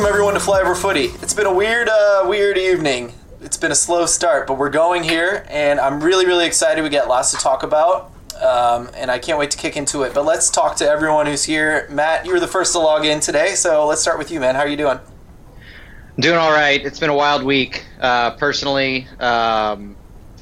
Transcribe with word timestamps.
welcome 0.00 0.14
everyone 0.14 0.32
to 0.32 0.40
Flyover 0.40 0.74
Footy. 0.74 1.10
It's 1.20 1.34
been 1.34 1.44
a 1.44 1.52
weird, 1.52 1.86
uh, 1.86 2.24
weird 2.26 2.56
evening. 2.56 3.12
It's 3.42 3.58
been 3.58 3.70
a 3.70 3.74
slow 3.74 4.06
start, 4.06 4.46
but 4.46 4.56
we're 4.56 4.70
going 4.70 5.02
here, 5.02 5.44
and 5.50 5.78
I'm 5.78 6.02
really, 6.02 6.24
really 6.24 6.46
excited. 6.46 6.80
We 6.80 6.88
got 6.88 7.06
lots 7.06 7.32
to 7.32 7.36
talk 7.36 7.64
about, 7.64 8.10
um, 8.40 8.88
and 8.94 9.10
I 9.10 9.18
can't 9.18 9.38
wait 9.38 9.50
to 9.50 9.58
kick 9.58 9.76
into 9.76 10.04
it. 10.04 10.14
But 10.14 10.24
let's 10.24 10.48
talk 10.48 10.76
to 10.76 10.88
everyone 10.88 11.26
who's 11.26 11.44
here. 11.44 11.86
Matt, 11.90 12.24
you 12.24 12.32
were 12.32 12.40
the 12.40 12.48
first 12.48 12.72
to 12.72 12.78
log 12.78 13.04
in 13.04 13.20
today, 13.20 13.54
so 13.54 13.86
let's 13.86 14.00
start 14.00 14.16
with 14.16 14.30
you, 14.30 14.40
man. 14.40 14.54
How 14.54 14.62
are 14.62 14.68
you 14.68 14.78
doing? 14.78 14.98
Doing 16.18 16.38
all 16.38 16.52
right. 16.52 16.82
It's 16.82 16.98
been 16.98 17.10
a 17.10 17.14
wild 17.14 17.42
week, 17.42 17.84
uh, 18.00 18.30
personally, 18.36 19.06
um, 19.18 19.96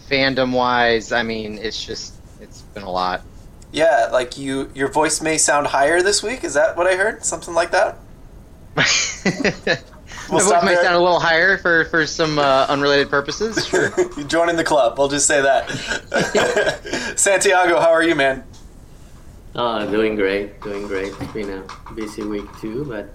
fandom 0.08 0.52
wise. 0.52 1.10
I 1.10 1.24
mean, 1.24 1.58
it's 1.58 1.84
just 1.84 2.14
it's 2.40 2.62
been 2.62 2.84
a 2.84 2.90
lot. 2.90 3.22
Yeah, 3.72 4.08
like 4.12 4.38
you, 4.38 4.70
your 4.76 4.86
voice 4.86 5.20
may 5.20 5.36
sound 5.36 5.66
higher 5.66 6.00
this 6.00 6.22
week. 6.22 6.44
Is 6.44 6.54
that 6.54 6.76
what 6.76 6.86
I 6.86 6.94
heard? 6.94 7.24
Something 7.24 7.54
like 7.54 7.72
that. 7.72 7.98
My 10.30 10.40
voice 10.40 10.62
might 10.62 10.78
sound 10.78 10.94
a 10.94 11.00
little 11.00 11.20
higher 11.20 11.58
for, 11.58 11.86
for 11.86 12.06
some 12.06 12.38
uh, 12.38 12.66
unrelated 12.68 13.10
purposes. 13.10 13.56
Sure. 13.68 13.92
you 14.16 14.24
joining 14.24 14.56
the 14.56 14.64
club. 14.64 14.98
I'll 14.98 15.08
just 15.08 15.26
say 15.26 15.42
that. 15.42 15.68
Santiago, 17.16 17.80
how 17.80 17.90
are 17.90 18.02
you, 18.02 18.14
man? 18.14 18.44
Oh, 19.54 19.90
doing 19.90 20.14
great, 20.14 20.60
doing 20.62 20.86
great. 20.86 21.12
It's 21.20 21.32
been 21.32 21.50
a 21.50 21.92
busy 21.94 22.22
week 22.22 22.46
too, 22.60 22.84
but 22.84 23.08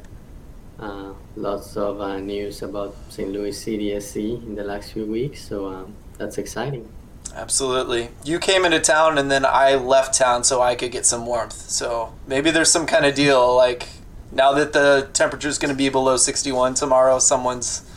uh, 0.84 1.14
lots 1.36 1.78
of 1.78 2.02
uh, 2.02 2.20
news 2.20 2.62
about 2.62 2.96
St. 3.10 3.32
Louis 3.32 3.52
City 3.52 4.00
SC 4.00 4.18
in 4.18 4.56
the 4.56 4.64
last 4.64 4.94
few 4.94 5.06
weeks, 5.06 5.48
so 5.48 5.68
um, 5.68 5.96
that's 6.18 6.38
exciting. 6.38 6.90
Absolutely. 7.36 8.10
You 8.24 8.38
came 8.40 8.66
into 8.66 8.80
town 8.80 9.18
and 9.18 9.32
then 9.32 9.46
I 9.46 9.76
left 9.76 10.14
town 10.14 10.44
so 10.44 10.62
I 10.62 10.76
could 10.76 10.92
get 10.92 11.06
some 11.06 11.26
warmth. 11.26 11.54
So 11.54 12.14
maybe 12.28 12.52
there's 12.52 12.72
some 12.72 12.86
kind 12.86 13.06
of 13.06 13.16
deal 13.16 13.56
like 13.56 13.88
now 14.34 14.54
that 14.54 14.74
the 14.74 15.10
temperature 15.14 15.48
is 15.48 15.58
going 15.58 15.72
to 15.72 15.78
be 15.78 15.90
below 15.90 16.18
61 16.18 16.74
tomorrow, 16.74 17.20
someone's 17.20 17.90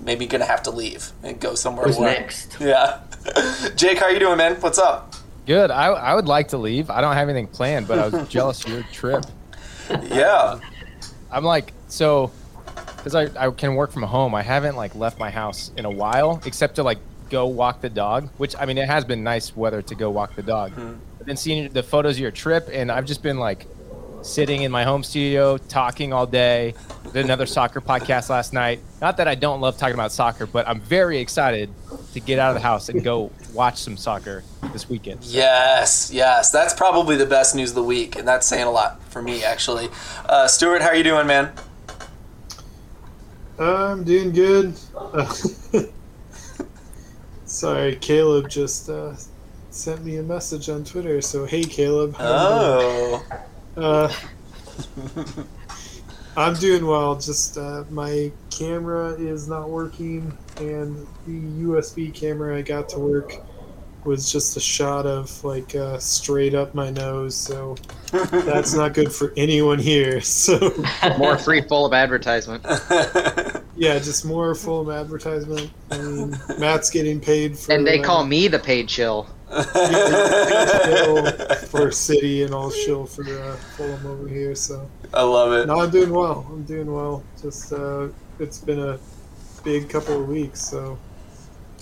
maybe 0.00 0.26
going 0.26 0.40
to 0.40 0.46
have 0.46 0.62
to 0.62 0.70
leave 0.70 1.10
and 1.22 1.40
go 1.40 1.54
somewhere 1.54 1.86
Who's 1.86 1.96
warm. 1.98 2.12
next? 2.12 2.56
Yeah. 2.60 3.00
Jake, 3.76 3.98
how 3.98 4.06
are 4.06 4.12
you 4.12 4.18
doing, 4.18 4.38
man? 4.38 4.54
What's 4.60 4.78
up? 4.78 5.14
Good. 5.46 5.70
I, 5.70 5.86
I 5.88 6.14
would 6.14 6.26
like 6.26 6.48
to 6.48 6.58
leave. 6.58 6.88
I 6.90 7.00
don't 7.00 7.14
have 7.14 7.28
anything 7.28 7.48
planned, 7.48 7.86
but 7.86 7.98
I 7.98 8.08
was 8.08 8.28
jealous 8.30 8.64
of 8.64 8.72
your 8.72 8.82
trip. 8.84 9.24
Yeah. 10.04 10.24
Uh, 10.24 10.60
I'm 11.30 11.44
like, 11.44 11.72
so, 11.88 12.30
because 12.96 13.14
I, 13.14 13.46
I 13.46 13.50
can 13.50 13.74
work 13.74 13.92
from 13.92 14.02
home, 14.04 14.34
I 14.34 14.42
haven't 14.42 14.76
like 14.76 14.94
left 14.94 15.18
my 15.18 15.30
house 15.30 15.70
in 15.76 15.84
a 15.84 15.90
while, 15.90 16.40
except 16.46 16.76
to 16.76 16.82
like 16.82 16.98
go 17.28 17.46
walk 17.46 17.80
the 17.80 17.90
dog, 17.90 18.28
which 18.38 18.54
I 18.58 18.64
mean, 18.64 18.78
it 18.78 18.86
has 18.86 19.04
been 19.04 19.22
nice 19.22 19.54
weather 19.56 19.82
to 19.82 19.94
go 19.94 20.10
walk 20.10 20.34
the 20.34 20.42
dog. 20.42 20.72
Hmm. 20.72 20.94
I've 21.18 21.26
been 21.26 21.36
seeing 21.36 21.68
the 21.72 21.82
photos 21.82 22.16
of 22.16 22.20
your 22.20 22.30
trip, 22.30 22.68
and 22.72 22.90
I've 22.90 23.04
just 23.04 23.22
been 23.22 23.38
like 23.38 23.66
sitting 24.22 24.62
in 24.62 24.70
my 24.70 24.84
home 24.84 25.02
studio 25.02 25.56
talking 25.56 26.12
all 26.12 26.26
day. 26.26 26.74
Did 27.12 27.24
another 27.24 27.46
soccer 27.46 27.80
podcast 27.80 28.28
last 28.28 28.52
night. 28.52 28.80
Not 29.00 29.16
that 29.16 29.26
I 29.26 29.34
don't 29.34 29.60
love 29.60 29.76
talking 29.78 29.94
about 29.94 30.12
soccer, 30.12 30.46
but 30.46 30.68
I'm 30.68 30.80
very 30.80 31.18
excited 31.18 31.70
to 32.12 32.20
get 32.20 32.38
out 32.38 32.50
of 32.50 32.54
the 32.54 32.60
house 32.60 32.88
and 32.88 33.02
go 33.02 33.30
watch 33.54 33.78
some 33.78 33.96
soccer 33.96 34.44
this 34.72 34.88
weekend. 34.88 35.24
Yes, 35.24 36.10
yes. 36.12 36.50
That's 36.50 36.74
probably 36.74 37.16
the 37.16 37.26
best 37.26 37.54
news 37.54 37.70
of 37.70 37.76
the 37.76 37.82
week, 37.82 38.16
and 38.16 38.28
that's 38.28 38.46
saying 38.46 38.66
a 38.66 38.70
lot 38.70 39.02
for 39.04 39.22
me, 39.22 39.42
actually. 39.42 39.88
Uh, 40.26 40.46
Stuart, 40.46 40.82
how 40.82 40.88
are 40.88 40.96
you 40.96 41.04
doing, 41.04 41.26
man? 41.26 41.52
I'm 43.58 44.04
doing 44.04 44.32
good. 44.32 44.74
Sorry, 47.44 47.96
Caleb 47.96 48.48
just 48.48 48.88
uh, 48.88 49.14
sent 49.70 50.04
me 50.04 50.16
a 50.16 50.22
message 50.22 50.68
on 50.68 50.84
Twitter. 50.84 51.20
So 51.20 51.44
hey, 51.44 51.64
Caleb. 51.64 52.14
how 52.14 52.24
you? 52.24 52.30
Oh. 52.30 53.24
Uh, 53.80 54.12
I'm 56.36 56.54
doing 56.54 56.86
well. 56.86 57.16
Just 57.16 57.56
uh, 57.56 57.84
my 57.90 58.30
camera 58.50 59.12
is 59.14 59.48
not 59.48 59.70
working, 59.70 60.36
and 60.58 61.06
the 61.26 61.64
USB 61.64 62.12
camera 62.12 62.58
I 62.58 62.62
got 62.62 62.88
to 62.90 62.98
work 62.98 63.32
was 64.04 64.30
just 64.30 64.56
a 64.56 64.60
shot 64.60 65.06
of 65.06 65.44
like 65.44 65.74
uh, 65.74 65.98
straight 65.98 66.54
up 66.54 66.74
my 66.74 66.90
nose. 66.90 67.34
So 67.34 67.76
that's 68.10 68.74
not 68.74 68.92
good 68.92 69.12
for 69.12 69.32
anyone 69.36 69.78
here. 69.78 70.20
So 70.30 70.58
More 71.18 71.38
free 71.38 71.62
full 71.62 71.86
of 71.86 71.92
advertisement. 71.92 72.64
yeah, 73.76 73.98
just 73.98 74.24
more 74.24 74.54
full 74.54 74.82
of 74.82 74.90
advertisement. 74.90 75.70
I 75.90 75.98
mean, 75.98 76.38
Matt's 76.58 76.90
getting 76.90 77.20
paid 77.20 77.58
for. 77.58 77.72
And 77.72 77.86
they 77.86 78.00
uh, 78.00 78.04
call 78.04 78.24
me 78.24 78.48
the 78.48 78.58
paid 78.58 78.88
chill. 78.88 79.26
For 81.70 81.90
city 81.92 82.44
and 82.44 82.54
all 82.54 82.70
shill 82.70 83.04
for 83.04 83.24
uh, 83.24 83.56
Fulham 83.76 84.06
over 84.06 84.28
here. 84.28 84.54
So 84.54 84.88
I 85.12 85.22
love 85.22 85.52
it. 85.52 85.66
no, 85.66 85.80
I'm 85.80 85.90
doing 85.90 86.10
well. 86.10 86.46
I'm 86.48 86.62
doing 86.62 86.92
well. 86.92 87.24
Just 87.42 87.72
uh, 87.72 88.08
it's 88.38 88.58
been 88.58 88.78
a 88.78 88.98
big 89.64 89.88
couple 89.88 90.20
of 90.20 90.28
weeks, 90.28 90.60
so 90.60 90.98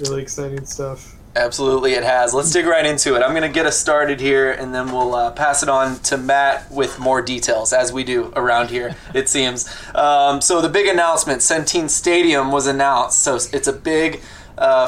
really 0.01 0.23
exciting 0.23 0.65
stuff. 0.65 1.15
Absolutely, 1.37 1.93
it 1.93 2.03
has. 2.03 2.33
Let's 2.35 2.51
dig 2.51 2.67
right 2.67 2.85
into 2.85 3.15
it. 3.15 3.23
I'm 3.23 3.31
going 3.31 3.43
to 3.43 3.49
get 3.49 3.67
us 3.67 3.79
started 3.79 4.19
here, 4.19 4.51
and 4.51 4.75
then 4.75 4.91
we'll 4.91 5.15
uh, 5.15 5.31
pass 5.31 5.63
it 5.63 5.69
on 5.69 5.99
to 6.01 6.17
Matt 6.17 6.71
with 6.71 6.99
more 6.99 7.23
details, 7.23 7.73
as 7.73 7.93
we 7.93 8.03
do 8.03 8.33
around 8.35 8.71
here, 8.71 8.97
it 9.15 9.29
seems. 9.29 9.69
Um, 9.95 10.41
so, 10.41 10.61
the 10.61 10.69
big 10.69 10.89
announcement 10.89 11.41
Centene 11.43 11.91
Stadium 11.91 12.51
was 12.51 12.67
announced. 12.67 13.21
So, 13.21 13.37
it's 13.37 13.69
a 13.69 13.73
big 13.73 14.21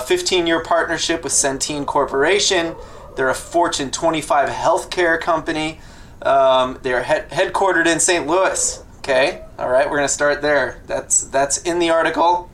15 0.00 0.47
year 0.47 0.62
partnership 0.62 1.22
with 1.25 1.32
Centene 1.32 1.86
Corporation. 1.86 2.75
They're 3.16 3.28
a 3.28 3.34
Fortune 3.34 3.91
25 3.91 4.48
healthcare 4.48 5.20
company. 5.20 5.81
Um, 6.22 6.78
they're 6.82 7.03
head- 7.03 7.31
headquartered 7.31 7.86
in 7.86 8.00
St. 8.00 8.26
Louis. 8.26 8.82
Okay, 8.98 9.42
all 9.58 9.70
right, 9.70 9.88
we're 9.88 9.97
going 9.97 10.08
to 10.08 10.12
start 10.12 10.42
there. 10.42 10.82
That's 10.86 11.22
that's 11.22 11.58
in 11.62 11.78
the 11.78 11.91
article, 11.91 12.50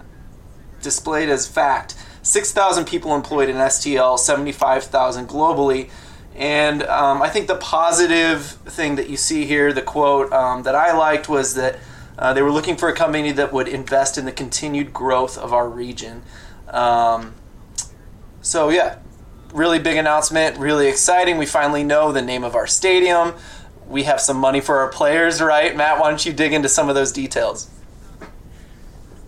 displayed 0.80 1.28
as 1.28 1.46
fact. 1.46 1.96
6,000 2.22 2.86
people 2.86 3.14
employed 3.14 3.48
in 3.48 3.56
STL, 3.56 4.18
75,000 4.18 5.28
globally. 5.28 5.90
And 6.34 6.82
um, 6.82 7.22
I 7.22 7.28
think 7.28 7.46
the 7.46 7.56
positive 7.56 8.44
thing 8.44 8.96
that 8.96 9.08
you 9.08 9.16
see 9.16 9.44
here, 9.44 9.72
the 9.72 9.82
quote 9.82 10.32
um, 10.32 10.64
that 10.64 10.74
I 10.74 10.96
liked 10.96 11.28
was 11.28 11.54
that 11.54 11.78
uh, 12.18 12.32
they 12.32 12.42
were 12.42 12.50
looking 12.50 12.76
for 12.76 12.88
a 12.88 12.94
company 12.94 13.32
that 13.32 13.52
would 13.52 13.68
invest 13.68 14.18
in 14.18 14.24
the 14.24 14.32
continued 14.32 14.92
growth 14.92 15.38
of 15.38 15.52
our 15.52 15.68
region. 15.68 16.22
Um, 16.68 17.34
so, 18.40 18.68
yeah, 18.68 18.98
really 19.52 19.78
big 19.78 19.96
announcement, 19.96 20.58
really 20.58 20.88
exciting. 20.88 21.38
We 21.38 21.46
finally 21.46 21.84
know 21.84 22.12
the 22.12 22.22
name 22.22 22.44
of 22.44 22.54
our 22.54 22.66
stadium. 22.66 23.34
We 23.88 24.02
have 24.04 24.20
some 24.20 24.36
money 24.36 24.60
for 24.60 24.78
our 24.78 24.88
players, 24.88 25.40
right? 25.40 25.76
Matt, 25.76 26.00
why 26.00 26.08
don't 26.08 26.24
you 26.24 26.32
dig 26.32 26.52
into 26.52 26.68
some 26.68 26.88
of 26.88 26.94
those 26.94 27.12
details? 27.12 27.70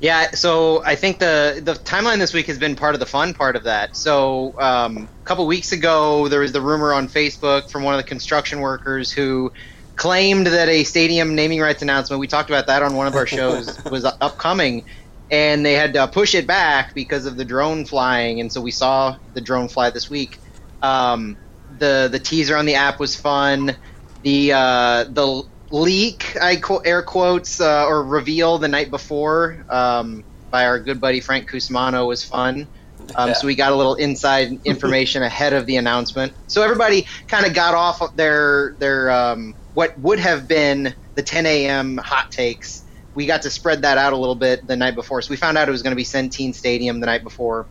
Yeah, 0.01 0.31
so 0.31 0.83
I 0.85 0.95
think 0.95 1.19
the 1.19 1.61
the 1.63 1.75
timeline 1.75 2.19
this 2.19 2.33
week 2.33 2.47
has 2.47 2.59
been 2.59 2.77
part 2.77 2.95
of 2.95 3.01
the 3.01 3.07
fun 3.07 3.35
part 3.35 3.57
of 3.57 3.65
that. 3.65 3.97
So 3.97 4.55
um, 4.59 5.09
a 5.23 5.25
couple 5.25 5.45
weeks 5.47 5.73
ago, 5.73 6.29
there 6.29 6.41
was 6.41 6.53
the 6.53 6.61
rumor 6.61 6.93
on 6.93 7.09
Facebook 7.09 7.69
from 7.69 7.83
one 7.83 7.95
of 7.95 7.99
the 7.99 8.09
construction 8.09 8.61
workers 8.61 9.11
who 9.11 9.53
claimed 9.97 10.47
that 10.47 10.69
a 10.69 10.85
stadium 10.85 11.35
naming 11.35 11.61
rights 11.61 11.83
announcement. 11.83 12.21
We 12.21 12.29
talked 12.29 12.49
about 12.49 12.69
that 12.69 12.83
on 12.83 12.95
one 12.95 13.09
of 13.09 13.17
our 13.17 13.27
shows 13.27 13.85
was 13.91 14.05
upcoming, 14.05 14.85
and 15.31 15.65
they 15.65 15.75
had 15.75 15.95
to 15.95 16.09
push 16.09 16.35
it 16.35 16.47
back 16.47 16.95
because 16.95 17.27
of 17.27 17.37
the 17.37 17.45
drone 17.45 17.85
flying. 17.85 18.41
And 18.41 18.53
so 18.53 18.61
we 18.61 18.71
saw 18.71 19.17
the 19.33 19.41
drone 19.41 19.69
fly 19.69 19.91
this 19.91 20.09
week. 20.09 20.39
Um, 20.83 21.39
the 21.69 22.09
the 22.11 22.19
teaser 22.19 22.57
on 22.57 22.67
the 22.67 22.75
app 22.77 22.99
was 22.99 23.15
fun. 23.17 23.77
The 24.23 24.53
uh, 24.53 25.05
the 25.05 25.43
leak, 25.71 26.37
I 26.41 26.57
qu- 26.57 26.83
air 26.85 27.03
quotes, 27.03 27.61
uh, 27.61 27.87
or 27.87 28.05
reveal 28.05 28.59
the 28.59 28.69
night 28.69 28.91
before 28.91 29.65
um, 29.69 30.25
by 30.51 30.67
our 30.67 30.81
good 30.81 31.01
buddy 31.01 31.21
Frank 31.21 31.51
Cusumano 31.51 32.07
was 32.07 32.25
fun. 32.25 32.69
Um, 33.17 33.29
Yeah. 33.29 33.35
So 33.35 33.47
we 33.47 33.55
got 33.55 33.73
a 33.73 33.77
little 33.77 33.95
inside 33.97 34.51
information 34.65 35.23
ahead 35.23 35.53
of 35.53 35.67
the 35.67 35.77
announcement. 35.77 36.33
So 36.47 36.63
everybody 36.63 37.07
kind 37.29 37.47
of 37.47 37.55
got 37.55 37.75
off 37.75 38.01
of 38.01 38.11
their 38.17 38.77
their 38.79 39.11
um, 39.11 39.55
what 39.75 39.97
would 39.99 40.19
have 40.19 40.49
been 40.49 40.95
the 41.17 41.23
10 41.23 41.47
a.m. 41.47 41.99
hot 42.03 42.31
takes. 42.31 42.85
We 43.19 43.27
got 43.27 43.43
to 43.43 43.51
spread 43.51 43.83
that 43.83 43.99
out 43.99 44.13
a 44.13 44.17
little 44.17 44.35
bit 44.37 44.67
the 44.67 44.77
night 44.77 44.95
before. 44.95 45.21
So 45.23 45.31
we 45.31 45.37
found 45.37 45.59
out 45.59 45.69
it 45.69 45.73
was 45.73 45.83
going 45.83 45.93
to 45.93 45.97
be 45.97 46.05
Centene 46.05 46.55
Stadium 46.55 47.01
the 47.01 47.07
night 47.07 47.25
before. 47.25 47.67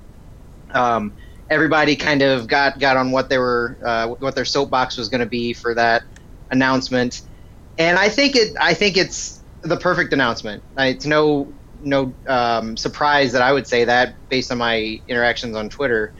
Um, 0.71 1.15
everybody 1.49 1.95
kind 1.95 2.21
of 2.21 2.47
got 2.47 2.79
got 2.79 2.97
on 2.97 3.11
what 3.11 3.29
they 3.29 3.37
were 3.37 3.77
uh, 3.83 4.07
what 4.19 4.35
their 4.35 4.45
soapbox 4.45 4.97
was 4.97 5.09
going 5.09 5.21
to 5.21 5.25
be 5.25 5.53
for 5.53 5.73
that 5.73 6.03
announcement 6.51 7.21
and 7.77 7.97
I 7.97 8.09
think 8.09 8.35
it. 8.35 8.55
I 8.59 8.73
think 8.73 8.97
it's 8.97 9.43
the 9.61 9.77
perfect 9.77 10.13
announcement. 10.13 10.63
It's 10.77 11.05
no 11.05 11.53
no 11.79 12.15
um, 12.27 12.75
surprise 12.75 13.33
that 13.33 13.41
I 13.41 13.53
would 13.53 13.67
say 13.67 13.85
that 13.85 14.15
based 14.29 14.51
on 14.51 14.57
my 14.57 14.99
interactions 15.07 15.55
on 15.55 15.69
Twitter. 15.69 16.13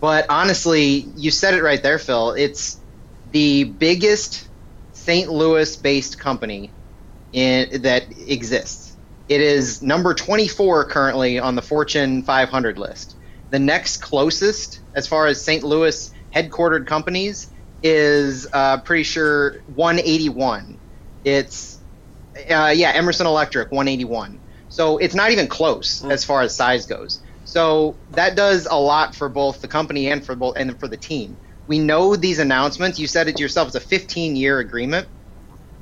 But 0.00 0.26
honestly, 0.30 1.12
you 1.16 1.30
said 1.30 1.54
it 1.54 1.62
right 1.62 1.82
there, 1.82 1.98
Phil. 1.98 2.32
It's 2.32 2.80
the 3.30 3.64
biggest 3.64 4.48
St. 4.92 5.30
Louis-based 5.30 6.18
company 6.18 6.72
in, 7.32 7.82
that 7.82 8.06
exists. 8.18 8.96
It 9.28 9.40
is 9.40 9.82
number 9.82 10.14
24 10.14 10.86
currently 10.86 11.38
on 11.38 11.54
the 11.54 11.62
Fortune 11.62 12.22
500 12.22 12.78
list. 12.78 13.16
The 13.50 13.58
next 13.58 13.98
closest, 13.98 14.80
as 14.94 15.06
far 15.06 15.26
as 15.26 15.42
St. 15.42 15.62
Louis 15.62 16.10
headquartered 16.34 16.86
companies, 16.86 17.48
is 17.82 18.46
uh, 18.52 18.80
pretty 18.80 19.02
sure 19.02 19.56
181 19.74 20.78
it's 21.24 21.78
uh, 22.50 22.72
yeah 22.74 22.90
emerson 22.94 23.26
electric 23.26 23.70
181 23.70 24.40
So 24.68 24.98
it's 24.98 25.14
not 25.14 25.30
even 25.30 25.48
close 25.48 26.02
as 26.04 26.24
far 26.24 26.42
as 26.42 26.56
size 26.56 26.86
goes. 26.86 27.20
So 27.44 27.96
that 28.10 28.36
does 28.36 28.66
a 28.70 28.76
lot 28.76 29.14
for 29.14 29.28
both 29.28 29.60
the 29.60 29.68
company 29.68 30.10
and 30.10 30.24
for 30.24 30.34
both 30.34 30.56
and 30.56 30.78
for 30.80 30.88
the 30.88 30.96
team. 30.96 31.36
We 31.66 31.78
know 31.78 32.16
these 32.16 32.38
announcements. 32.38 32.98
You 32.98 33.06
said 33.06 33.28
it 33.28 33.38
yourself. 33.38 33.68
It's 33.68 33.76
a 33.76 33.80
15 33.80 34.36
year 34.36 34.60
agreement 34.60 35.08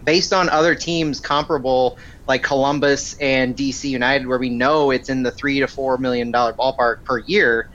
based 0.02 0.32
on 0.32 0.48
other 0.48 0.74
teams 0.74 1.20
comparable 1.20 1.96
like 2.26 2.42
Columbus 2.42 3.14
and 3.14 3.56
DC 3.56 3.84
United, 3.84 4.26
where 4.26 4.38
we 4.38 4.50
know 4.50 4.90
it's 4.90 5.08
in 5.08 5.22
the 5.22 5.32
three 5.32 5.60
to 5.60 5.66
four 5.66 5.98
million 5.98 6.30
dollar 6.30 6.54
ballpark 6.54 6.96
per 7.04 7.18
year. 7.26 7.66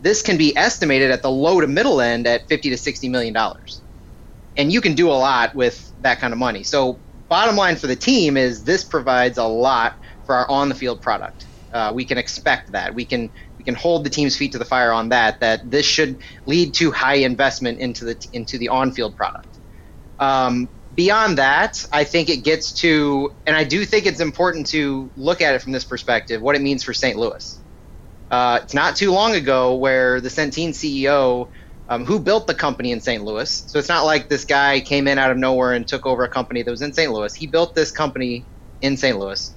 This 0.00 0.22
can 0.22 0.36
be 0.36 0.56
estimated 0.56 1.10
at 1.10 1.22
the 1.22 1.30
low 1.30 1.60
to 1.60 1.66
middle 1.66 2.00
end 2.00 2.26
at 2.26 2.48
50 2.48 2.70
to 2.70 2.76
60 2.76 3.08
million 3.08 3.34
dollars, 3.34 3.82
and 4.56 4.72
you 4.72 4.80
can 4.80 4.94
do 4.94 5.08
a 5.08 5.12
lot 5.12 5.54
with 5.54 5.92
that 6.00 6.20
kind 6.20 6.32
of 6.32 6.38
money. 6.38 6.64
So, 6.64 7.02
bottom 7.28 7.56
line 7.56 7.76
for 7.76 7.86
the 7.86 7.96
team 7.96 8.36
is 8.36 8.64
this 8.64 8.84
provides 8.84 9.38
a 9.38 9.44
lot 9.44 9.94
for 10.24 10.34
our 10.34 10.50
on 10.50 10.68
the 10.68 10.74
field 10.74 11.00
product. 11.00 11.46
Uh, 11.72 11.92
we 11.94 12.04
can 12.04 12.18
expect 12.18 12.72
that. 12.72 12.94
We 12.94 13.04
can 13.04 13.30
we 13.58 13.64
can 13.64 13.74
hold 13.74 14.04
the 14.04 14.10
team's 14.10 14.36
feet 14.36 14.52
to 14.52 14.58
the 14.58 14.64
fire 14.64 14.92
on 14.92 15.10
that. 15.10 15.38
That 15.40 15.70
this 15.70 15.86
should 15.86 16.20
lead 16.46 16.74
to 16.74 16.90
high 16.90 17.16
investment 17.16 17.78
into 17.78 18.04
the 18.04 18.16
into 18.32 18.58
the 18.58 18.68
on 18.68 18.90
field 18.90 19.14
product. 19.14 19.60
Um, 20.18 20.68
beyond 21.00 21.38
that, 21.38 21.82
I 21.90 22.04
think 22.04 22.28
it 22.28 22.44
gets 22.44 22.72
to, 22.82 23.32
and 23.46 23.56
I 23.56 23.64
do 23.64 23.86
think 23.86 24.04
it's 24.04 24.20
important 24.20 24.66
to 24.66 25.10
look 25.16 25.40
at 25.40 25.54
it 25.54 25.62
from 25.62 25.72
this 25.72 25.82
perspective, 25.82 26.42
what 26.42 26.56
it 26.56 26.60
means 26.60 26.82
for 26.84 26.92
St. 26.92 27.16
Louis. 27.16 27.58
Uh, 28.30 28.60
it's 28.62 28.74
not 28.74 28.96
too 28.96 29.10
long 29.10 29.34
ago 29.34 29.76
where 29.76 30.20
the 30.20 30.28
Centene 30.28 30.74
CEO, 30.80 31.48
um, 31.88 32.04
who 32.04 32.18
built 32.18 32.46
the 32.46 32.52
company 32.52 32.92
in 32.92 33.00
St. 33.00 33.24
Louis, 33.24 33.64
so 33.66 33.78
it's 33.78 33.88
not 33.88 34.04
like 34.04 34.28
this 34.28 34.44
guy 34.44 34.80
came 34.80 35.08
in 35.08 35.16
out 35.18 35.30
of 35.30 35.38
nowhere 35.38 35.72
and 35.72 35.88
took 35.88 36.04
over 36.04 36.22
a 36.22 36.28
company 36.28 36.62
that 36.62 36.70
was 36.70 36.82
in 36.82 36.92
St. 36.92 37.10
Louis. 37.10 37.34
He 37.34 37.46
built 37.46 37.74
this 37.74 37.90
company 37.90 38.44
in 38.82 38.98
St. 38.98 39.18
Louis, 39.18 39.54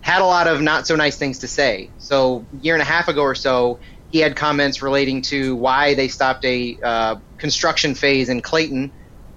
had 0.00 0.22
a 0.22 0.26
lot 0.26 0.48
of 0.48 0.60
not 0.60 0.88
so 0.88 0.96
nice 0.96 1.16
things 1.16 1.38
to 1.38 1.46
say. 1.46 1.88
So 1.98 2.44
year 2.62 2.74
and 2.74 2.82
a 2.82 2.84
half 2.96 3.06
ago 3.06 3.22
or 3.22 3.36
so, 3.36 3.78
he 4.10 4.18
had 4.18 4.34
comments 4.34 4.82
relating 4.82 5.22
to 5.22 5.54
why 5.54 5.94
they 5.94 6.08
stopped 6.08 6.44
a 6.44 6.76
uh, 6.82 7.16
construction 7.38 7.94
phase 7.94 8.28
in 8.28 8.40
Clayton 8.40 8.90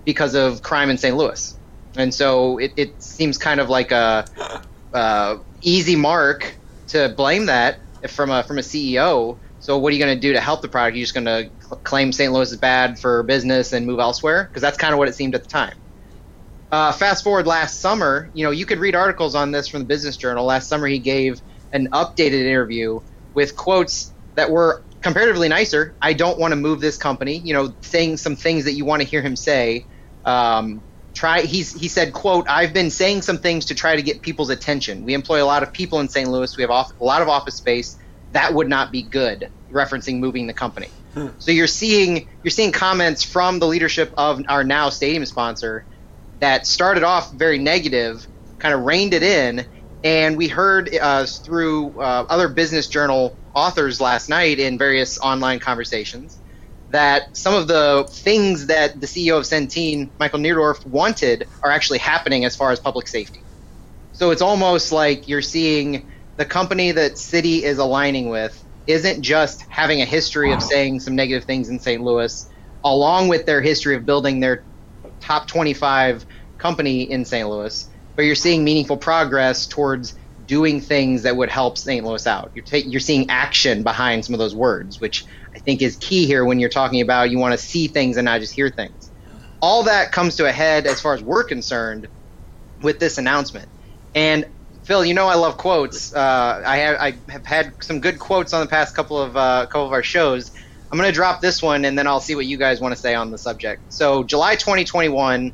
because 0.06 0.36
of 0.36 0.62
crime 0.62 0.90
in 0.90 0.98
St. 0.98 1.16
Louis. 1.16 1.58
And 1.96 2.14
so 2.14 2.58
it, 2.58 2.74
it 2.78 3.02
seems 3.02 3.38
kind 3.38 3.60
of 3.60 3.70
like 3.70 3.92
a 3.92 4.26
uh, 4.94 5.38
easy 5.62 5.96
mark 5.96 6.60
to 6.88 7.14
blame 7.16 7.48
that 7.48 7.80
from 8.10 8.30
a 8.30 8.44
from 8.44 8.58
a 8.58 8.62
CEO. 8.62 9.40
So 9.60 9.78
what 9.78 9.92
are 9.92 9.96
you 9.96 10.04
going 10.04 10.16
to 10.16 10.20
do 10.22 10.34
to 10.34 10.42
help 10.42 10.62
the 10.62 10.68
product? 10.68 10.98
You're 10.98 11.04
just 11.04 11.14
going 11.14 11.26
to 11.26 11.50
cl- 11.66 11.82
claim 11.82 12.12
St. 12.12 12.34
Louis 12.34 12.52
is 12.52 12.58
bad 12.58 13.00
for 13.00 13.24
business 13.24 13.72
and 13.72 13.86
move 13.86 14.00
elsewhere 14.00 14.46
because 14.46 14.62
that's 14.62 14.78
kind 14.78 14.94
of 14.94 14.98
what 14.98 15.08
it 15.08 15.16
seemed 15.16 15.36
at 15.36 15.42
the 15.42 15.48
time. 15.48 15.74
Uh, 16.72 16.92
fast 16.92 17.24
forward 17.24 17.46
last 17.46 17.80
summer, 17.80 18.32
you 18.34 18.44
know, 18.44 18.52
you 18.52 18.66
could 18.66 18.80
read 18.80 18.96
articles 18.96 19.36
on 19.36 19.52
this 19.52 19.68
from 19.68 19.82
the 19.82 19.86
Business 19.86 20.18
Journal. 20.18 20.46
Last 20.46 20.68
summer, 20.68 20.88
he 20.88 21.00
gave 21.00 21.42
an 21.72 21.88
updated 21.94 22.46
interview 22.46 23.00
with 23.34 23.56
quotes 23.56 24.12
that 24.36 24.50
were 24.50 24.84
comparatively 25.02 25.48
nicer. 25.48 25.96
I 26.02 26.14
don't 26.14 26.40
want 26.40 26.52
to 26.52 26.56
move 26.56 26.82
this 26.82 26.98
company. 26.98 27.38
You 27.38 27.54
know, 27.54 27.76
saying 27.84 28.18
some 28.18 28.36
things 28.36 28.66
that 28.66 28.74
you 28.74 28.86
want 28.86 29.02
to 29.02 29.08
hear 29.08 29.22
him 29.22 29.36
say. 29.36 29.88
Um, 30.26 30.82
try. 31.14 31.42
He's 31.42 31.74
he 31.74 31.88
said, 31.88 32.14
"quote 32.14 32.48
I've 32.50 32.74
been 32.74 32.90
saying 32.90 33.24
some 33.24 33.38
things 33.38 33.66
to 33.66 33.76
try 33.76 33.96
to 33.96 34.02
get 34.02 34.22
people's 34.22 34.50
attention. 34.50 35.04
We 35.04 35.14
employ 35.14 35.44
a 35.44 35.46
lot 35.46 35.64
of 35.64 35.74
people 35.74 36.00
in 36.00 36.10
St. 36.10 36.30
Louis. 36.30 36.56
We 36.58 36.64
have 36.64 36.72
off, 36.72 36.92
a 37.00 37.04
lot 37.04 37.22
of 37.22 37.30
office 37.30 37.56
space. 37.56 37.98
That 38.32 38.54
would 38.54 38.70
not 38.70 38.92
be 38.92 39.04
good." 39.04 39.50
Referencing 39.72 40.20
moving 40.20 40.46
the 40.48 40.54
company. 40.54 40.90
So 41.40 41.52
you're 41.52 41.68
seeing 41.68 42.28
you're 42.44 42.52
seeing 42.52 42.72
comments 42.72 43.24
from 43.24 43.60
the 43.60 43.68
leadership 43.68 44.14
of 44.18 44.42
our 44.48 44.64
now 44.64 44.90
stadium 44.90 45.26
sponsor 45.26 45.86
that 46.40 46.66
started 46.66 47.04
off 47.04 47.32
very 47.32 47.60
negative, 47.60 48.28
kind 48.60 48.74
of 48.74 48.82
reined 48.82 49.14
it 49.14 49.24
in, 49.24 49.66
and 50.04 50.38
we 50.38 50.48
heard 50.48 50.94
uh, 50.96 51.26
through 51.26 52.00
uh, 52.00 52.26
other 52.30 52.50
business 52.50 52.88
journal 52.88 53.38
authors 53.54 54.02
last 54.02 54.28
night 54.30 54.60
in 54.60 54.78
various 54.78 55.20
online 55.20 55.60
conversations 55.60 56.40
that 56.94 57.24
some 57.36 57.56
of 57.56 57.68
the 57.68 58.08
things 58.24 58.68
that 58.68 59.02
the 59.02 59.08
CEO 59.08 59.38
of 59.38 59.44
Centene, 59.44 60.12
Michael 60.20 60.40
Neidorff, 60.40 60.86
wanted 60.86 61.48
are 61.64 61.72
actually 61.72 61.98
happening 61.98 62.46
as 62.46 62.56
far 62.56 62.72
as 62.72 62.80
public 62.80 63.08
safety. 63.08 63.44
So 64.12 64.30
it's 64.30 64.44
almost 64.44 64.92
like 64.92 65.28
you're 65.28 65.42
seeing 65.42 66.08
the 66.38 66.46
company 66.46 66.92
that 66.92 67.18
City 67.18 67.64
is 67.64 67.80
aligning 67.80 68.30
with 68.30 68.64
isn't 68.86 69.24
just 69.24 69.64
having 69.70 70.02
a 70.02 70.06
history 70.06 70.52
of 70.52 70.62
saying 70.62 71.00
some 71.00 71.16
negative 71.16 71.46
things 71.46 71.68
in 71.70 71.80
St. 71.80 72.02
Louis, 72.02 72.48
along 72.84 73.28
with 73.28 73.48
their 73.48 73.62
history 73.62 73.96
of 73.96 74.06
building 74.06 74.40
their 74.40 74.66
top 75.20 75.48
25 75.48 76.28
company 76.60 77.10
in 77.10 77.26
St. 77.26 77.50
Louis, 77.50 77.88
but 78.16 78.24
you're 78.24 78.36
seeing 78.36 78.64
meaningful 78.64 78.98
progress 78.98 79.68
towards 79.68 80.14
doing 80.46 80.80
things 80.80 81.24
that 81.24 81.36
would 81.36 81.50
help 81.50 81.78
St. 81.78 82.06
Louis 82.06 82.28
out. 82.28 82.52
You're, 82.54 82.64
ta- 82.64 82.86
you're 82.86 83.00
seeing 83.00 83.30
action 83.30 83.82
behind 83.84 84.26
some 84.26 84.34
of 84.34 84.40
those 84.40 84.56
words, 84.56 85.00
which 85.00 85.26
I 85.56 85.60
think 85.60 85.82
is 85.82 85.98
key 85.98 86.26
here 86.26 86.46
when 86.46 86.60
you're 86.60 86.70
talking 86.70 87.02
about 87.02 87.30
you 87.30 87.38
want 87.38 87.54
to 87.54 87.58
see 87.58 87.88
things 87.88 88.18
and 88.18 88.26
not 88.26 88.40
just 88.42 88.54
hear 88.54 88.70
things. 88.70 89.12
All 89.62 89.84
that 89.84 90.12
comes 90.12 90.36
to 90.38 90.46
a 90.46 90.52
head 90.52 90.88
as 90.88 91.00
far 91.00 91.14
as 91.14 91.24
we're 91.24 91.44
concerned 91.44 92.08
with 92.82 93.00
this 93.00 93.18
announcement. 93.18 93.70
And 94.16 94.46
Phil, 94.84 95.06
you 95.06 95.14
know 95.14 95.28
I 95.28 95.36
love 95.36 95.58
quotes. 95.58 96.14
Uh, 96.14 96.62
I, 96.66 96.78
have, 96.78 96.98
I 97.00 97.32
have 97.32 97.46
had 97.46 97.74
some 97.82 98.02
good 98.02 98.20
quotes 98.20 98.54
on 98.54 98.62
the 98.62 98.68
past 98.68 98.96
couple 98.96 99.18
of 99.18 99.38
uh, 99.38 99.66
couple 99.68 99.86
of 99.86 99.94
our 99.94 100.04
shows. 100.04 100.52
I'm 100.92 101.00
going 101.00 101.10
to 101.10 101.16
drop 101.16 101.42
this 101.42 101.64
one, 101.64 101.86
and 101.86 101.98
then 101.98 102.06
I'll 102.06 102.20
see 102.20 102.36
what 102.36 102.46
you 102.46 102.58
guys 102.58 102.80
want 102.80 102.94
to 102.94 103.00
say 103.00 103.16
on 103.16 103.32
the 103.32 103.38
subject. 103.38 103.82
So, 103.92 104.24
July 104.24 104.56
2021, 104.56 105.52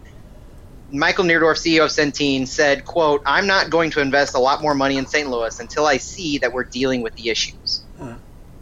Michael 0.92 1.24
Neidorff, 1.24 1.57
CEO 1.57 1.86
of 1.86 1.92
Centene, 1.92 2.48
said, 2.48 2.84
"quote 2.86 3.22
I'm 3.25 3.48
not 3.48 3.69
going 3.69 3.92
to 3.92 4.02
invest 4.02 4.36
a 4.36 4.40
lot 4.40 4.62
more 4.62 4.74
money 4.74 4.98
in 4.98 5.06
St. 5.06 5.30
Louis 5.30 5.57
until 5.60 5.86
I 5.86 5.98
see 5.98 6.40
that 6.40 6.52
we're 6.52 6.66
dealing 6.66 7.02
with 7.02 7.13
the 7.16 7.30
issues." 7.30 7.86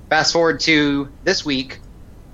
Fast 0.09 0.31
forward 0.31 0.61
to 0.61 1.09
this 1.23 1.45
week, 1.45 1.79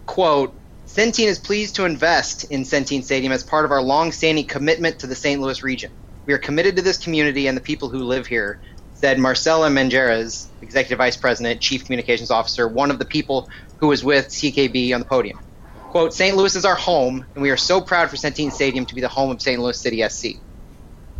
quote. 0.05 0.53
Centene 0.85 1.25
is 1.25 1.39
pleased 1.39 1.75
to 1.77 1.85
invest 1.85 2.43
in 2.51 2.61
Centene 2.61 3.03
Stadium 3.03 3.31
as 3.31 3.43
part 3.43 3.65
of 3.65 3.71
our 3.71 3.81
long-standing 3.81 4.45
commitment 4.45 4.99
to 4.99 5.07
the 5.07 5.15
St. 5.15 5.41
Louis 5.41 5.63
region. 5.63 5.91
We 6.27 6.33
are 6.33 6.37
committed 6.37 6.75
to 6.75 6.83
this 6.83 6.99
community 6.99 7.47
and 7.47 7.57
the 7.57 7.61
people 7.61 7.89
who 7.89 8.03
live 8.03 8.27
here, 8.27 8.59
said 8.93 9.17
Marcela 9.17 9.69
Manjarrez, 9.69 10.45
Executive 10.61 10.99
Vice 10.99 11.17
President, 11.17 11.61
Chief 11.61 11.83
Communications 11.83 12.29
Officer, 12.29 12.67
one 12.67 12.91
of 12.91 12.99
the 12.99 13.05
people 13.05 13.49
who 13.77 13.87
was 13.87 14.03
with 14.03 14.27
CKB 14.27 14.93
on 14.93 14.99
the 14.99 15.05
podium. 15.07 15.39
Quote, 15.89 16.13
St. 16.13 16.37
Louis 16.37 16.55
is 16.55 16.65
our 16.65 16.75
home, 16.75 17.25
and 17.33 17.41
we 17.41 17.49
are 17.49 17.57
so 17.57 17.81
proud 17.81 18.11
for 18.11 18.15
Centene 18.15 18.51
Stadium 18.51 18.85
to 18.85 18.93
be 18.93 19.01
the 19.01 19.07
home 19.07 19.31
of 19.31 19.41
St. 19.41 19.59
Louis 19.59 19.79
City 19.79 20.07
SC. 20.07 20.37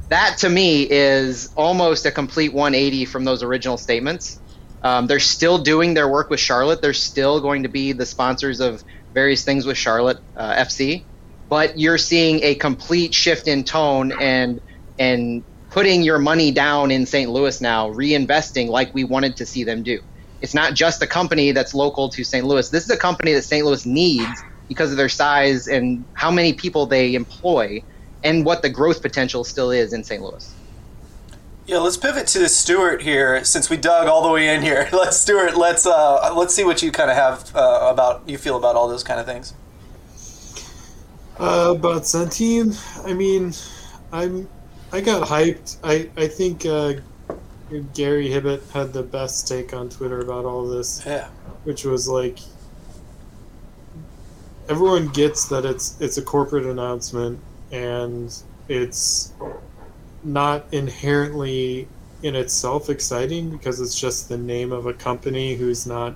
That, 0.10 0.38
to 0.40 0.50
me, 0.50 0.84
is 0.84 1.52
almost 1.56 2.06
a 2.06 2.12
complete 2.12 2.54
180 2.54 3.06
from 3.06 3.24
those 3.24 3.42
original 3.42 3.78
statements. 3.78 4.40
Um, 4.84 5.08
they're 5.08 5.20
still 5.20 5.58
doing 5.60 5.94
their 5.94 6.10
work 6.10 6.30
with 6.30 6.40
Charlotte. 6.40 6.82
They're 6.82 6.94
still 6.94 7.40
going 7.40 7.64
to 7.64 7.70
be 7.70 7.94
the 7.94 8.06
sponsors 8.06 8.60
of 8.60 8.84
various 9.14 9.44
things 9.44 9.66
with 9.66 9.78
Charlotte 9.78 10.18
uh, 10.36 10.56
FC. 10.56 11.06
But 11.50 11.80
you're 11.80 11.98
seeing 11.98 12.42
a 12.44 12.56
complete 12.56 13.14
shift 13.14 13.48
in 13.48 13.64
tone 13.64 14.12
and 14.20 14.60
and 15.00 15.44
putting 15.72 16.04
your 16.04 16.20
money 16.20 16.52
down 16.52 16.92
in 16.92 17.06
St. 17.06 17.32
Louis 17.32 17.60
now, 17.62 17.90
reinvesting 17.92 18.68
like 18.68 18.94
we 18.94 19.04
wanted 19.04 19.38
to 19.38 19.46
see 19.46 19.64
them 19.64 19.82
do. 19.84 20.00
It's 20.42 20.54
not 20.54 20.76
just 20.76 21.02
a 21.02 21.08
company 21.08 21.52
that's 21.52 21.74
local 21.74 22.10
to 22.10 22.24
St. 22.24 22.46
Louis. 22.46 22.70
This 22.70 22.84
is 22.84 22.90
a 22.90 22.98
company 22.98 23.34
that 23.34 23.44
St. 23.44 23.66
Louis 23.66 23.86
needs 23.86 24.44
because 24.68 24.92
of 24.92 24.98
their 24.98 25.10
size 25.10 25.68
and 25.68 26.06
how 26.14 26.30
many 26.30 26.54
people 26.54 26.86
they 26.86 27.16
employ 27.16 27.82
and 28.24 28.46
what 28.46 28.62
the 28.62 28.70
growth 28.70 29.02
potential 29.02 29.44
still 29.44 29.72
is 29.72 29.94
in 29.94 30.04
St. 30.04 30.22
Louis. 30.22 30.58
Yeah, 31.66 31.78
let's 31.78 31.96
pivot 31.96 32.28
to 32.28 32.50
Stuart 32.50 33.02
here 33.04 33.44
since 33.46 33.70
we 33.70 33.78
dug 33.78 34.08
all 34.08 34.22
the 34.22 34.30
way 34.30 34.54
in 34.54 34.62
here. 34.62 34.90
Let's 34.92 35.18
Stuart, 35.18 35.56
let's 35.56 35.86
uh, 35.86 36.34
let's 36.36 36.54
see 36.54 36.66
what 36.66 36.82
you 36.84 36.92
kind 36.92 37.10
of 37.10 37.16
have 37.16 37.56
uh, 37.56 37.88
about 37.90 38.28
you 38.28 38.38
feel 38.38 38.58
about 38.58 38.76
all 38.76 38.90
those 38.90 39.04
kind 39.04 39.18
of 39.20 39.26
things. 39.26 39.54
Uh, 41.40 41.74
about 41.76 42.02
Centene, 42.04 42.76
I 43.06 43.14
mean, 43.14 43.54
I'm 44.12 44.50
I 44.92 45.00
got 45.00 45.26
hyped. 45.28 45.78
I 45.86 46.10
I 46.18 46.28
think 46.28 46.66
uh, 46.66 46.96
Gary 47.94 48.28
Hibbett 48.28 48.70
had 48.72 48.92
the 48.92 49.04
best 49.04 49.48
take 49.48 49.74
on 49.74 49.90
Twitter 49.90 50.20
about 50.20 50.44
all 50.44 50.68
this, 50.68 51.02
Yeah. 51.06 51.30
which 51.64 51.86
was 51.86 52.10
like 52.10 52.40
everyone 54.68 55.08
gets 55.10 55.48
that 55.48 55.64
it's 55.66 56.00
it's 56.02 56.18
a 56.18 56.22
corporate 56.22 56.66
announcement 56.66 57.40
and 57.72 58.36
it's 58.68 59.32
not 60.24 60.66
inherently 60.72 61.88
in 62.22 62.36
itself 62.36 62.90
exciting 62.90 63.50
because 63.50 63.82
it's 63.82 64.00
just 64.00 64.30
the 64.30 64.38
name 64.38 64.72
of 64.72 64.86
a 64.86 64.94
company 64.94 65.56
who's 65.56 65.86
not 65.86 66.16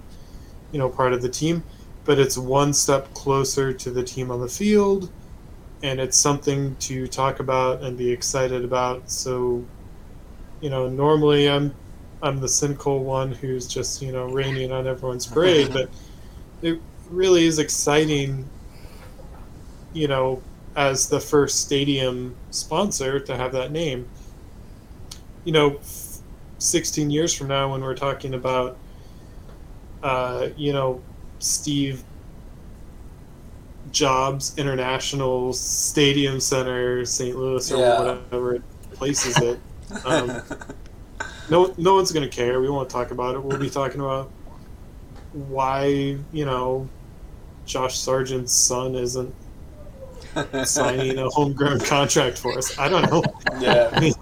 you 0.72 0.80
know 0.80 0.88
part 0.88 1.12
of 1.12 1.22
the 1.22 1.30
team 1.30 1.64
but 2.06 2.18
it's 2.18 2.38
one 2.38 2.74
step 2.74 3.14
closer 3.14 3.74
to 3.74 3.92
the 3.92 4.04
team 4.04 4.32
on 4.32 4.40
the 4.40 4.48
field 4.48 5.12
and 5.84 6.00
it's 6.00 6.18
something 6.18 6.76
to 6.78 7.08
talk 7.08 7.40
about 7.40 7.84
and 7.84 7.98
be 7.98 8.10
excited 8.10 8.64
about. 8.64 9.12
So 9.12 9.64
you 10.62 10.70
know 10.70 10.90
normally 10.90 11.50
i'm 11.50 11.74
i'm 12.22 12.40
the 12.40 12.48
cynical 12.48 13.04
one 13.04 13.32
who's 13.32 13.68
just 13.68 14.02
you 14.02 14.12
know 14.12 14.26
raining 14.26 14.72
on 14.72 14.88
everyone's 14.88 15.26
parade 15.26 15.72
but 15.72 15.90
it 16.62 16.80
really 17.10 17.46
is 17.46 17.60
exciting 17.60 18.48
you 19.94 20.08
know 20.08 20.42
as 20.78 21.10
the 21.10 21.20
first 21.20 21.60
stadium 21.60 22.34
sponsor 22.52 23.20
to 23.20 23.36
have 23.36 23.52
that 23.52 23.72
name 23.72 24.08
you 25.44 25.52
know 25.52 25.76
f- 25.78 26.20
16 26.60 27.10
years 27.10 27.34
from 27.34 27.48
now 27.48 27.72
when 27.72 27.82
we're 27.82 27.96
talking 27.96 28.34
about, 28.34 28.78
uh, 30.02 30.48
you 30.58 30.74
know, 30.74 31.00
Steve 31.38 32.04
Jobs 33.92 34.58
International 34.58 35.54
Stadium 35.54 36.40
Center, 36.40 37.06
St. 37.06 37.38
Louis, 37.38 37.72
or 37.72 37.78
Yeah. 37.78 38.00
whatever 38.00 38.60
places 38.94 39.38
it. 39.38 39.60
Um, 40.04 40.42
no, 41.50 41.74
no 41.78 41.94
one's 41.94 42.12
gonna 42.12 42.28
care. 42.28 42.60
We 42.60 42.70
won't 42.70 42.90
talk 42.90 43.12
about 43.12 43.36
it. 43.36 43.44
We'll 43.44 43.60
be 43.60 43.70
talking 43.70 44.02
about 44.02 44.32
why 45.34 46.18
you 46.34 46.46
know 46.46 46.90
Josh 47.68 47.98
Sargent's 48.00 48.52
son 48.54 48.96
isn't 48.96 49.34
signing 50.66 51.18
a 51.18 51.30
homegrown 51.30 51.80
contract 51.82 52.38
for 52.38 52.58
us. 52.58 52.78
I 52.78 52.90
don't 52.90 53.10
know. 53.12 53.24
yeah. 53.60 53.90
I 53.94 54.00
mean, 54.00 54.14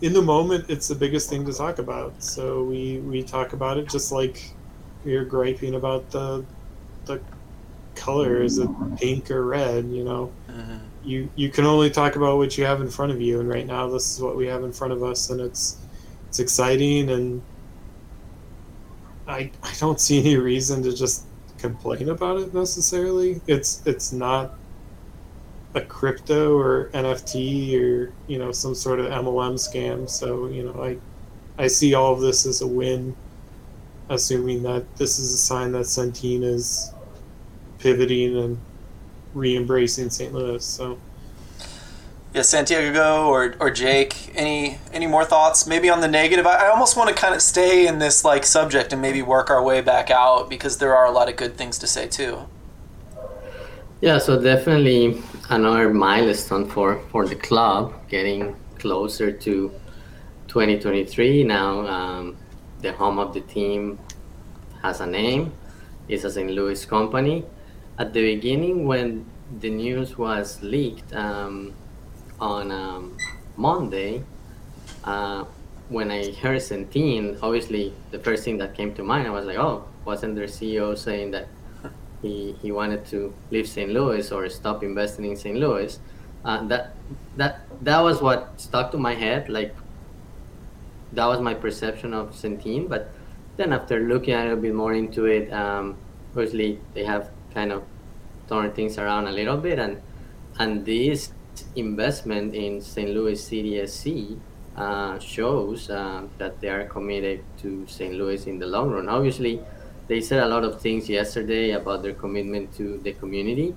in 0.00 0.12
the 0.12 0.22
moment, 0.22 0.66
it's 0.68 0.88
the 0.88 0.94
biggest 0.94 1.28
thing 1.30 1.44
to 1.46 1.52
talk 1.52 1.78
about. 1.78 2.22
So 2.22 2.64
we 2.64 2.98
we 2.98 3.22
talk 3.22 3.52
about 3.52 3.78
it 3.78 3.88
just 3.88 4.12
like 4.12 4.52
we 5.04 5.14
are 5.16 5.24
griping 5.24 5.74
about 5.74 6.10
the 6.10 6.44
the 7.06 7.20
color 7.94 8.42
is 8.42 8.58
it 8.58 8.68
pink 8.96 9.30
or 9.30 9.44
red. 9.46 9.86
You 9.86 10.04
know, 10.04 10.32
Mhm. 10.50 10.80
you 11.04 11.28
you 11.36 11.48
can 11.48 11.64
only 11.64 11.90
talk 11.90 12.16
about 12.16 12.38
what 12.38 12.56
you 12.58 12.64
have 12.64 12.80
in 12.80 12.90
front 12.90 13.12
of 13.12 13.20
you, 13.20 13.40
and 13.40 13.48
right 13.48 13.66
now 13.66 13.88
this 13.88 14.14
is 14.14 14.20
what 14.20 14.36
we 14.36 14.46
have 14.46 14.64
in 14.64 14.72
front 14.72 14.92
of 14.92 15.02
us, 15.02 15.30
and 15.30 15.40
it's 15.40 15.76
it's 16.28 16.38
exciting, 16.40 17.10
and 17.10 17.42
I 19.28 19.50
I 19.62 19.72
don't 19.78 20.00
see 20.00 20.18
any 20.20 20.36
reason 20.36 20.82
to 20.82 20.92
just 20.94 21.24
complain 21.64 22.10
about 22.10 22.38
it 22.38 22.52
necessarily. 22.52 23.40
It's 23.46 23.80
it's 23.86 24.12
not 24.12 24.52
a 25.74 25.80
crypto 25.80 26.58
or 26.58 26.90
NFT 26.92 27.80
or 27.80 28.12
you 28.26 28.38
know 28.38 28.52
some 28.52 28.74
sort 28.74 29.00
of 29.00 29.06
MLM 29.06 29.54
scam. 29.54 30.08
So 30.08 30.46
you 30.48 30.62
know 30.64 30.84
I 30.84 30.98
I 31.62 31.68
see 31.68 31.94
all 31.94 32.12
of 32.12 32.20
this 32.20 32.44
as 32.44 32.60
a 32.60 32.66
win, 32.66 33.16
assuming 34.10 34.62
that 34.64 34.84
this 34.96 35.18
is 35.18 35.32
a 35.32 35.38
sign 35.38 35.72
that 35.72 35.86
Centene 35.86 36.44
is 36.44 36.92
pivoting 37.78 38.36
and 38.36 38.58
re-embracing 39.32 40.10
St. 40.10 40.34
Louis. 40.34 40.62
So 40.62 40.98
Yeah, 42.34 42.42
Santiago 42.42 43.28
or, 43.28 43.54
or 43.60 43.70
Jake, 43.70 44.32
any 44.34 44.78
any 44.92 45.06
more 45.06 45.24
thoughts? 45.24 45.68
Maybe 45.68 45.88
on 45.88 46.00
the 46.00 46.08
negative. 46.08 46.48
I, 46.48 46.66
I 46.66 46.68
almost 46.68 46.96
want 46.96 47.08
to 47.08 47.14
kind 47.14 47.32
of 47.32 47.40
stay 47.40 47.86
in 47.86 48.00
this 48.00 48.24
like 48.24 48.44
subject 48.44 48.92
and 48.92 49.00
maybe 49.00 49.22
work 49.22 49.50
our 49.50 49.62
way 49.62 49.80
back 49.80 50.10
out 50.10 50.50
because 50.50 50.78
there 50.78 50.96
are 50.96 51.06
a 51.06 51.12
lot 51.12 51.28
of 51.28 51.36
good 51.36 51.56
things 51.56 51.78
to 51.78 51.86
say 51.86 52.08
too. 52.08 52.48
Yeah, 54.00 54.18
so 54.18 54.42
definitely 54.42 55.22
another 55.48 55.94
milestone 55.94 56.68
for, 56.68 56.98
for 57.12 57.24
the 57.24 57.36
club, 57.36 57.94
getting 58.08 58.56
closer 58.80 59.30
to 59.30 59.70
2023. 60.48 61.44
Now, 61.44 61.86
um, 61.86 62.36
the 62.80 62.92
home 62.92 63.20
of 63.20 63.32
the 63.32 63.42
team 63.42 64.00
has 64.82 65.00
a 65.00 65.06
name, 65.06 65.52
it's 66.08 66.24
a 66.24 66.30
St. 66.32 66.50
Louis 66.50 66.84
company. 66.84 67.44
At 67.96 68.12
the 68.12 68.34
beginning, 68.34 68.86
when 68.86 69.24
the 69.60 69.70
news 69.70 70.18
was 70.18 70.60
leaked 70.62 71.14
um, 71.14 71.72
on 72.44 72.70
um, 72.70 73.16
Monday, 73.56 74.22
uh, 75.04 75.44
when 75.88 76.10
I 76.10 76.32
heard 76.32 76.60
Centene, 76.60 77.38
obviously 77.42 77.94
the 78.10 78.18
first 78.18 78.44
thing 78.44 78.58
that 78.58 78.74
came 78.74 78.94
to 78.94 79.02
mind, 79.02 79.26
I 79.26 79.30
was 79.30 79.46
like, 79.46 79.56
oh, 79.56 79.86
wasn't 80.04 80.36
their 80.36 80.46
CEO 80.46 80.96
saying 80.96 81.30
that 81.30 81.48
he, 82.22 82.54
he 82.60 82.70
wanted 82.70 83.06
to 83.06 83.32
leave 83.50 83.66
St. 83.66 83.90
Louis 83.90 84.30
or 84.30 84.48
stop 84.50 84.82
investing 84.82 85.24
in 85.24 85.36
St. 85.36 85.56
Louis. 85.56 85.98
Uh, 86.44 86.62
that 86.68 86.94
that 87.38 87.60
that 87.80 88.00
was 88.00 88.20
what 88.20 88.60
stuck 88.60 88.90
to 88.92 88.98
my 88.98 89.14
head. 89.14 89.48
Like 89.48 89.74
that 91.12 91.26
was 91.26 91.40
my 91.40 91.54
perception 91.54 92.12
of 92.12 92.32
Centene. 92.32 92.86
But 92.86 93.10
then 93.56 93.72
after 93.72 94.00
looking 94.00 94.34
a 94.34 94.42
little 94.42 94.58
bit 94.58 94.74
more 94.74 94.92
into 94.92 95.24
it, 95.24 95.50
um, 95.50 95.96
obviously 96.32 96.80
they 96.92 97.04
have 97.04 97.30
kind 97.54 97.72
of 97.72 97.82
turned 98.48 98.74
things 98.74 98.98
around 98.98 99.26
a 99.26 99.32
little 99.32 99.56
bit, 99.56 99.78
and 99.78 100.02
and 100.58 100.84
this 100.84 101.32
investment 101.76 102.54
in 102.54 102.80
St. 102.80 103.10
Louis 103.10 103.42
City 103.42 103.84
SC 103.86 104.38
uh, 104.76 105.18
shows 105.18 105.90
uh, 105.90 106.26
that 106.38 106.60
they 106.60 106.68
are 106.68 106.84
committed 106.86 107.44
to 107.58 107.86
St. 107.86 108.14
Louis 108.14 108.46
in 108.46 108.58
the 108.58 108.66
long 108.66 108.90
run. 108.90 109.08
Obviously, 109.08 109.60
they 110.08 110.20
said 110.20 110.42
a 110.42 110.48
lot 110.48 110.64
of 110.64 110.80
things 110.80 111.08
yesterday 111.08 111.70
about 111.70 112.02
their 112.02 112.12
commitment 112.12 112.74
to 112.76 112.98
the 112.98 113.12
community, 113.12 113.74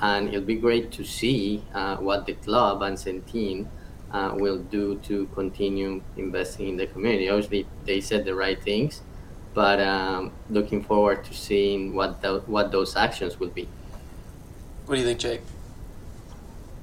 and 0.00 0.28
it'll 0.28 0.40
be 0.42 0.56
great 0.56 0.92
to 0.92 1.04
see 1.04 1.62
uh, 1.72 1.96
what 1.96 2.26
the 2.26 2.34
club 2.34 2.82
and 2.82 2.96
Centene 2.96 3.66
uh, 4.12 4.32
will 4.34 4.58
do 4.58 4.96
to 5.00 5.26
continue 5.34 6.02
investing 6.16 6.68
in 6.68 6.76
the 6.76 6.86
community. 6.86 7.28
Obviously, 7.28 7.66
they 7.84 8.00
said 8.00 8.24
the 8.24 8.34
right 8.34 8.60
things, 8.62 9.02
but 9.54 9.80
um, 9.80 10.32
looking 10.50 10.82
forward 10.82 11.24
to 11.24 11.34
seeing 11.34 11.94
what 11.94 12.20
tho- 12.22 12.42
what 12.46 12.72
those 12.72 12.96
actions 12.96 13.40
will 13.40 13.48
be. 13.48 13.68
What 14.86 14.96
do 14.96 15.00
you 15.00 15.06
think, 15.06 15.20
Jake? 15.20 15.40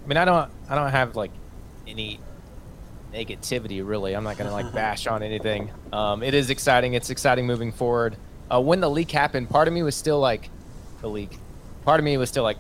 I 0.04 0.08
mean, 0.08 0.18
I 0.18 0.26
don't, 0.26 0.50
I 0.70 0.76
don't 0.76 0.90
have 0.90 1.16
like 1.16 1.32
any 1.88 2.20
negativity 3.14 3.86
really. 3.86 4.16
I'm 4.16 4.24
not 4.24 4.38
gonna 4.38 4.52
like 4.52 4.72
bash 4.74 5.08
on 5.08 5.24
anything. 5.24 5.72
Um, 5.94 6.24
it 6.24 6.34
is 6.34 6.50
exciting. 6.50 6.94
It's 6.94 7.10
exciting 7.10 7.46
moving 7.46 7.72
forward. 7.72 8.16
Uh, 8.50 8.60
when 8.62 8.80
the 8.82 8.90
leak 8.90 9.12
happened, 9.12 9.50
part 9.50 9.68
of 9.68 9.74
me 9.74 9.84
was 9.84 9.96
still 9.96 10.20
like, 10.20 10.50
the 11.02 11.08
leak. 11.10 11.38
Part 11.86 12.00
of 12.00 12.04
me 12.04 12.18
was 12.18 12.30
still 12.30 12.44
like, 12.44 12.58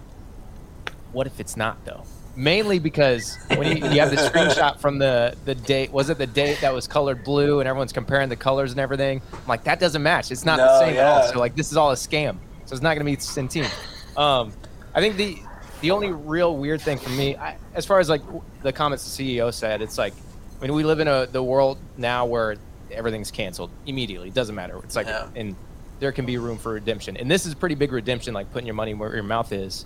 what 1.12 1.28
if 1.28 1.40
it's 1.40 1.58
not 1.58 1.84
though? 1.86 2.04
Mainly 2.36 2.80
because 2.80 3.38
when 3.50 3.76
you, 3.76 3.90
you 3.90 4.00
have 4.00 4.10
the 4.10 4.16
screenshot 4.16 4.80
from 4.80 4.98
the 5.00 5.36
the 5.44 5.54
date, 5.54 5.92
was 5.92 6.10
it 6.10 6.18
the 6.18 6.26
date 6.28 6.60
that 6.62 6.74
was 6.74 6.88
colored 6.88 7.26
blue, 7.26 7.60
and 7.60 7.68
everyone's 7.68 7.92
comparing 7.92 8.30
the 8.30 8.38
colors 8.38 8.72
and 8.72 8.80
everything? 8.80 9.22
I'm 9.34 9.48
like, 9.48 9.66
that 9.66 9.82
doesn't 9.82 10.02
match. 10.02 10.32
It's 10.32 10.46
not 10.46 10.58
the 10.58 10.66
No, 10.66 10.80
same 10.80 10.98
at 10.98 11.06
all. 11.06 11.28
So 11.28 11.40
like, 11.40 11.56
this 11.56 11.72
is 11.72 11.78
all 11.78 11.92
a 11.92 11.96
scam. 11.96 12.38
So 12.66 12.74
it's 12.74 12.82
not 12.82 12.94
gonna 12.94 13.04
be 13.04 13.18
Centene. 13.18 13.70
Um, 14.18 14.54
I 14.96 15.02
think 15.02 15.18
the 15.18 15.40
the 15.82 15.92
only 15.92 16.12
real 16.12 16.56
weird 16.58 16.82
thing 16.82 16.98
for 16.98 17.10
me, 17.10 17.36
I, 17.36 17.58
as 17.74 17.86
far 17.86 18.00
as 18.00 18.10
like 18.10 18.22
the 18.62 18.72
comments 18.72 19.16
the 19.18 19.38
CEO 19.40 19.54
said, 19.54 19.82
it's 19.82 19.98
like, 19.98 20.14
I 20.60 20.64
mean, 20.64 20.74
we 20.74 20.84
live 20.84 21.00
in 21.00 21.08
a 21.08 21.26
the 21.26 21.42
world 21.44 21.78
now 21.98 22.26
where 22.26 22.56
everything's 22.92 23.32
canceled 23.32 23.72
immediately. 23.86 24.28
It 24.30 24.34
doesn't 24.34 24.56
matter. 24.56 24.78
It's 24.84 24.96
like, 24.96 25.08
Yeah. 25.08 25.28
and 25.36 25.56
there 26.00 26.12
can 26.12 26.26
be 26.26 26.38
room 26.38 26.58
for 26.58 26.74
redemption. 26.74 27.18
And 27.18 27.30
this 27.30 27.46
is 27.46 27.54
pretty 27.56 27.76
big 27.76 27.92
redemption, 27.92 28.34
like 28.34 28.52
putting 28.52 28.66
your 28.68 28.76
money 28.76 28.94
where 28.94 29.14
your 29.14 29.24
mouth 29.24 29.52
is, 29.52 29.86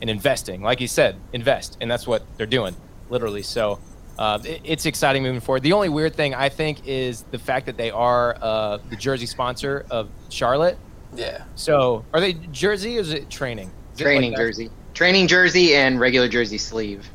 and 0.00 0.08
investing. 0.10 0.62
Like 0.62 0.78
he 0.78 0.86
said, 0.86 1.16
invest, 1.32 1.76
and 1.80 1.90
that's 1.90 2.06
what 2.06 2.22
they're 2.36 2.46
doing, 2.46 2.74
literally. 3.10 3.42
So. 3.42 3.78
Uh, 4.18 4.38
it- 4.44 4.60
it's 4.64 4.84
exciting 4.84 5.22
moving 5.22 5.40
forward. 5.40 5.62
The 5.62 5.72
only 5.72 5.88
weird 5.88 6.14
thing 6.14 6.34
I 6.34 6.50
think 6.50 6.86
is 6.86 7.22
the 7.30 7.38
fact 7.38 7.64
that 7.66 7.78
they 7.78 7.90
are 7.90 8.36
uh, 8.42 8.76
the 8.90 8.96
jersey 8.96 9.24
sponsor 9.24 9.86
of 9.90 10.10
Charlotte. 10.28 10.76
Yeah. 11.14 11.44
So, 11.54 12.04
are 12.12 12.20
they 12.20 12.34
jersey 12.34 12.98
or 12.98 13.00
is 13.00 13.14
it 13.14 13.30
training? 13.30 13.70
Is 13.94 14.00
it 14.00 14.04
training 14.04 14.32
like 14.32 14.38
jersey, 14.40 14.68
training 14.94 15.28
jersey, 15.28 15.74
and 15.74 16.00
regular 16.00 16.28
jersey 16.28 16.58
sleeve, 16.58 17.08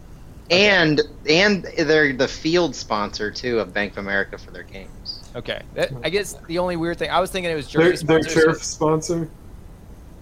and 0.50 1.02
and 1.30 1.64
they're 1.78 2.14
the 2.14 2.28
field 2.28 2.76
sponsor 2.76 3.32
too 3.32 3.60
of 3.60 3.74
Bank 3.74 3.94
of 3.94 4.00
America 4.00 4.38
for 4.38 4.52
their 4.52 4.64
games. 4.64 5.30
Okay, 5.36 5.62
that, 5.74 5.92
I 6.04 6.10
guess 6.10 6.34
the 6.48 6.60
only 6.60 6.78
weird 6.78 6.98
thing 6.98 7.10
I 7.10 7.20
was 7.20 7.32
thinking 7.32 7.52
it 7.52 7.56
was 7.56 7.68
jersey 7.68 8.06
their 8.06 8.22
sponsors. 8.24 8.44
turf 8.44 8.64
sponsor. 8.64 9.30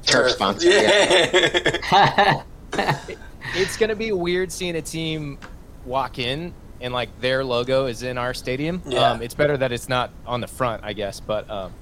Turf 0.06 0.32
sponsor, 0.32 0.70
yeah. 0.70 2.44
It's 3.56 3.78
gonna 3.78 3.96
be 3.96 4.12
weird 4.12 4.52
seeing 4.52 4.76
a 4.76 4.82
team 4.82 5.38
walk 5.86 6.18
in 6.18 6.54
and 6.84 6.94
like 6.94 7.10
their 7.22 7.44
logo 7.44 7.86
is 7.86 8.04
in 8.04 8.18
our 8.18 8.34
stadium. 8.34 8.82
Yeah. 8.86 9.12
Um, 9.12 9.22
it's 9.22 9.34
better 9.34 9.58
that 9.58 9.72
it's 9.72 9.88
not 9.88 10.12
on 10.28 10.42
the 10.42 10.48
front, 10.48 10.84
I 10.84 10.94
guess. 10.94 11.20
But 11.20 11.50
um, 11.50 11.74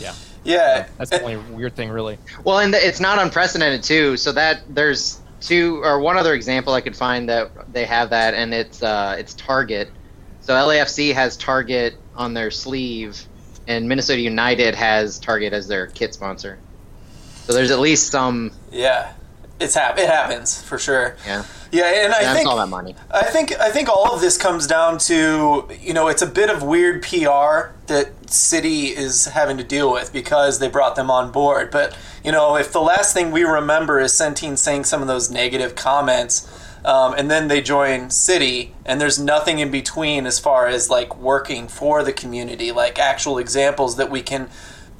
yeah, 0.00 0.14
yeah. 0.48 0.86
that's 0.96 1.10
the 1.10 1.22
only 1.22 1.36
weird 1.36 1.74
thing, 1.74 1.90
really. 1.90 2.18
Well, 2.44 2.58
and 2.58 2.74
it's 2.74 3.00
not 3.00 3.18
unprecedented 3.18 3.82
too. 3.82 4.16
So 4.16 4.32
that 4.32 4.62
there's 4.68 5.20
two 5.40 5.82
or 5.84 6.00
one 6.00 6.16
other 6.16 6.34
example 6.34 6.72
I 6.72 6.80
could 6.80 6.96
find 6.96 7.28
that 7.28 7.72
they 7.72 7.84
have 7.84 8.10
that, 8.10 8.34
and 8.34 8.52
it's 8.52 8.82
uh, 8.82 9.16
it's 9.18 9.34
Target. 9.34 9.90
So 10.40 10.54
LAFC 10.54 11.12
has 11.14 11.36
Target 11.36 11.94
on 12.14 12.34
their 12.34 12.50
sleeve, 12.50 13.22
and 13.66 13.88
Minnesota 13.88 14.20
United 14.20 14.74
has 14.74 15.18
Target 15.18 15.52
as 15.52 15.68
their 15.68 15.86
kit 15.86 16.14
sponsor. 16.14 16.58
So 17.44 17.52
there's 17.52 17.70
at 17.70 17.78
least 17.78 18.10
some, 18.10 18.52
Yeah. 18.70 19.12
It's 19.60 19.74
hap- 19.74 19.98
it 19.98 20.08
happens 20.08 20.60
for 20.62 20.78
sure. 20.78 21.16
yeah. 21.26 21.44
Yeah, 21.70 22.04
and 22.04 22.14
I 22.14 22.32
think 22.34 22.48
all 22.48 22.56
that 22.56 22.68
money. 22.68 22.94
I 23.10 23.24
think 23.24 23.52
I 23.60 23.70
think 23.70 23.90
all 23.90 24.14
of 24.14 24.22
this 24.22 24.38
comes 24.38 24.66
down 24.66 24.96
to 25.00 25.68
you 25.80 25.92
know 25.92 26.08
it's 26.08 26.22
a 26.22 26.26
bit 26.26 26.48
of 26.48 26.62
weird 26.62 27.02
PR 27.02 27.74
that 27.88 28.08
City 28.30 28.86
is 28.86 29.26
having 29.26 29.58
to 29.58 29.64
deal 29.64 29.92
with 29.92 30.10
because 30.12 30.60
they 30.60 30.68
brought 30.68 30.96
them 30.96 31.10
on 31.10 31.30
board. 31.30 31.70
But 31.70 31.94
you 32.24 32.32
know 32.32 32.56
if 32.56 32.72
the 32.72 32.80
last 32.80 33.12
thing 33.12 33.30
we 33.32 33.42
remember 33.42 34.00
is 34.00 34.12
Centene 34.12 34.56
saying 34.56 34.84
some 34.84 35.02
of 35.02 35.08
those 35.08 35.30
negative 35.30 35.74
comments, 35.74 36.48
um, 36.86 37.12
and 37.18 37.30
then 37.30 37.48
they 37.48 37.60
join 37.60 38.08
City, 38.08 38.74
and 38.86 38.98
there's 38.98 39.18
nothing 39.18 39.58
in 39.58 39.70
between 39.70 40.24
as 40.24 40.38
far 40.38 40.68
as 40.68 40.88
like 40.88 41.18
working 41.18 41.68
for 41.68 42.02
the 42.02 42.14
community, 42.14 42.72
like 42.72 42.98
actual 42.98 43.36
examples 43.36 43.96
that 43.98 44.10
we 44.10 44.22
can 44.22 44.48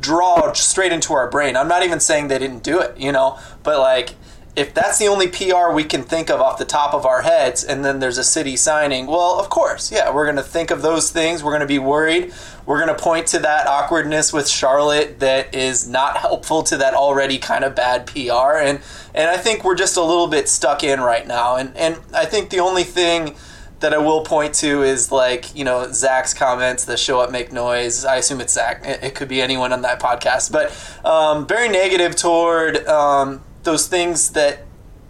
draw 0.00 0.52
straight 0.52 0.92
into 0.92 1.14
our 1.14 1.30
brain. 1.30 1.56
I'm 1.56 1.66
not 1.68 1.82
even 1.82 1.98
saying 1.98 2.28
they 2.28 2.38
didn't 2.38 2.62
do 2.62 2.78
it, 2.78 2.98
you 2.98 3.10
know, 3.10 3.38
but 3.62 3.78
like 3.78 4.14
if 4.58 4.74
that's 4.74 4.98
the 4.98 5.06
only 5.06 5.28
PR 5.28 5.72
we 5.72 5.84
can 5.84 6.02
think 6.02 6.30
of 6.30 6.40
off 6.40 6.58
the 6.58 6.64
top 6.64 6.92
of 6.92 7.06
our 7.06 7.22
heads, 7.22 7.62
and 7.62 7.84
then 7.84 8.00
there's 8.00 8.18
a 8.18 8.24
city 8.24 8.56
signing, 8.56 9.06
well, 9.06 9.38
of 9.38 9.48
course, 9.48 9.92
yeah, 9.92 10.12
we're 10.12 10.24
going 10.24 10.36
to 10.36 10.42
think 10.42 10.72
of 10.72 10.82
those 10.82 11.12
things. 11.12 11.44
We're 11.44 11.52
going 11.52 11.60
to 11.60 11.66
be 11.66 11.78
worried. 11.78 12.34
We're 12.66 12.84
going 12.84 12.94
to 12.94 13.00
point 13.00 13.28
to 13.28 13.38
that 13.38 13.68
awkwardness 13.68 14.32
with 14.32 14.48
Charlotte 14.48 15.20
that 15.20 15.54
is 15.54 15.88
not 15.88 16.16
helpful 16.16 16.64
to 16.64 16.76
that 16.78 16.94
already 16.94 17.38
kind 17.38 17.62
of 17.62 17.76
bad 17.76 18.08
PR, 18.08 18.58
and 18.58 18.80
and 19.14 19.30
I 19.30 19.36
think 19.36 19.62
we're 19.62 19.76
just 19.76 19.96
a 19.96 20.02
little 20.02 20.26
bit 20.26 20.48
stuck 20.48 20.82
in 20.82 21.00
right 21.00 21.26
now. 21.26 21.54
And 21.54 21.76
and 21.76 21.96
I 22.12 22.24
think 22.24 22.50
the 22.50 22.58
only 22.58 22.84
thing 22.84 23.36
that 23.78 23.94
I 23.94 23.98
will 23.98 24.24
point 24.24 24.54
to 24.56 24.82
is 24.82 25.12
like 25.12 25.54
you 25.54 25.64
know 25.64 25.90
Zach's 25.92 26.34
comments, 26.34 26.84
the 26.84 26.96
show 26.96 27.20
up, 27.20 27.30
make 27.30 27.52
noise. 27.52 28.04
I 28.04 28.16
assume 28.16 28.40
it's 28.40 28.54
Zach. 28.54 28.84
It, 28.84 29.04
it 29.04 29.14
could 29.14 29.28
be 29.28 29.40
anyone 29.40 29.72
on 29.72 29.82
that 29.82 30.00
podcast, 30.00 30.50
but 30.50 30.74
um, 31.08 31.46
very 31.46 31.68
negative 31.68 32.16
toward. 32.16 32.84
Um, 32.88 33.42
those 33.68 33.87
things 33.87 34.30
that 34.30 34.60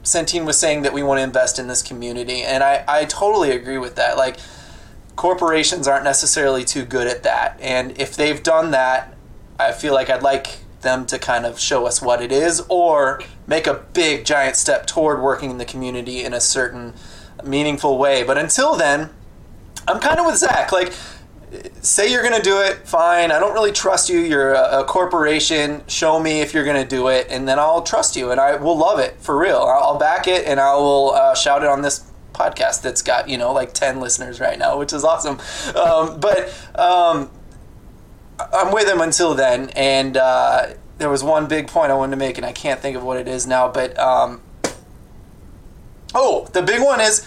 Centene 0.02 0.44
was 0.44 0.58
saying 0.58 0.82
that 0.82 0.92
we 0.92 1.00
want 1.04 1.18
to 1.18 1.22
invest 1.22 1.60
in 1.60 1.68
this 1.68 1.80
community. 1.80 2.42
And 2.42 2.64
I, 2.64 2.84
I 2.88 3.04
totally 3.04 3.52
agree 3.52 3.78
with 3.78 3.94
that. 3.94 4.16
Like, 4.16 4.38
corporations 5.14 5.86
aren't 5.86 6.02
necessarily 6.02 6.64
too 6.64 6.84
good 6.84 7.06
at 7.06 7.22
that. 7.22 7.56
And 7.60 7.96
if 8.00 8.16
they've 8.16 8.42
done 8.42 8.72
that, 8.72 9.14
I 9.60 9.70
feel 9.70 9.94
like 9.94 10.10
I'd 10.10 10.24
like 10.24 10.58
them 10.80 11.06
to 11.06 11.20
kind 11.20 11.46
of 11.46 11.60
show 11.60 11.86
us 11.86 12.02
what 12.02 12.20
it 12.20 12.32
is 12.32 12.64
or 12.68 13.22
make 13.46 13.68
a 13.68 13.74
big, 13.92 14.24
giant 14.24 14.56
step 14.56 14.86
toward 14.86 15.22
working 15.22 15.52
in 15.52 15.58
the 15.58 15.64
community 15.64 16.24
in 16.24 16.32
a 16.32 16.40
certain 16.40 16.94
meaningful 17.44 17.96
way. 17.96 18.24
But 18.24 18.38
until 18.38 18.74
then, 18.74 19.10
I'm 19.86 20.00
kind 20.00 20.18
of 20.18 20.26
with 20.26 20.36
Zach. 20.36 20.72
Like, 20.72 20.92
say 21.80 22.10
you're 22.10 22.22
going 22.22 22.36
to 22.36 22.42
do 22.42 22.60
it, 22.60 22.86
fine. 22.86 23.30
I 23.30 23.38
don't 23.38 23.54
really 23.54 23.72
trust 23.72 24.08
you. 24.08 24.18
You're 24.18 24.52
a, 24.52 24.80
a 24.80 24.84
corporation. 24.84 25.82
Show 25.86 26.20
me 26.20 26.40
if 26.40 26.52
you're 26.52 26.64
going 26.64 26.82
to 26.82 26.88
do 26.88 27.08
it, 27.08 27.26
and 27.30 27.48
then 27.48 27.58
I'll 27.58 27.82
trust 27.82 28.16
you, 28.16 28.30
and 28.30 28.40
I 28.40 28.56
will 28.56 28.76
love 28.76 28.98
it 28.98 29.16
for 29.20 29.38
real. 29.38 29.58
I'll 29.58 29.98
back 29.98 30.28
it, 30.28 30.46
and 30.46 30.60
I 30.60 30.74
will 30.74 31.12
uh, 31.12 31.34
shout 31.34 31.62
it 31.62 31.68
on 31.68 31.82
this 31.82 32.08
podcast 32.38 32.82
that's 32.82 33.02
got 33.02 33.28
you 33.28 33.36
know 33.36 33.52
like 33.52 33.74
10 33.74 34.00
listeners 34.00 34.38
right 34.38 34.58
now 34.58 34.78
which 34.78 34.92
is 34.92 35.02
awesome 35.02 35.40
um, 35.74 36.20
but 36.20 36.48
um, 36.76 37.28
i'm 38.38 38.72
with 38.72 38.88
him 38.88 39.00
until 39.00 39.34
then 39.34 39.70
and 39.70 40.16
uh, 40.16 40.68
there 40.98 41.10
was 41.10 41.24
one 41.24 41.48
big 41.48 41.66
point 41.66 41.90
i 41.90 41.94
wanted 41.94 42.12
to 42.12 42.16
make 42.16 42.38
and 42.38 42.46
i 42.46 42.52
can't 42.52 42.80
think 42.80 42.96
of 42.96 43.02
what 43.02 43.16
it 43.16 43.26
is 43.26 43.46
now 43.46 43.68
but 43.68 43.98
um, 43.98 44.40
oh 46.14 46.46
the 46.52 46.62
big 46.62 46.80
one 46.80 47.00
is 47.00 47.26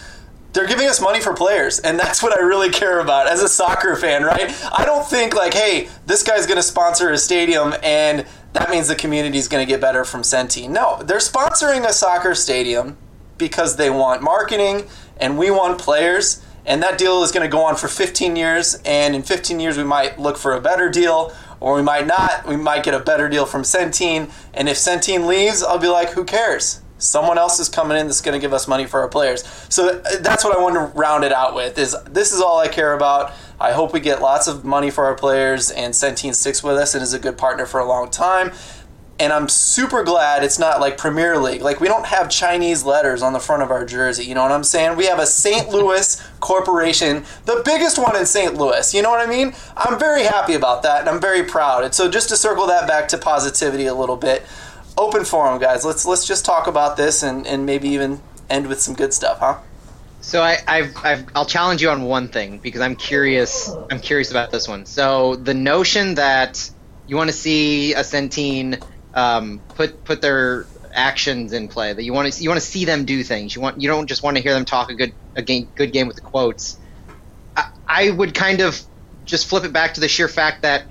they're 0.53 0.67
giving 0.67 0.87
us 0.87 0.99
money 1.01 1.21
for 1.21 1.33
players 1.33 1.79
and 1.79 1.99
that's 1.99 2.21
what 2.21 2.37
i 2.37 2.41
really 2.41 2.69
care 2.69 2.99
about 2.99 3.27
as 3.27 3.41
a 3.41 3.47
soccer 3.47 3.95
fan 3.95 4.23
right 4.23 4.53
i 4.77 4.83
don't 4.85 5.07
think 5.07 5.33
like 5.33 5.53
hey 5.53 5.87
this 6.05 6.23
guy's 6.23 6.45
going 6.45 6.57
to 6.57 6.63
sponsor 6.63 7.09
a 7.09 7.17
stadium 7.17 7.73
and 7.83 8.25
that 8.53 8.69
means 8.69 8.87
the 8.87 8.95
community 8.95 9.37
is 9.37 9.47
going 9.47 9.65
to 9.65 9.69
get 9.69 9.79
better 9.79 10.03
from 10.03 10.21
Centene. 10.21 10.69
No, 10.69 11.01
they're 11.03 11.19
sponsoring 11.19 11.87
a 11.87 11.93
soccer 11.93 12.35
stadium 12.35 12.97
because 13.37 13.77
they 13.77 13.89
want 13.89 14.21
marketing 14.21 14.87
and 15.17 15.37
we 15.37 15.51
want 15.51 15.79
players. 15.79 16.43
And 16.65 16.83
that 16.83 16.97
deal 16.97 17.23
is 17.23 17.31
going 17.31 17.49
to 17.49 17.51
go 17.51 17.63
on 17.63 17.75
for 17.75 17.87
15 17.87 18.35
years. 18.35 18.75
And 18.85 19.15
in 19.15 19.23
15 19.23 19.59
years, 19.59 19.77
we 19.77 19.83
might 19.83 20.19
look 20.19 20.37
for 20.37 20.53
a 20.53 20.61
better 20.61 20.89
deal 20.89 21.33
or 21.59 21.75
we 21.75 21.81
might 21.81 22.05
not. 22.05 22.45
We 22.45 22.55
might 22.55 22.83
get 22.83 22.93
a 22.93 22.99
better 22.99 23.29
deal 23.29 23.45
from 23.45 23.63
Centene. 23.63 24.29
And 24.53 24.67
if 24.67 24.77
Centene 24.77 25.25
leaves, 25.25 25.63
I'll 25.63 25.79
be 25.79 25.87
like, 25.87 26.09
who 26.09 26.25
cares? 26.25 26.80
Someone 27.01 27.37
else 27.37 27.59
is 27.59 27.67
coming 27.67 27.97
in 27.97 28.05
that's 28.05 28.21
going 28.21 28.39
to 28.39 28.39
give 28.39 28.53
us 28.53 28.67
money 28.67 28.85
for 28.85 29.01
our 29.01 29.09
players. 29.09 29.43
So 29.69 29.89
uh, 29.89 30.19
that's 30.21 30.43
what 30.43 30.57
I 30.57 30.61
want 30.61 30.75
to 30.75 30.97
round 30.97 31.23
it 31.23 31.31
out 31.31 31.55
with. 31.55 31.77
Is 31.77 31.95
this 32.03 32.31
is 32.31 32.41
all 32.41 32.59
I 32.59 32.67
care 32.67 32.93
about. 32.93 33.33
I 33.59 33.73
hope 33.73 33.93
we 33.93 33.99
get 33.99 34.21
lots 34.21 34.47
of 34.47 34.63
money 34.63 34.89
for 34.89 35.05
our 35.05 35.15
players, 35.15 35.69
and 35.69 35.93
Centene 35.93 36.33
sticks 36.33 36.63
with 36.63 36.77
us 36.77 36.95
and 36.95 37.03
is 37.03 37.13
a 37.13 37.19
good 37.19 37.37
partner 37.37 37.65
for 37.65 37.79
a 37.79 37.85
long 37.85 38.09
time. 38.09 38.51
And 39.19 39.31
I'm 39.31 39.49
super 39.49 40.03
glad 40.03 40.43
it's 40.43 40.57
not 40.57 40.79
like 40.79 40.97
Premier 40.97 41.37
League. 41.37 41.61
Like 41.61 41.79
we 41.79 41.87
don't 41.87 42.07
have 42.07 42.27
Chinese 42.27 42.83
letters 42.83 43.21
on 43.21 43.33
the 43.33 43.39
front 43.39 43.61
of 43.61 43.69
our 43.69 43.85
jersey. 43.85 44.25
You 44.25 44.33
know 44.33 44.41
what 44.41 44.51
I'm 44.51 44.63
saying? 44.63 44.97
We 44.97 45.05
have 45.05 45.19
a 45.19 45.27
St. 45.27 45.69
Louis 45.69 46.19
corporation, 46.39 47.23
the 47.45 47.61
biggest 47.63 47.99
one 47.99 48.15
in 48.15 48.25
St. 48.25 48.55
Louis. 48.55 48.95
You 48.95 49.03
know 49.03 49.11
what 49.11 49.19
I 49.19 49.29
mean? 49.29 49.53
I'm 49.77 49.99
very 49.99 50.23
happy 50.23 50.55
about 50.55 50.81
that, 50.83 51.01
and 51.01 51.09
I'm 51.09 51.21
very 51.21 51.43
proud. 51.43 51.83
And 51.83 51.93
so 51.93 52.09
just 52.09 52.29
to 52.29 52.35
circle 52.35 52.65
that 52.67 52.87
back 52.87 53.07
to 53.09 53.17
positivity 53.19 53.85
a 53.85 53.93
little 53.93 54.17
bit 54.17 54.43
open 55.01 55.25
forum, 55.25 55.59
guys. 55.59 55.83
Let's 55.83 56.05
let's 56.05 56.27
just 56.27 56.45
talk 56.45 56.67
about 56.67 56.95
this 56.95 57.23
and, 57.23 57.47
and 57.47 57.65
maybe 57.65 57.89
even 57.89 58.21
end 58.49 58.67
with 58.67 58.79
some 58.79 58.93
good 58.93 59.13
stuff, 59.13 59.39
huh? 59.39 59.57
So 60.21 60.41
I, 60.43 60.57
I've, 60.67 60.95
I've, 61.03 61.25
I'll 61.33 61.47
challenge 61.47 61.81
you 61.81 61.89
on 61.89 62.03
one 62.03 62.27
thing 62.27 62.59
because 62.59 62.81
I'm 62.81 62.95
curious. 62.95 63.69
I'm 63.89 63.99
curious 63.99 64.29
about 64.29 64.51
this 64.51 64.67
one. 64.67 64.85
So 64.85 65.35
the 65.35 65.55
notion 65.55 66.15
that 66.15 66.69
you 67.07 67.15
want 67.15 67.29
to 67.31 67.35
see 67.35 67.93
a 67.93 68.01
Centene 68.01 68.81
um, 69.15 69.59
put 69.69 70.03
put 70.05 70.21
their 70.21 70.67
actions 70.93 71.53
in 71.53 71.67
play, 71.67 71.91
that 71.91 72.03
you 72.03 72.13
want 72.13 72.31
to 72.31 72.43
you 72.43 72.49
want 72.49 72.61
to 72.61 72.65
see 72.65 72.85
them 72.85 73.05
do 73.05 73.23
things. 73.23 73.55
You 73.55 73.61
want 73.61 73.81
you 73.81 73.87
don't 73.87 74.05
just 74.05 74.21
want 74.21 74.37
to 74.37 74.43
hear 74.43 74.53
them 74.53 74.65
talk 74.65 74.91
a 74.91 74.93
good 74.93 75.13
a 75.35 75.41
game, 75.41 75.67
good 75.75 75.91
game 75.91 76.05
with 76.05 76.17
the 76.17 76.21
quotes. 76.21 76.77
I, 77.57 77.71
I 77.87 78.11
would 78.11 78.35
kind 78.35 78.61
of 78.61 78.79
just 79.25 79.47
flip 79.47 79.63
it 79.63 79.73
back 79.73 79.95
to 79.95 80.01
the 80.01 80.07
sheer 80.07 80.27
fact 80.27 80.61
that 80.61 80.83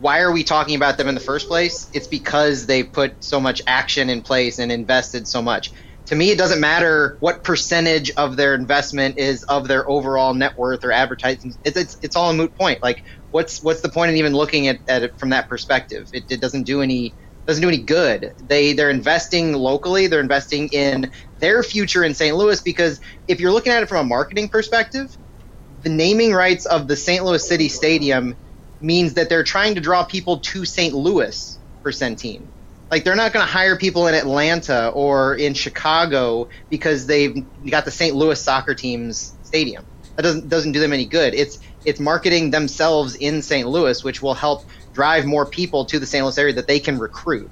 why 0.00 0.20
are 0.20 0.32
we 0.32 0.44
talking 0.44 0.76
about 0.76 0.96
them 0.96 1.08
in 1.08 1.14
the 1.14 1.20
first 1.20 1.46
place? 1.46 1.88
It's 1.92 2.08
because 2.08 2.66
they 2.66 2.82
put 2.84 3.22
so 3.22 3.38
much 3.38 3.60
action 3.66 4.08
in 4.08 4.22
place 4.22 4.58
and 4.58 4.72
invested 4.72 5.28
so 5.28 5.42
much. 5.42 5.72
To 6.06 6.16
me, 6.16 6.30
it 6.30 6.38
doesn't 6.38 6.60
matter 6.60 7.18
what 7.20 7.44
percentage 7.44 8.10
of 8.16 8.36
their 8.36 8.54
investment 8.54 9.18
is 9.18 9.42
of 9.44 9.68
their 9.68 9.88
overall 9.88 10.32
net 10.32 10.54
worth 10.56 10.84
or 10.84 10.90
advertising. 10.90 11.52
It's, 11.64 11.76
it's, 11.76 11.96
it's 12.02 12.16
all 12.16 12.30
a 12.30 12.34
moot 12.34 12.56
point. 12.56 12.82
Like, 12.82 13.02
what's 13.30 13.62
what's 13.62 13.82
the 13.82 13.90
point 13.90 14.10
in 14.10 14.16
even 14.16 14.32
looking 14.32 14.68
at, 14.68 14.80
at 14.88 15.02
it 15.02 15.12
from 15.18 15.30
that 15.30 15.48
perspective? 15.48 16.08
It, 16.12 16.24
it 16.30 16.40
doesn't 16.40 16.64
do 16.64 16.80
any 16.80 17.14
doesn't 17.46 17.62
do 17.62 17.68
any 17.68 17.84
good. 17.84 18.32
They 18.42 18.72
they're 18.72 18.90
investing 18.90 19.52
locally. 19.52 20.06
They're 20.06 20.20
investing 20.20 20.68
in 20.68 21.12
their 21.36 21.62
future 21.62 22.02
in 22.02 22.14
St. 22.14 22.34
Louis 22.34 22.60
because 22.62 23.00
if 23.28 23.38
you're 23.38 23.52
looking 23.52 23.72
at 23.72 23.82
it 23.82 23.88
from 23.88 24.06
a 24.06 24.08
marketing 24.08 24.48
perspective, 24.48 25.16
the 25.78 25.90
naming 25.90 26.32
rights 26.32 26.64
of 26.64 26.88
the 26.88 26.96
St. 26.96 27.22
Louis 27.22 27.46
City 27.46 27.68
Stadium 27.68 28.34
means 28.80 29.14
that 29.14 29.28
they're 29.28 29.44
trying 29.44 29.74
to 29.74 29.80
draw 29.80 30.04
people 30.04 30.38
to 30.38 30.64
St. 30.64 30.94
Louis 30.94 31.58
for 31.82 31.90
Centene. 31.90 32.46
Like 32.90 33.04
they're 33.04 33.16
not 33.16 33.32
going 33.32 33.46
to 33.46 33.50
hire 33.50 33.76
people 33.76 34.08
in 34.08 34.14
Atlanta 34.14 34.88
or 34.94 35.34
in 35.36 35.54
Chicago 35.54 36.48
because 36.68 37.06
they've 37.06 37.46
got 37.68 37.84
the 37.84 37.90
St. 37.90 38.16
Louis 38.16 38.40
soccer 38.42 38.74
team's 38.74 39.34
stadium. 39.42 39.84
That 40.16 40.22
doesn't 40.22 40.48
doesn't 40.48 40.72
do 40.72 40.80
them 40.80 40.92
any 40.92 41.06
good. 41.06 41.34
It's 41.34 41.60
it's 41.84 42.00
marketing 42.00 42.50
themselves 42.50 43.14
in 43.14 43.42
St. 43.42 43.68
Louis, 43.68 44.02
which 44.02 44.20
will 44.20 44.34
help 44.34 44.66
drive 44.92 45.24
more 45.24 45.46
people 45.46 45.84
to 45.86 45.98
the 45.98 46.06
St. 46.06 46.24
Louis 46.24 46.36
area 46.36 46.54
that 46.54 46.66
they 46.66 46.80
can 46.80 46.98
recruit. 46.98 47.50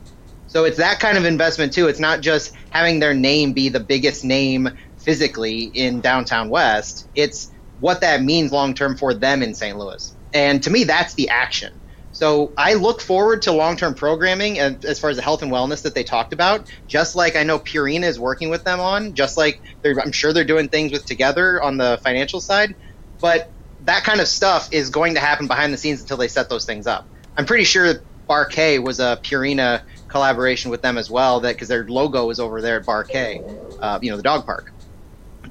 So 0.49 0.64
it's 0.64 0.79
that 0.79 0.99
kind 0.99 1.17
of 1.17 1.25
investment 1.25 1.73
too. 1.73 1.88
It's 1.88 2.01
not 2.01 2.21
just 2.21 2.55
having 2.71 2.99
their 2.99 3.14
name 3.14 3.53
be 3.53 3.69
the 3.69 3.81
biggest 3.81 4.25
name 4.25 4.71
physically 4.97 5.64
in 5.64 6.01
downtown 6.01 6.49
West. 6.49 7.09
It's 7.14 7.51
what 7.81 8.01
that 8.01 8.23
means 8.23 8.51
long 8.51 8.75
term 8.75 8.97
for 8.97 9.14
them 9.14 9.43
in 9.43 9.55
St. 9.55 9.79
Louis. 9.79 10.17
And 10.33 10.62
to 10.62 10.71
me, 10.71 10.85
that's 10.85 11.14
the 11.14 11.31
action. 11.31 11.81
So 12.11 12.53
I 12.59 12.75
look 12.75 13.01
forward 13.01 13.43
to 13.43 13.53
long-term 13.53 13.95
programming 13.95 14.59
and 14.59 14.85
as 14.85 14.99
far 14.99 15.11
as 15.11 15.17
the 15.17 15.23
health 15.23 15.43
and 15.43 15.53
wellness 15.53 15.83
that 15.83 15.95
they 15.95 16.05
talked 16.05 16.33
about. 16.33 16.67
Just 16.88 17.14
like 17.14 17.37
I 17.37 17.45
know 17.45 17.59
Purina 17.59 18.05
is 18.05 18.19
working 18.19 18.51
with 18.51 18.64
them 18.64 18.81
on, 18.81 19.14
just 19.14 19.37
like 19.37 19.61
I'm 19.85 20.12
sure 20.12 20.33
they're 20.33 20.45
doing 20.45 20.69
things 20.69 20.91
with 20.91 21.07
Together 21.07 21.62
on 21.62 21.77
the 21.77 22.01
financial 22.03 22.41
side. 22.41 22.75
But 23.21 23.45
that 23.81 24.05
kind 24.05 24.21
of 24.21 24.27
stuff 24.27 24.69
is 24.73 24.91
going 24.91 25.14
to 25.14 25.21
happen 25.21 25.47
behind 25.47 25.73
the 25.73 25.79
scenes 25.79 26.01
until 26.01 26.17
they 26.17 26.29
set 26.29 26.49
those 26.49 26.64
things 26.64 26.87
up. 26.87 27.07
I'm 27.37 27.47
pretty 27.47 27.64
sure 27.64 27.95
Bar 28.27 28.47
K 28.47 28.79
was 28.81 28.99
a 28.99 29.21
Purina 29.25 29.83
collaboration 30.09 30.71
with 30.71 30.83
them 30.83 30.99
as 30.99 31.09
well, 31.09 31.41
that 31.41 31.55
because 31.55 31.69
their 31.69 31.87
logo 31.87 32.31
is 32.31 32.41
over 32.41 32.61
there 32.61 32.81
at 32.81 32.87
Bar 32.87 33.05
K, 33.05 33.45
uh, 33.79 33.99
you 34.03 34.11
know, 34.11 34.17
the 34.17 34.23
dog 34.23 34.45
park. 34.45 34.73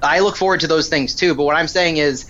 I 0.01 0.19
look 0.19 0.35
forward 0.35 0.59
to 0.61 0.67
those 0.67 0.89
things 0.89 1.15
too. 1.15 1.33
But 1.33 1.43
what 1.45 1.55
I'm 1.55 1.67
saying 1.67 1.97
is 1.97 2.25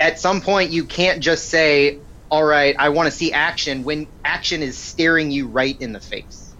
at 0.00 0.18
some 0.18 0.40
point 0.40 0.70
you 0.70 0.84
can't 0.84 1.20
just 1.20 1.48
say, 1.48 1.98
"All 2.30 2.44
right, 2.44 2.74
I 2.78 2.88
want 2.88 3.06
to 3.06 3.16
see 3.16 3.32
action," 3.32 3.84
when 3.84 4.06
action 4.24 4.62
is 4.62 4.76
staring 4.76 5.30
you 5.30 5.46
right 5.46 5.80
in 5.80 5.92
the 5.92 6.00
face. 6.00 6.52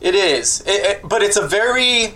It 0.00 0.14
is, 0.14 0.62
it, 0.62 0.68
it, 0.68 1.00
but 1.02 1.22
it's 1.22 1.36
a 1.36 1.46
very. 1.46 2.14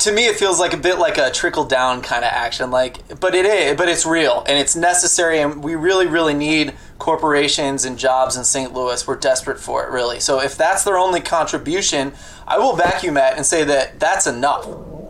To 0.00 0.10
me, 0.10 0.26
it 0.26 0.34
feels 0.34 0.58
like 0.58 0.72
a 0.72 0.76
bit 0.76 0.98
like 0.98 1.16
a 1.16 1.30
trickle 1.30 1.64
down 1.64 2.02
kind 2.02 2.24
of 2.24 2.32
action. 2.32 2.72
Like, 2.72 3.20
but 3.20 3.36
it 3.36 3.46
is, 3.46 3.76
but 3.76 3.88
it's 3.88 4.04
real 4.04 4.42
and 4.48 4.58
it's 4.58 4.74
necessary, 4.74 5.38
and 5.38 5.62
we 5.62 5.76
really, 5.76 6.06
really 6.08 6.34
need 6.34 6.74
corporations 6.98 7.84
and 7.84 7.96
jobs 7.96 8.36
in 8.36 8.42
St. 8.42 8.72
Louis. 8.72 9.06
We're 9.06 9.14
desperate 9.16 9.60
for 9.60 9.84
it, 9.84 9.90
really. 9.90 10.18
So 10.18 10.40
if 10.40 10.56
that's 10.56 10.82
their 10.82 10.98
only 10.98 11.20
contribution, 11.20 12.14
I 12.48 12.58
will 12.58 12.74
vacuum 12.74 13.14
Matt, 13.14 13.36
and 13.36 13.46
say 13.46 13.62
that 13.62 14.00
that's 14.00 14.26
enough. 14.26 14.66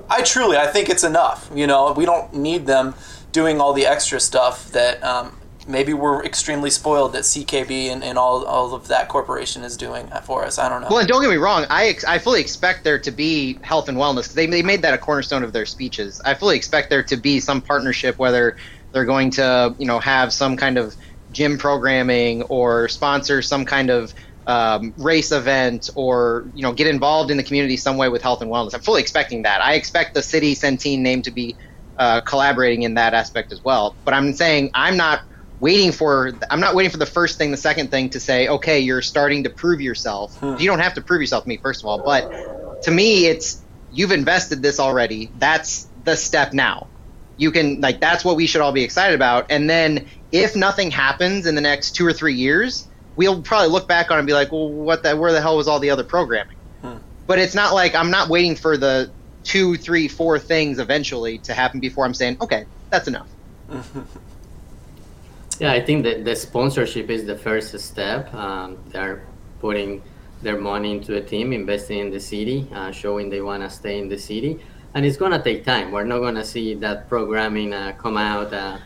I 0.09 0.23
truly, 0.23 0.57
I 0.57 0.67
think 0.67 0.89
it's 0.89 1.05
enough. 1.05 1.51
You 1.55 1.67
know, 1.67 1.93
we 1.93 2.05
don't 2.05 2.33
need 2.33 2.67
them 2.67 2.95
doing 3.33 3.61
all 3.61 3.73
the 3.73 3.87
extra 3.87 4.21
stuff 4.21 4.71
that 4.73 5.03
um, 5.03 5.37
maybe 5.67 5.93
we're 5.93 6.25
extremely 6.25 6.71
spoiled 6.71 7.13
that 7.13 7.23
CKB 7.23 7.91
and, 7.91 8.05
and 8.05 8.19
all, 8.19 8.45
all 8.45 8.75
of 8.75 8.89
that 8.89 9.09
corporation 9.09 9.63
is 9.63 9.77
doing 9.77 10.09
for 10.25 10.45
us. 10.45 10.59
I 10.59 10.69
don't 10.69 10.81
know. 10.81 10.89
Well, 10.89 10.99
and 10.99 11.09
don't 11.09 11.21
get 11.21 11.31
me 11.31 11.37
wrong, 11.37 11.67
I, 11.69 11.89
ex- 11.89 12.05
I 12.05 12.19
fully 12.19 12.41
expect 12.41 12.85
there 12.85 12.99
to 12.99 13.11
be 13.11 13.59
health 13.63 13.89
and 13.89 13.99
wellness. 13.99 14.33
They, 14.33 14.47
they 14.47 14.63
made 14.63 14.83
that 14.83 14.95
a 14.95 14.99
cornerstone 14.99 15.43
of 15.43 15.53
their 15.53 15.67
speeches. 15.67 16.21
I 16.25 16.35
fully 16.35 16.57
expect 16.57 16.91
there 16.91 17.03
to 17.05 17.17
be 17.17 17.41
some 17.41 17.61
partnership, 17.61 18.19
whether 18.19 18.57
they're 18.93 19.05
going 19.05 19.31
to, 19.33 19.75
you 19.79 19.87
know, 19.87 19.99
have 19.99 20.33
some 20.33 20.57
kind 20.57 20.79
of 20.79 20.97
gym 21.33 21.59
programming 21.59 22.43
or 22.45 22.89
sponsor 22.89 23.43
some 23.43 23.65
kind 23.65 23.91
of 23.91 24.15
um, 24.47 24.95
race 24.97 25.33
event 25.33 25.91
or 25.97 26.51
you 26.55 26.63
know 26.63 26.73
get 26.73 26.87
involved 26.87 27.31
in 27.31 27.37
the 27.37 27.43
community 27.43 27.77
some 27.77 27.97
way 27.97 28.09
with 28.09 28.23
health 28.23 28.43
and 28.43 28.51
wellness. 28.51 28.75
I'm 28.75 28.81
fully 28.81 29.01
expecting 29.01 29.43
that. 29.43 29.61
I 29.61 29.75
expect 29.75 30.15
the 30.15 30.23
city 30.23 30.55
Centene 30.55 31.01
name 31.01 31.23
to 31.23 31.31
be 31.31 31.57
uh, 31.97 32.21
collaborating 32.21 32.83
in 32.83 32.95
that 32.95 33.15
aspect 33.15 33.53
as 33.53 33.63
well. 33.65 33.97
But 34.05 34.15
I'm 34.15 34.33
saying 34.35 34.71
I'm 34.75 34.97
not 34.97 35.21
waiting 35.59 35.91
for 35.91 36.33
I'm 36.51 36.61
not 36.61 36.75
waiting 36.75 36.91
for 36.91 36.99
the 36.99 37.07
first 37.07 37.39
thing, 37.39 37.51
the 37.51 37.57
second 37.57 37.91
thing 37.91 38.11
to 38.11 38.21
say, 38.21 38.49
okay, 38.49 38.79
you're 38.79 39.03
starting 39.03 39.45
to 39.45 39.51
prove 39.51 39.81
yourself. 39.81 40.37
Hmm. 40.39 40.57
You 40.59 40.67
don't 40.67 40.81
have 40.81 40.95
to 40.95 41.03
prove 41.03 41.21
yourself 41.21 41.45
to 41.45 41.49
me 41.49 41.59
first 41.59 41.83
of 41.83 41.89
all, 41.89 42.03
but 42.05 42.83
to 42.83 42.91
me, 42.91 43.27
it's 43.27 43.63
you've 43.91 44.13
invested 44.13 44.63
this 44.63 44.79
already. 44.79 45.33
That's 45.39 45.89
the 46.05 46.17
step 46.17 46.53
now. 46.53 46.89
You 47.37 47.51
can 47.51 47.81
like 47.81 48.01
that's 48.01 48.25
what 48.25 48.37
we 48.37 48.47
should 48.47 48.61
all 48.61 48.73
be 48.73 48.83
excited 48.83 49.15
about. 49.15 49.47
And 49.51 49.69
then 49.69 50.09
if 50.31 50.55
nothing 50.55 50.91
happens 50.91 51.47
in 51.47 51.55
the 51.55 51.61
next 51.61 51.93
two 51.93 52.07
or 52.07 52.13
three 52.13 52.35
years, 52.35 52.87
we'll 53.17 53.43
probably 53.43 53.69
look 53.69 53.89
back 53.89 54.11
on 54.11 54.17
it 54.17 54.21
and 54.21 54.27
be 54.27 54.33
like, 54.33 54.53
well, 54.53 54.69
what 54.69 55.03
the 55.03 55.17
where 55.17 55.33
the 55.33 55.41
hell 55.41 55.57
was 55.57 55.69
all 55.69 55.81
the 55.81 55.91
other 55.91 56.05
programming? 56.05 56.57
Hmm. 56.83 56.97
But 57.27 57.39
it's 57.39 57.55
not 57.55 57.75
like 57.75 57.95
I'm 57.95 58.11
not 58.11 58.29
waiting 58.29 58.55
for 58.55 58.77
the 58.77 59.11
two, 59.43 59.77
three, 59.77 60.09
four 60.09 60.39
things 60.39 60.79
eventually 60.79 61.39
to 61.39 61.55
happen 61.55 61.81
before 61.81 62.05
I'm 62.05 62.15
saying, 62.15 62.39
okay, 62.41 62.67
that's 62.91 63.09
enough. 63.09 63.29
Yeah, 65.59 65.73
I 65.73 65.81
think 65.81 66.05
that 66.05 66.25
the 66.25 66.37
sponsorship 66.37 67.09
is 67.09 67.25
the 67.25 67.37
first 67.37 67.79
step. 67.79 68.33
Um, 68.35 68.77
they're 68.89 69.25
putting 69.61 70.03
their 70.43 70.59
money 70.59 70.93
into 70.93 71.17
a 71.17 71.21
team, 71.23 71.53
investing 71.53 71.99
in 71.99 72.11
the 72.11 72.21
city, 72.21 72.69
uh, 72.75 72.91
showing 72.91 73.31
they 73.31 73.41
want 73.41 73.63
to 73.63 73.71
stay 73.71 73.99
in 73.99 74.09
the 74.09 74.19
city. 74.19 74.61
And 74.93 75.07
it's 75.07 75.17
going 75.17 75.33
to 75.33 75.43
take 75.43 75.65
time. 75.65 75.93
We're 75.93 76.05
not 76.05 76.19
going 76.19 76.35
to 76.35 76.45
see 76.45 76.75
that 76.75 77.09
programming 77.09 77.73
uh, 77.73 77.95
come 77.99 78.19
out 78.19 78.53
uh, 78.53 78.79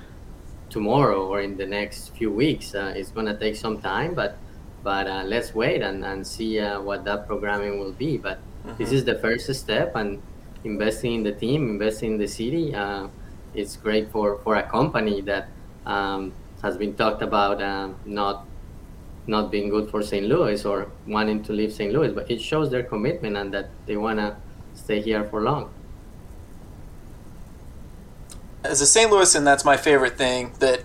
tomorrow 0.70 1.26
or 1.26 1.40
in 1.40 1.56
the 1.56 1.66
next 1.66 2.14
few 2.16 2.30
weeks. 2.30 2.74
Uh, 2.74 2.94
it's 2.96 3.10
going 3.10 3.26
to 3.26 3.36
take 3.36 3.56
some 3.56 3.80
time, 3.80 4.14
but 4.14 4.38
but 4.82 5.06
uh, 5.06 5.24
let's 5.26 5.54
wait 5.54 5.82
and, 5.82 6.04
and 6.04 6.26
see 6.26 6.58
uh, 6.58 6.80
what 6.80 7.04
that 7.04 7.26
programming 7.26 7.78
will 7.78 7.92
be. 7.92 8.16
But 8.16 8.38
this 8.78 8.92
is 8.92 9.04
the 9.04 9.16
first 9.16 9.52
step, 9.54 9.94
and 9.94 10.22
investing 10.64 11.14
in 11.16 11.22
the 11.22 11.32
team, 11.32 11.68
investing 11.68 12.12
in 12.12 12.18
the 12.18 12.28
city, 12.28 12.74
uh, 12.74 13.08
it's 13.54 13.76
great 13.76 14.10
for, 14.10 14.38
for 14.38 14.56
a 14.56 14.62
company 14.62 15.20
that 15.22 15.48
um, 15.86 16.32
has 16.62 16.76
been 16.76 16.94
talked 16.94 17.22
about 17.22 17.62
um, 17.62 17.96
not 18.04 18.46
not 19.26 19.50
being 19.50 19.68
good 19.68 19.88
for 19.90 20.02
St. 20.02 20.26
Louis 20.26 20.64
or 20.64 20.90
wanting 21.06 21.42
to 21.44 21.52
leave 21.52 21.72
St. 21.72 21.92
Louis, 21.92 22.10
but 22.10 22.28
it 22.30 22.40
shows 22.40 22.70
their 22.70 22.82
commitment 22.82 23.36
and 23.36 23.52
that 23.54 23.68
they 23.86 23.96
want 23.96 24.18
to 24.18 24.34
stay 24.74 25.00
here 25.00 25.24
for 25.24 25.42
long. 25.42 25.70
As 28.64 28.80
a 28.80 28.86
St. 28.86 29.10
Louisan, 29.10 29.44
that's 29.44 29.64
my 29.64 29.76
favorite 29.76 30.16
thing. 30.16 30.52
That 30.58 30.82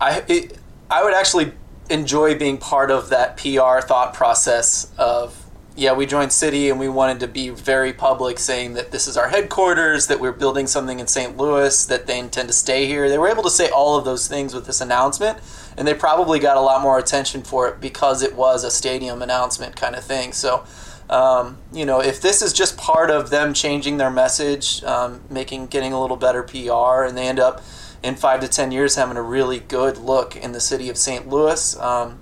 I 0.00 0.22
it, 0.28 0.58
I 0.90 1.04
would 1.04 1.14
actually 1.14 1.52
enjoy 1.88 2.36
being 2.38 2.58
part 2.58 2.90
of 2.90 3.10
that 3.10 3.36
PR 3.36 3.80
thought 3.80 4.12
process 4.14 4.92
of 4.98 5.46
yeah, 5.78 5.92
we 5.92 6.06
joined 6.06 6.32
City 6.32 6.70
and 6.70 6.80
we 6.80 6.88
wanted 6.88 7.20
to 7.20 7.28
be 7.28 7.50
very 7.50 7.92
public, 7.92 8.38
saying 8.38 8.74
that 8.74 8.92
this 8.92 9.06
is 9.06 9.18
our 9.18 9.28
headquarters, 9.28 10.06
that 10.06 10.18
we're 10.18 10.32
building 10.32 10.66
something 10.66 11.00
in 11.00 11.06
St. 11.06 11.36
Louis, 11.36 11.84
that 11.84 12.06
they 12.06 12.18
intend 12.18 12.48
to 12.48 12.54
stay 12.54 12.86
here. 12.86 13.10
They 13.10 13.18
were 13.18 13.28
able 13.28 13.42
to 13.42 13.50
say 13.50 13.68
all 13.68 13.98
of 13.98 14.06
those 14.06 14.26
things 14.26 14.54
with 14.54 14.64
this 14.64 14.80
announcement, 14.80 15.38
and 15.76 15.86
they 15.86 15.92
probably 15.92 16.38
got 16.38 16.56
a 16.56 16.62
lot 16.62 16.80
more 16.80 16.98
attention 16.98 17.42
for 17.42 17.68
it 17.68 17.78
because 17.78 18.22
it 18.22 18.34
was 18.34 18.64
a 18.64 18.70
stadium 18.70 19.20
announcement 19.20 19.76
kind 19.76 19.94
of 19.94 20.02
thing. 20.02 20.32
So. 20.32 20.64
Um, 21.08 21.58
you 21.72 21.86
know, 21.86 22.00
if 22.00 22.20
this 22.20 22.42
is 22.42 22.52
just 22.52 22.76
part 22.76 23.10
of 23.10 23.30
them 23.30 23.54
changing 23.54 23.96
their 23.96 24.10
message, 24.10 24.82
um, 24.84 25.20
making 25.30 25.66
getting 25.66 25.92
a 25.92 26.00
little 26.00 26.16
better 26.16 26.42
PR, 26.42 27.04
and 27.04 27.16
they 27.16 27.28
end 27.28 27.38
up 27.38 27.62
in 28.02 28.16
five 28.16 28.40
to 28.40 28.48
ten 28.48 28.72
years 28.72 28.96
having 28.96 29.16
a 29.16 29.22
really 29.22 29.60
good 29.60 29.98
look 29.98 30.36
in 30.36 30.52
the 30.52 30.60
city 30.60 30.88
of 30.88 30.96
St. 30.96 31.28
Louis, 31.28 31.78
um, 31.78 32.18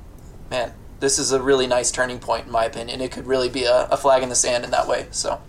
man, 0.50 0.74
this 1.00 1.18
is 1.18 1.32
a 1.32 1.42
really 1.42 1.66
nice 1.66 1.90
turning 1.90 2.18
point 2.18 2.46
in 2.46 2.52
my 2.52 2.64
opinion. 2.64 3.00
It 3.00 3.10
could 3.10 3.26
really 3.26 3.48
be 3.48 3.64
a, 3.64 3.86
a 3.86 3.96
flag 3.96 4.22
in 4.22 4.28
the 4.28 4.34
sand 4.34 4.64
in 4.64 4.70
that 4.70 4.86
way. 4.86 5.06
So, 5.10 5.40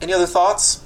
any 0.00 0.12
other 0.12 0.26
thoughts? 0.26 0.84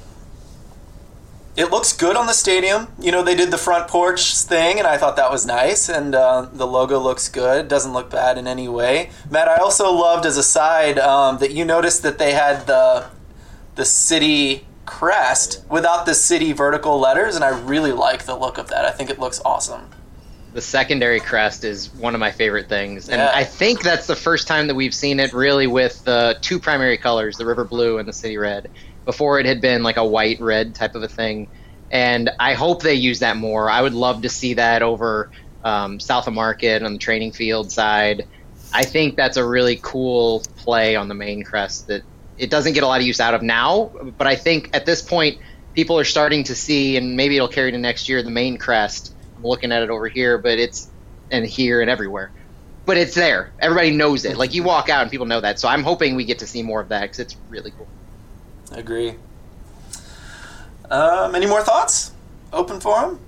It 1.56 1.70
looks 1.70 1.94
good 1.94 2.16
on 2.16 2.26
the 2.26 2.34
stadium. 2.34 2.88
You 3.00 3.10
know, 3.12 3.22
they 3.22 3.34
did 3.34 3.50
the 3.50 3.56
front 3.56 3.88
porch 3.88 4.36
thing, 4.36 4.78
and 4.78 4.86
I 4.86 4.98
thought 4.98 5.16
that 5.16 5.30
was 5.30 5.46
nice. 5.46 5.88
And 5.88 6.14
uh, 6.14 6.48
the 6.52 6.66
logo 6.66 6.98
looks 6.98 7.28
good. 7.30 7.66
Doesn't 7.66 7.94
look 7.94 8.10
bad 8.10 8.36
in 8.36 8.46
any 8.46 8.68
way. 8.68 9.10
Matt, 9.30 9.48
I 9.48 9.56
also 9.56 9.90
loved 9.90 10.26
as 10.26 10.36
a 10.36 10.42
side 10.42 10.98
um, 10.98 11.38
that 11.38 11.52
you 11.52 11.64
noticed 11.64 12.02
that 12.02 12.18
they 12.18 12.32
had 12.32 12.66
the 12.66 13.06
the 13.74 13.84
city 13.84 14.66
crest 14.86 15.62
without 15.70 16.06
the 16.06 16.14
city 16.14 16.52
vertical 16.52 16.98
letters, 16.98 17.36
and 17.36 17.44
I 17.44 17.48
really 17.60 17.92
like 17.92 18.24
the 18.24 18.36
look 18.36 18.58
of 18.58 18.68
that. 18.68 18.84
I 18.84 18.90
think 18.90 19.10
it 19.10 19.18
looks 19.18 19.40
awesome. 19.44 19.88
The 20.54 20.62
secondary 20.62 21.20
crest 21.20 21.64
is 21.64 21.92
one 21.94 22.14
of 22.14 22.20
my 22.20 22.32
favorite 22.32 22.68
things, 22.70 23.10
and 23.10 23.20
Yeah. 23.20 23.30
I 23.34 23.44
think 23.44 23.82
that's 23.82 24.06
the 24.06 24.16
first 24.16 24.48
time 24.48 24.66
that 24.68 24.74
we've 24.74 24.94
seen 24.94 25.20
it 25.20 25.34
really 25.34 25.66
with 25.66 26.02
the 26.04 26.38
two 26.40 26.58
primary 26.58 26.96
colors, 26.96 27.36
the 27.36 27.44
river 27.44 27.64
blue 27.64 27.98
and 27.98 28.08
the 28.08 28.12
city 28.14 28.38
red. 28.38 28.70
Before 29.06 29.40
it 29.40 29.46
had 29.46 29.62
been 29.62 29.82
like 29.82 29.96
a 29.96 30.04
white 30.04 30.40
red 30.40 30.74
type 30.74 30.94
of 30.94 31.02
a 31.02 31.08
thing, 31.08 31.48
and 31.90 32.30
I 32.38 32.52
hope 32.54 32.82
they 32.82 32.94
use 32.94 33.20
that 33.20 33.36
more. 33.38 33.70
I 33.70 33.80
would 33.80 33.94
love 33.94 34.22
to 34.22 34.28
see 34.28 34.54
that 34.54 34.82
over 34.82 35.30
um, 35.62 35.98
South 36.00 36.26
of 36.26 36.34
Market 36.34 36.82
on 36.82 36.92
the 36.92 36.98
training 36.98 37.32
field 37.32 37.72
side. 37.72 38.26
I 38.72 38.84
think 38.84 39.16
that's 39.16 39.36
a 39.36 39.46
really 39.46 39.80
cool 39.82 40.42
play 40.56 40.96
on 40.96 41.08
the 41.08 41.14
main 41.14 41.44
crest 41.44 41.86
that 41.86 42.02
it 42.36 42.50
doesn't 42.50 42.74
get 42.74 42.82
a 42.82 42.86
lot 42.86 43.00
of 43.00 43.06
use 43.06 43.20
out 43.20 43.34
of 43.34 43.42
now, 43.42 43.92
but 44.18 44.26
I 44.26 44.36
think 44.36 44.70
at 44.74 44.84
this 44.84 45.00
point 45.00 45.38
people 45.72 45.98
are 45.98 46.04
starting 46.04 46.44
to 46.44 46.54
see, 46.54 46.96
and 46.96 47.16
maybe 47.16 47.36
it'll 47.36 47.48
carry 47.48 47.72
to 47.72 47.78
next 47.78 48.08
year, 48.08 48.22
the 48.22 48.30
main 48.30 48.58
crest. 48.58 49.14
I'm 49.36 49.42
looking 49.42 49.72
at 49.72 49.82
it 49.82 49.90
over 49.90 50.08
here, 50.08 50.38
but 50.38 50.58
it's 50.58 50.90
and 51.30 51.46
here 51.46 51.80
and 51.80 51.90
everywhere, 51.90 52.32
but 52.84 52.96
it's 52.96 53.14
there. 53.14 53.52
Everybody 53.60 53.90
knows 53.90 54.24
it. 54.24 54.36
Like 54.36 54.54
you 54.54 54.62
walk 54.62 54.88
out 54.88 55.02
and 55.02 55.10
people 55.10 55.26
know 55.26 55.40
that. 55.40 55.58
So 55.60 55.68
I'm 55.68 55.82
hoping 55.82 56.14
we 56.14 56.24
get 56.24 56.40
to 56.40 56.46
see 56.46 56.62
more 56.62 56.80
of 56.80 56.88
that 56.88 57.02
because 57.02 57.18
it's 57.20 57.36
really 57.48 57.72
cool. 57.76 57.88
Agree. 58.72 59.14
Um, 60.90 61.34
any 61.34 61.46
more 61.46 61.62
thoughts? 61.62 62.12
Open 62.52 62.80
forum. 62.80 63.20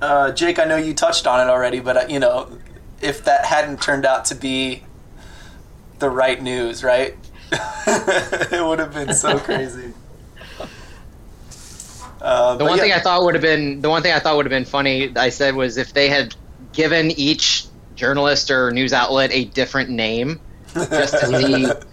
Uh, 0.00 0.32
Jake, 0.32 0.58
I 0.58 0.64
know 0.64 0.76
you 0.76 0.94
touched 0.94 1.26
on 1.26 1.46
it 1.46 1.50
already, 1.50 1.80
but 1.80 1.96
uh, 1.96 2.06
you 2.08 2.18
know, 2.18 2.48
if 3.02 3.24
that 3.24 3.44
hadn't 3.44 3.82
turned 3.82 4.06
out 4.06 4.24
to 4.26 4.34
be 4.34 4.82
the 5.98 6.08
right 6.08 6.42
news, 6.42 6.82
right? 6.82 7.16
it 7.52 8.64
would 8.64 8.78
have 8.78 8.94
been 8.94 9.14
so 9.14 9.38
crazy. 9.38 9.92
Uh, 12.22 12.54
The 12.56 12.64
one 12.66 12.76
yeah. 12.76 12.82
thing 12.82 12.92
I 12.92 12.98
thought 12.98 13.24
would 13.24 13.34
have 13.34 13.40
been 13.40 13.80
the 13.80 13.88
one 13.88 14.02
thing 14.02 14.12
I 14.12 14.18
thought 14.18 14.36
would 14.36 14.44
have 14.44 14.50
been 14.50 14.66
funny. 14.66 15.10
I 15.16 15.30
said 15.30 15.54
was 15.54 15.78
if 15.78 15.94
they 15.94 16.10
had 16.10 16.36
given 16.74 17.10
each 17.12 17.64
journalist 17.94 18.50
or 18.50 18.70
news 18.70 18.92
outlet 18.92 19.30
a 19.32 19.46
different 19.46 19.88
name, 19.88 20.38
just 20.74 21.18
to 21.18 21.26
see 21.26 21.66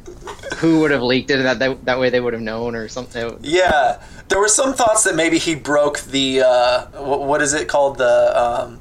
who 0.58 0.80
would 0.82 0.92
have 0.92 1.02
leaked 1.04 1.30
it, 1.32 1.38
and 1.38 1.46
that 1.46 1.60
that, 1.60 1.86
that 1.86 2.00
way 2.00 2.10
they 2.10 2.20
would 2.20 2.34
have 2.34 2.42
known 2.42 2.76
or 2.76 2.88
something. 2.88 3.38
Yeah, 3.42 4.02
there 4.30 4.40
were 4.40 4.48
some 4.48 4.74
thoughts 4.74 5.04
that 5.04 5.16
maybe 5.16 5.38
he 5.38 5.56
broke 5.56 6.00
the 6.02 6.42
uh, 6.42 6.86
wh- 6.88 7.22
what 7.22 7.42
is 7.42 7.54
it 7.54 7.68
called 7.68 7.98
the 7.98 8.40
um, 8.40 8.80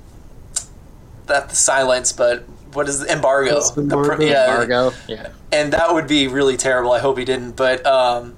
that 1.26 1.48
the 1.48 1.56
silence, 1.56 2.12
but 2.12 2.44
what 2.72 2.88
is 2.88 3.00
the 3.00 3.12
embargo? 3.12 3.54
Yes, 3.54 3.70
The 3.70 3.82
pr- 3.82 3.94
embargo. 4.12 4.24
yeah, 4.24 4.46
Margot, 4.46 4.92
yeah. 5.08 5.28
and 5.52 5.72
that 5.72 5.92
would 5.92 6.06
be 6.06 6.28
really 6.28 6.56
terrible. 6.56 6.92
I 6.92 6.98
hope 7.00 7.18
he 7.18 7.24
didn't. 7.24 7.52
But 7.56 7.84
um, 7.86 8.34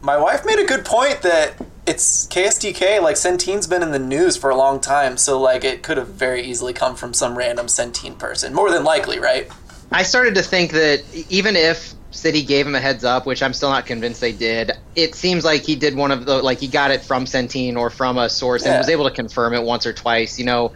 my 0.00 0.16
wife 0.16 0.44
made 0.44 0.58
a 0.58 0.64
good 0.64 0.84
point 0.84 1.22
that 1.22 1.54
it's 1.86 2.26
KSDK. 2.28 3.00
Like 3.02 3.16
Centene's 3.16 3.66
been 3.66 3.82
in 3.82 3.90
the 3.92 3.98
news 3.98 4.36
for 4.36 4.50
a 4.50 4.56
long 4.56 4.80
time, 4.80 5.16
so 5.16 5.40
like 5.40 5.64
it 5.64 5.82
could 5.82 5.96
have 5.96 6.08
very 6.08 6.42
easily 6.42 6.72
come 6.72 6.94
from 6.96 7.12
some 7.14 7.36
random 7.36 7.66
Centene 7.66 8.18
person. 8.18 8.54
More 8.54 8.70
than 8.70 8.82
likely, 8.84 9.18
right? 9.18 9.50
I 9.90 10.02
started 10.04 10.34
to 10.36 10.42
think 10.42 10.72
that 10.72 11.02
even 11.28 11.54
if 11.54 11.92
City 12.12 12.42
gave 12.42 12.66
him 12.66 12.74
a 12.74 12.80
heads 12.80 13.04
up, 13.04 13.26
which 13.26 13.42
I'm 13.42 13.54
still 13.54 13.70
not 13.70 13.86
convinced 13.86 14.20
they 14.20 14.32
did, 14.32 14.72
it 14.94 15.14
seems 15.14 15.44
like 15.44 15.62
he 15.62 15.74
did 15.74 15.96
one 15.96 16.10
of 16.10 16.26
the 16.26 16.42
like 16.42 16.58
he 16.58 16.68
got 16.68 16.90
it 16.90 17.02
from 17.02 17.24
Centene 17.24 17.76
or 17.76 17.90
from 17.90 18.18
a 18.18 18.28
source 18.28 18.64
and 18.64 18.76
was 18.78 18.88
able 18.88 19.08
to 19.08 19.14
confirm 19.14 19.54
it 19.54 19.62
once 19.62 19.86
or 19.86 19.92
twice. 19.92 20.38
You 20.38 20.44
know, 20.44 20.72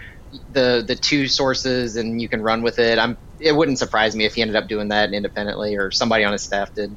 the 0.53 0.83
the 0.87 0.96
two 0.96 1.29
sources 1.29 1.96
and 1.96 2.20
you 2.20 2.29
can 2.29 2.42
run 2.42 2.62
with 2.62 2.79
it. 2.79 2.99
I'm. 2.99 3.16
It 3.38 3.55
wouldn't 3.55 3.79
surprise 3.79 4.16
me 4.16 4.25
if 4.25 4.35
he 4.35 4.40
ended 4.40 4.57
up 4.57 4.66
doing 4.66 4.88
that 4.88 5.12
independently 5.12 5.77
or 5.77 5.90
somebody 5.90 6.25
on 6.25 6.33
his 6.33 6.42
staff 6.42 6.75
did. 6.75 6.96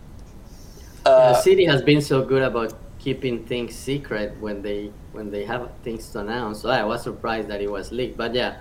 Uh, 1.05 1.33
the 1.33 1.41
city 1.41 1.65
has 1.65 1.81
been 1.81 2.01
so 2.01 2.23
good 2.23 2.43
about 2.43 2.73
keeping 2.97 3.45
things 3.45 3.75
secret 3.75 4.37
when 4.39 4.61
they 4.61 4.91
when 5.11 5.31
they 5.31 5.43
have 5.43 5.69
things 5.83 6.09
to 6.11 6.19
announce. 6.19 6.61
So 6.61 6.69
I 6.69 6.83
was 6.85 7.03
surprised 7.03 7.49
that 7.49 7.61
it 7.61 7.69
was 7.69 7.91
leaked. 7.91 8.15
But 8.15 8.33
yeah, 8.33 8.57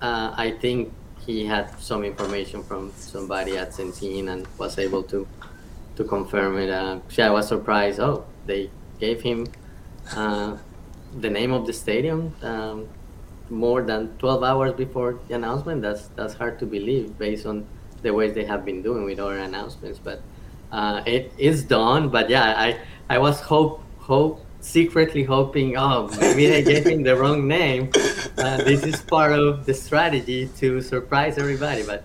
uh, 0.00 0.34
I 0.36 0.50
think 0.50 0.92
he 1.26 1.46
had 1.46 1.78
some 1.78 2.04
information 2.04 2.62
from 2.62 2.92
somebody 2.96 3.56
at 3.56 3.70
Centene 3.70 4.28
and 4.28 4.46
was 4.58 4.78
able 4.78 5.02
to 5.04 5.26
to 5.96 6.04
confirm 6.04 6.58
it. 6.58 6.70
Uh, 6.70 7.00
yeah, 7.10 7.28
I 7.28 7.30
was 7.30 7.48
surprised. 7.48 8.00
Oh, 8.00 8.24
they 8.46 8.70
gave 8.98 9.20
him 9.20 9.46
uh, 10.16 10.56
the 11.20 11.30
name 11.30 11.52
of 11.52 11.66
the 11.66 11.72
stadium 11.72 12.34
um, 12.42 12.88
more 13.50 13.82
than 13.82 14.16
12 14.18 14.42
hours 14.42 14.72
before 14.72 15.18
the 15.28 15.34
announcement. 15.34 15.82
That's 15.82 16.08
that's 16.16 16.34
hard 16.34 16.58
to 16.60 16.66
believe 16.66 17.18
based 17.18 17.46
on 17.46 17.66
the 18.02 18.12
ways 18.12 18.34
they 18.34 18.44
have 18.44 18.64
been 18.64 18.82
doing 18.82 19.04
with 19.04 19.18
other 19.18 19.38
announcements. 19.38 19.98
But 19.98 20.22
uh, 20.72 21.02
it 21.06 21.32
is 21.38 21.62
done. 21.64 22.08
But 22.08 22.30
yeah, 22.30 22.54
I 22.56 22.78
I 23.08 23.18
was 23.18 23.40
hope 23.40 23.82
hope 23.98 24.44
secretly 24.62 25.24
hoping, 25.24 25.76
oh, 25.76 26.08
maybe 26.20 26.54
I 26.54 26.62
gave 26.62 26.86
him 26.86 27.02
the 27.02 27.16
wrong 27.16 27.46
name. 27.46 27.90
Uh, 28.38 28.56
this 28.58 28.84
is 28.84 29.02
part 29.02 29.32
of 29.32 29.66
the 29.66 29.74
strategy 29.74 30.48
to 30.56 30.80
surprise 30.80 31.36
everybody, 31.36 31.82
but 31.82 32.04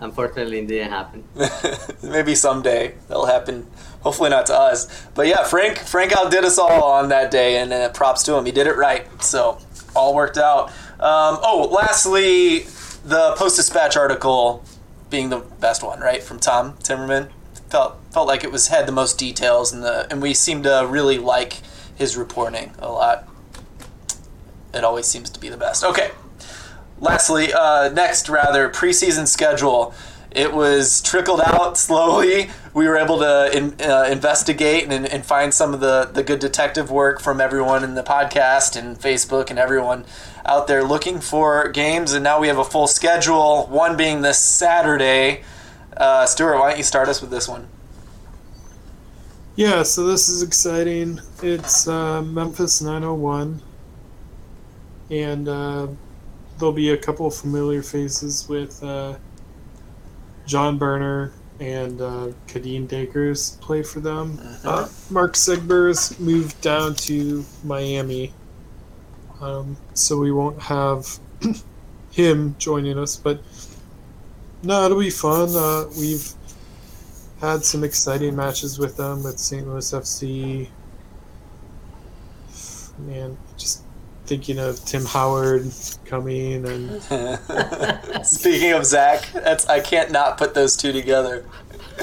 unfortunately, 0.00 0.60
it 0.60 0.68
didn't 0.68 0.90
happen. 0.90 1.24
Maybe 2.02 2.34
someday 2.34 2.94
that'll 3.08 3.26
happen. 3.26 3.66
Hopefully 4.02 4.30
not 4.30 4.46
to 4.46 4.54
us. 4.54 5.06
But 5.14 5.26
yeah, 5.26 5.44
Frank 5.44 5.78
Frank 5.78 6.12
outdid 6.12 6.44
us 6.44 6.58
all 6.58 6.84
on 6.84 7.08
that 7.08 7.30
day, 7.30 7.56
and 7.56 7.72
uh, 7.72 7.88
props 7.88 8.22
to 8.24 8.34
him. 8.34 8.44
He 8.44 8.52
did 8.52 8.66
it 8.66 8.76
right. 8.76 9.06
So 9.22 9.58
all 9.96 10.14
worked 10.14 10.38
out. 10.38 10.68
Um, 11.00 11.38
oh, 11.42 11.68
lastly, 11.72 12.60
the 13.04 13.34
Post 13.36 13.56
Dispatch 13.56 13.96
article 13.96 14.62
being 15.10 15.30
the 15.30 15.38
best 15.38 15.82
one, 15.82 16.00
right, 16.00 16.22
from 16.22 16.38
Tom 16.38 16.74
Timmerman. 16.74 17.30
Felt 17.70 17.96
felt 18.12 18.28
like 18.28 18.44
it 18.44 18.52
was 18.52 18.68
had 18.68 18.86
the 18.86 18.92
most 18.92 19.18
details, 19.18 19.72
and 19.72 19.82
the 19.82 20.06
and 20.10 20.20
we 20.20 20.34
seemed 20.34 20.64
to 20.64 20.86
really 20.88 21.18
like 21.18 21.62
his 21.96 22.16
reporting 22.16 22.72
a 22.78 22.90
lot. 22.90 23.28
It 24.72 24.84
always 24.84 25.06
seems 25.06 25.30
to 25.30 25.40
be 25.40 25.48
the 25.48 25.56
best. 25.56 25.84
Okay. 25.84 26.10
Lastly, 27.00 27.52
uh, 27.52 27.90
next 27.90 28.28
rather 28.28 28.68
preseason 28.68 29.26
schedule. 29.26 29.94
It 30.30 30.52
was 30.52 31.00
trickled 31.00 31.40
out 31.40 31.78
slowly. 31.78 32.50
We 32.72 32.88
were 32.88 32.96
able 32.96 33.18
to 33.18 33.56
in, 33.56 33.80
uh, 33.80 34.08
investigate 34.10 34.84
and, 34.90 35.06
and 35.06 35.24
find 35.24 35.54
some 35.54 35.72
of 35.72 35.80
the, 35.80 36.10
the 36.12 36.24
good 36.24 36.40
detective 36.40 36.90
work 36.90 37.20
from 37.20 37.40
everyone 37.40 37.84
in 37.84 37.94
the 37.94 38.02
podcast 38.02 38.76
and 38.76 38.98
Facebook 38.98 39.50
and 39.50 39.58
everyone 39.58 40.04
out 40.44 40.66
there 40.66 40.82
looking 40.82 41.20
for 41.20 41.68
games. 41.68 42.12
And 42.12 42.24
now 42.24 42.40
we 42.40 42.48
have 42.48 42.58
a 42.58 42.64
full 42.64 42.88
schedule, 42.88 43.66
one 43.66 43.96
being 43.96 44.22
this 44.22 44.38
Saturday. 44.38 45.44
Uh, 45.96 46.26
Stuart, 46.26 46.58
why 46.58 46.70
don't 46.70 46.78
you 46.78 46.84
start 46.84 47.08
us 47.08 47.20
with 47.20 47.30
this 47.30 47.48
one? 47.48 47.68
Yeah, 49.56 49.84
so 49.84 50.04
this 50.04 50.28
is 50.28 50.42
exciting. 50.42 51.20
It's 51.40 51.86
uh, 51.86 52.22
Memphis 52.22 52.82
901, 52.82 53.62
and 55.10 55.48
uh, 55.48 55.86
there'll 56.58 56.72
be 56.72 56.90
a 56.90 56.96
couple 56.96 57.26
of 57.26 57.36
familiar 57.36 57.80
faces 57.80 58.48
with 58.48 58.82
uh, 58.82 59.14
John 60.44 60.76
Burner 60.76 61.32
and 61.60 62.00
uh, 62.00 62.32
Kadeem 62.48 62.88
Dacres 62.88 63.56
play 63.60 63.84
for 63.84 64.00
them. 64.00 64.40
Uh, 64.64 64.88
Mark 65.08 65.34
Segbers 65.34 66.18
moved 66.18 66.60
down 66.60 66.96
to 66.96 67.44
Miami, 67.62 68.34
um, 69.40 69.76
so 69.94 70.18
we 70.18 70.32
won't 70.32 70.60
have 70.62 71.20
him 72.10 72.56
joining 72.58 72.98
us. 72.98 73.16
But 73.16 73.40
no, 74.64 74.84
it'll 74.86 74.98
be 74.98 75.10
fun. 75.10 75.50
Uh, 75.54 75.84
we've 75.96 76.34
had 77.40 77.64
some 77.64 77.84
exciting 77.84 78.36
matches 78.36 78.78
with 78.78 78.96
them 78.96 79.22
with 79.22 79.38
St. 79.38 79.66
Louis 79.66 79.92
FC. 79.92 80.68
Man, 82.98 83.36
just 83.56 83.82
thinking 84.26 84.58
of 84.58 84.82
Tim 84.84 85.04
Howard 85.04 85.70
coming 86.04 86.66
and 86.66 87.02
Speaking 88.26 88.72
of 88.72 88.86
Zach, 88.86 89.28
that's 89.32 89.66
I 89.66 89.80
can't 89.80 90.10
not 90.10 90.38
put 90.38 90.54
those 90.54 90.76
two 90.76 90.92
together. 90.92 91.44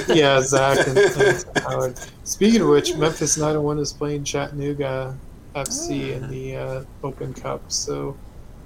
yeah, 0.08 0.42
Zach 0.42 0.88
and, 0.88 0.98
and 0.98 1.46
Howard. 1.64 2.00
Speaking 2.24 2.62
of 2.62 2.68
which, 2.68 2.96
Memphis 2.96 3.38
901 3.38 3.80
is 3.80 3.94
playing 3.94 4.24
Chattanooga 4.24 5.18
FC 5.56 6.14
in 6.14 6.30
the 6.30 6.56
uh, 6.56 6.84
Open 7.04 7.34
Cup, 7.34 7.72
so 7.72 8.16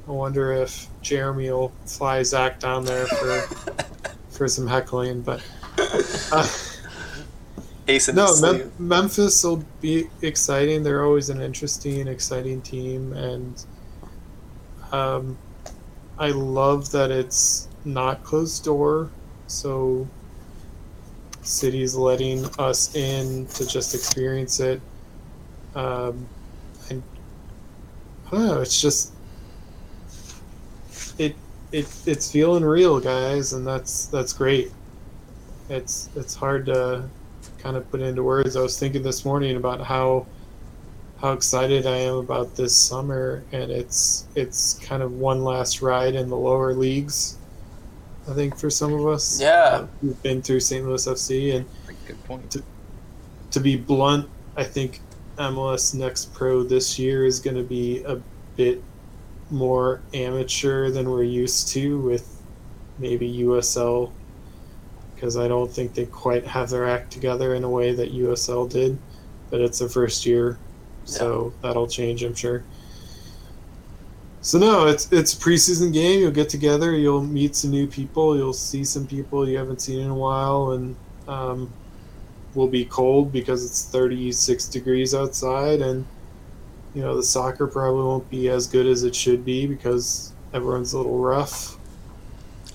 I 0.08 0.12
wonder 0.12 0.52
if 0.54 0.88
Jeremy 1.02 1.50
will 1.50 1.72
fly 1.86 2.22
Zach 2.24 2.60
down 2.60 2.86
there 2.86 3.08
for 3.08 3.40
for 4.30 4.48
some 4.48 4.68
heckling. 4.68 5.22
But 5.22 5.42
Ace 7.88 8.10
in 8.10 8.16
no, 8.16 8.36
Mem- 8.42 8.72
Memphis 8.80 9.44
will 9.44 9.64
be 9.82 10.10
exciting. 10.22 10.82
They're 10.84 11.06
always 11.06 11.30
an 11.30 11.40
interesting, 11.42 12.08
exciting 12.08 12.62
team, 12.62 13.14
and 13.14 13.64
um, 14.92 15.38
I 16.18 16.30
love 16.30 16.92
that 16.92 17.12
it's 17.12 17.68
not 17.84 18.24
closed 18.24 18.64
door. 18.64 19.10
So 19.48 20.08
city's 21.44 21.96
letting 21.96 22.46
us 22.58 22.96
in 22.96 23.46
to 23.48 23.68
just 23.68 23.94
experience 23.94 24.60
it. 24.60 24.82
Um, 25.76 26.28
and 26.90 27.04
I 28.28 28.32
don't 28.32 28.48
know. 28.48 28.62
It's 28.62 28.82
just 28.82 29.14
it 31.20 31.36
it 31.72 31.88
it's 32.06 32.32
feeling 32.32 32.64
real, 32.64 33.00
guys, 33.00 33.54
and 33.54 33.66
that's 33.68 34.08
that's 34.08 34.34
great. 34.34 34.72
It's 35.70 36.10
it's 36.16 36.36
hard 36.36 36.66
to 36.68 37.10
kind 37.58 37.76
of 37.76 37.90
put 37.90 38.02
into 38.02 38.24
words. 38.24 38.56
I 38.56 38.62
was 38.62 38.78
thinking 38.78 39.02
this 39.04 39.26
morning 39.26 39.56
about 39.58 39.82
how 39.82 40.26
how 41.22 41.32
excited 41.32 41.88
I 41.88 41.98
am 41.98 42.16
about 42.18 42.56
this 42.56 42.76
summer, 42.76 43.44
and 43.52 43.72
it's 43.72 44.28
it's 44.36 44.76
kind 44.76 45.02
of 45.02 45.14
one 45.14 45.44
last 45.44 45.82
ride 45.82 46.16
in 46.16 46.30
the 46.30 46.38
lower 46.38 46.74
leagues. 46.74 47.38
I 48.30 48.34
think 48.34 48.58
for 48.58 48.70
some 48.70 48.94
of 48.94 49.06
us, 49.08 49.40
Yeah. 49.40 49.52
uh, 49.82 49.88
who've 50.02 50.22
been 50.24 50.42
through 50.42 50.60
St. 50.60 50.84
Louis 50.86 51.06
FC, 51.08 51.56
and 51.56 51.66
Good 52.08 52.24
point. 52.26 52.56
to 53.52 53.60
be 53.60 53.76
blunt, 53.76 54.28
I 54.58 54.64
think 54.64 55.00
MLS 55.38 55.94
Next 55.94 56.34
Pro 56.34 56.64
this 56.64 56.98
year 56.98 57.26
is 57.26 57.40
going 57.40 57.56
to 57.56 57.64
be 57.64 58.04
a 58.04 58.20
bit 58.56 58.82
more 59.52 60.02
amateur 60.14 60.90
than 60.90 61.10
we're 61.10 61.24
used 61.24 61.68
to 61.70 62.00
with 62.00 62.42
maybe 62.98 63.32
USL 63.44 64.12
because 65.26 65.38
I 65.38 65.48
don't 65.48 65.72
think 65.72 65.96
they 65.96 66.06
quite 66.06 66.46
have 66.46 66.70
their 66.70 66.88
act 66.88 67.12
together 67.12 67.56
in 67.56 67.64
a 67.64 67.70
way 67.70 67.94
that 67.94 68.14
USL 68.14 68.70
did. 68.70 68.96
But 69.50 69.60
it's 69.60 69.80
their 69.80 69.90
first 69.90 70.24
year, 70.24 70.60
so 71.04 71.52
that'll 71.64 71.88
change, 71.88 72.24
I'm 72.24 72.36
sure. 72.36 72.64
So 74.42 74.60
no, 74.60 74.86
it's 74.86 75.12
it's 75.12 75.34
a 75.34 75.38
preseason 75.38 75.92
game. 75.92 76.20
You'll 76.20 76.30
get 76.30 76.48
together, 76.48 76.92
you'll 76.92 77.24
meet 77.24 77.56
some 77.56 77.72
new 77.72 77.88
people, 77.88 78.38
you'll 78.38 78.54
see 78.54 78.84
some 78.84 79.08
people 79.08 79.50
you 79.50 79.58
haven't 79.58 79.82
seen 79.82 80.00
in 80.00 80.12
a 80.12 80.16
while, 80.16 80.74
and 80.74 80.96
um, 81.28 81.74
will 82.54 82.68
be 82.68 82.86
cold 82.86 83.34
because 83.34 83.66
it's 83.66 83.86
36 83.86 84.68
degrees 84.68 85.16
outside 85.16 85.82
and 85.82 86.06
you 86.94 87.02
know 87.02 87.18
the 87.18 87.24
soccer 87.24 87.66
probably 87.66 88.04
won't 88.04 88.30
be 88.30 88.48
as 88.48 88.68
good 88.68 88.86
as 88.86 89.04
it 89.04 89.16
should 89.16 89.44
be 89.44 89.66
because 89.66 90.32
everyone's 90.54 90.94
a 90.94 90.98
little 90.98 91.18
rough 91.18 91.78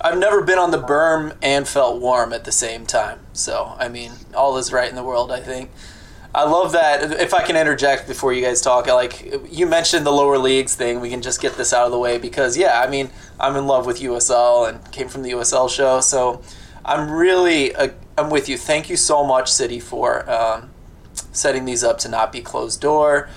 I've 0.03 0.17
never 0.17 0.41
been 0.41 0.57
on 0.57 0.71
the 0.71 0.81
berm 0.81 1.35
and 1.43 1.67
felt 1.67 2.01
warm 2.01 2.33
at 2.33 2.43
the 2.43 2.51
same 2.51 2.85
time. 2.85 3.19
So, 3.33 3.75
I 3.77 3.87
mean, 3.87 4.11
all 4.33 4.57
is 4.57 4.73
right 4.73 4.89
in 4.89 4.95
the 4.95 5.03
world, 5.03 5.31
I 5.31 5.39
think. 5.39 5.69
I 6.33 6.45
love 6.45 6.71
that. 6.71 7.19
If 7.19 7.33
I 7.33 7.43
can 7.45 7.55
interject 7.55 8.07
before 8.07 8.33
you 8.33 8.41
guys 8.41 8.61
talk, 8.61 8.87
I 8.87 8.93
like 8.93 9.31
you 9.51 9.67
mentioned 9.67 10.05
the 10.05 10.11
lower 10.11 10.37
leagues 10.37 10.75
thing. 10.75 11.01
We 11.01 11.09
can 11.09 11.21
just 11.21 11.41
get 11.41 11.55
this 11.55 11.71
out 11.71 11.85
of 11.85 11.91
the 11.91 11.99
way 11.99 12.17
because, 12.17 12.57
yeah, 12.57 12.81
I 12.81 12.89
mean, 12.89 13.11
I'm 13.39 13.55
in 13.55 13.67
love 13.67 13.85
with 13.85 13.99
USL 13.99 14.67
and 14.67 14.91
came 14.91 15.07
from 15.07 15.23
the 15.23 15.31
USL 15.31 15.69
show. 15.69 15.99
So, 15.99 16.41
I'm 16.83 17.11
really, 17.11 17.75
uh, 17.75 17.89
I'm 18.17 18.29
with 18.29 18.49
you. 18.49 18.57
Thank 18.57 18.89
you 18.89 18.97
so 18.97 19.23
much, 19.23 19.51
City, 19.51 19.79
for 19.79 20.27
um, 20.29 20.71
setting 21.31 21.65
these 21.65 21.83
up 21.83 21.99
to 21.99 22.09
not 22.09 22.31
be 22.31 22.41
closed 22.41 22.81
door 22.81 23.29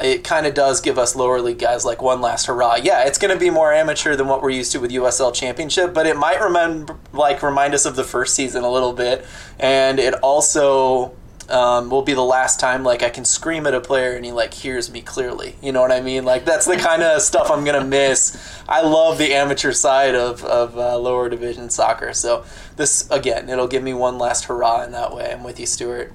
it 0.00 0.24
kind 0.24 0.46
of 0.46 0.54
does 0.54 0.80
give 0.80 0.98
us 0.98 1.16
lower 1.16 1.40
league 1.40 1.58
guys 1.58 1.84
like 1.84 2.02
one 2.02 2.20
last 2.20 2.46
hurrah. 2.46 2.76
Yeah, 2.76 3.04
it's 3.04 3.18
going 3.18 3.32
to 3.32 3.40
be 3.40 3.50
more 3.50 3.72
amateur 3.72 4.14
than 4.16 4.28
what 4.28 4.42
we're 4.42 4.50
used 4.50 4.72
to 4.72 4.80
with 4.80 4.90
USL 4.90 5.34
Championship, 5.34 5.94
but 5.94 6.06
it 6.06 6.16
might 6.16 6.40
remember 6.40 6.96
like 7.12 7.42
remind 7.42 7.74
us 7.74 7.86
of 7.86 7.96
the 7.96 8.04
first 8.04 8.34
season 8.34 8.62
a 8.64 8.70
little 8.70 8.92
bit, 8.92 9.24
and 9.58 9.98
it 9.98 10.14
also 10.14 11.14
um, 11.48 11.90
will 11.90 12.02
be 12.02 12.14
the 12.14 12.22
last 12.22 12.58
time 12.58 12.82
like 12.82 13.02
I 13.02 13.10
can 13.10 13.24
scream 13.24 13.66
at 13.66 13.74
a 13.74 13.80
player 13.80 14.14
and 14.16 14.24
he 14.24 14.32
like 14.32 14.52
hears 14.52 14.90
me 14.90 15.00
clearly. 15.00 15.56
You 15.62 15.72
know 15.72 15.80
what 15.80 15.92
I 15.92 16.00
mean? 16.00 16.24
Like 16.24 16.44
that's 16.44 16.66
the 16.66 16.76
kind 16.88 17.02
of 17.02 17.22
stuff 17.22 17.50
I'm 17.50 17.64
gonna 17.64 17.84
miss. 17.84 18.36
I 18.68 18.82
love 18.82 19.18
the 19.18 19.32
amateur 19.32 19.72
side 19.72 20.14
of 20.14 20.44
of 20.44 20.76
uh, 20.76 20.98
lower 20.98 21.28
division 21.28 21.70
soccer. 21.70 22.12
So 22.12 22.44
this 22.76 23.08
again, 23.10 23.48
it'll 23.48 23.68
give 23.68 23.82
me 23.82 23.94
one 23.94 24.18
last 24.18 24.44
hurrah 24.44 24.84
in 24.84 24.92
that 24.92 25.14
way. 25.14 25.32
I'm 25.32 25.44
with 25.44 25.60
you, 25.60 25.66
Stuart. 25.66 26.12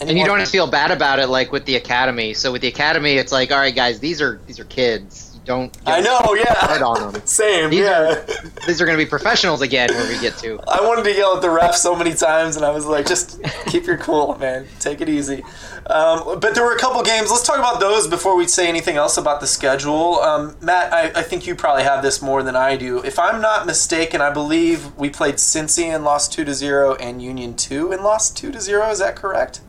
And 0.00 0.18
you 0.18 0.24
don't 0.24 0.46
feel 0.48 0.66
bad 0.66 0.90
about 0.90 1.18
it, 1.18 1.28
like 1.28 1.52
with 1.52 1.64
the 1.66 1.76
academy. 1.76 2.34
So 2.34 2.52
with 2.52 2.62
the 2.62 2.68
academy, 2.68 3.12
it's 3.14 3.32
like, 3.32 3.52
all 3.52 3.58
right, 3.58 3.74
guys, 3.74 4.00
these 4.00 4.20
are 4.20 4.40
these 4.46 4.58
are 4.58 4.64
kids. 4.64 5.23
You 5.44 5.48
don't. 5.48 5.84
get 5.84 5.94
I 5.94 6.00
know, 6.00 6.34
Yeah. 6.34 6.54
Head 6.54 6.80
yeah. 6.80 6.86
on 6.86 7.12
them. 7.12 7.22
Same, 7.26 7.68
These 7.68 7.80
yeah. 7.80 8.00
are 8.00 8.26
these 8.66 8.80
are 8.80 8.86
going 8.86 8.96
to 8.98 9.04
be 9.04 9.08
professionals 9.08 9.60
again 9.60 9.90
when 9.94 10.08
we 10.08 10.18
get 10.18 10.38
to. 10.38 10.58
I 10.68 10.80
wanted 10.80 11.04
to 11.04 11.12
yell 11.12 11.36
at 11.36 11.42
the 11.42 11.50
ref 11.50 11.74
so 11.74 11.94
many 11.94 12.14
times, 12.14 12.56
and 12.56 12.64
I 12.64 12.70
was 12.70 12.86
like, 12.86 13.06
just 13.06 13.42
keep 13.66 13.84
your 13.84 13.98
cool, 13.98 14.38
man. 14.38 14.66
Take 14.80 15.02
it 15.02 15.08
easy. 15.10 15.44
Um, 15.86 16.40
but 16.40 16.54
there 16.54 16.64
were 16.64 16.74
a 16.74 16.78
couple 16.78 17.02
games. 17.02 17.30
Let's 17.30 17.46
talk 17.46 17.58
about 17.58 17.78
those 17.78 18.08
before 18.08 18.36
we 18.36 18.46
say 18.46 18.68
anything 18.68 18.96
else 18.96 19.18
about 19.18 19.42
the 19.42 19.46
schedule. 19.46 20.20
Um, 20.20 20.56
Matt, 20.62 20.92
I, 20.94 21.20
I 21.20 21.22
think 21.22 21.46
you 21.46 21.54
probably 21.54 21.82
have 21.82 22.02
this 22.02 22.22
more 22.22 22.42
than 22.42 22.56
I 22.56 22.76
do. 22.76 23.04
If 23.04 23.18
I'm 23.18 23.42
not 23.42 23.66
mistaken, 23.66 24.22
I 24.22 24.30
believe 24.30 24.94
we 24.96 25.10
played 25.10 25.34
Cincy 25.34 25.84
and 25.84 26.04
lost 26.04 26.32
2 26.32 26.44
to 26.46 26.54
0, 26.54 26.94
and 26.94 27.20
Union 27.20 27.54
2 27.54 27.92
and 27.92 28.02
lost 28.02 28.34
2 28.38 28.50
to 28.52 28.60
0. 28.62 28.88
Is 28.90 28.98
that 29.00 29.14
correct? 29.14 29.60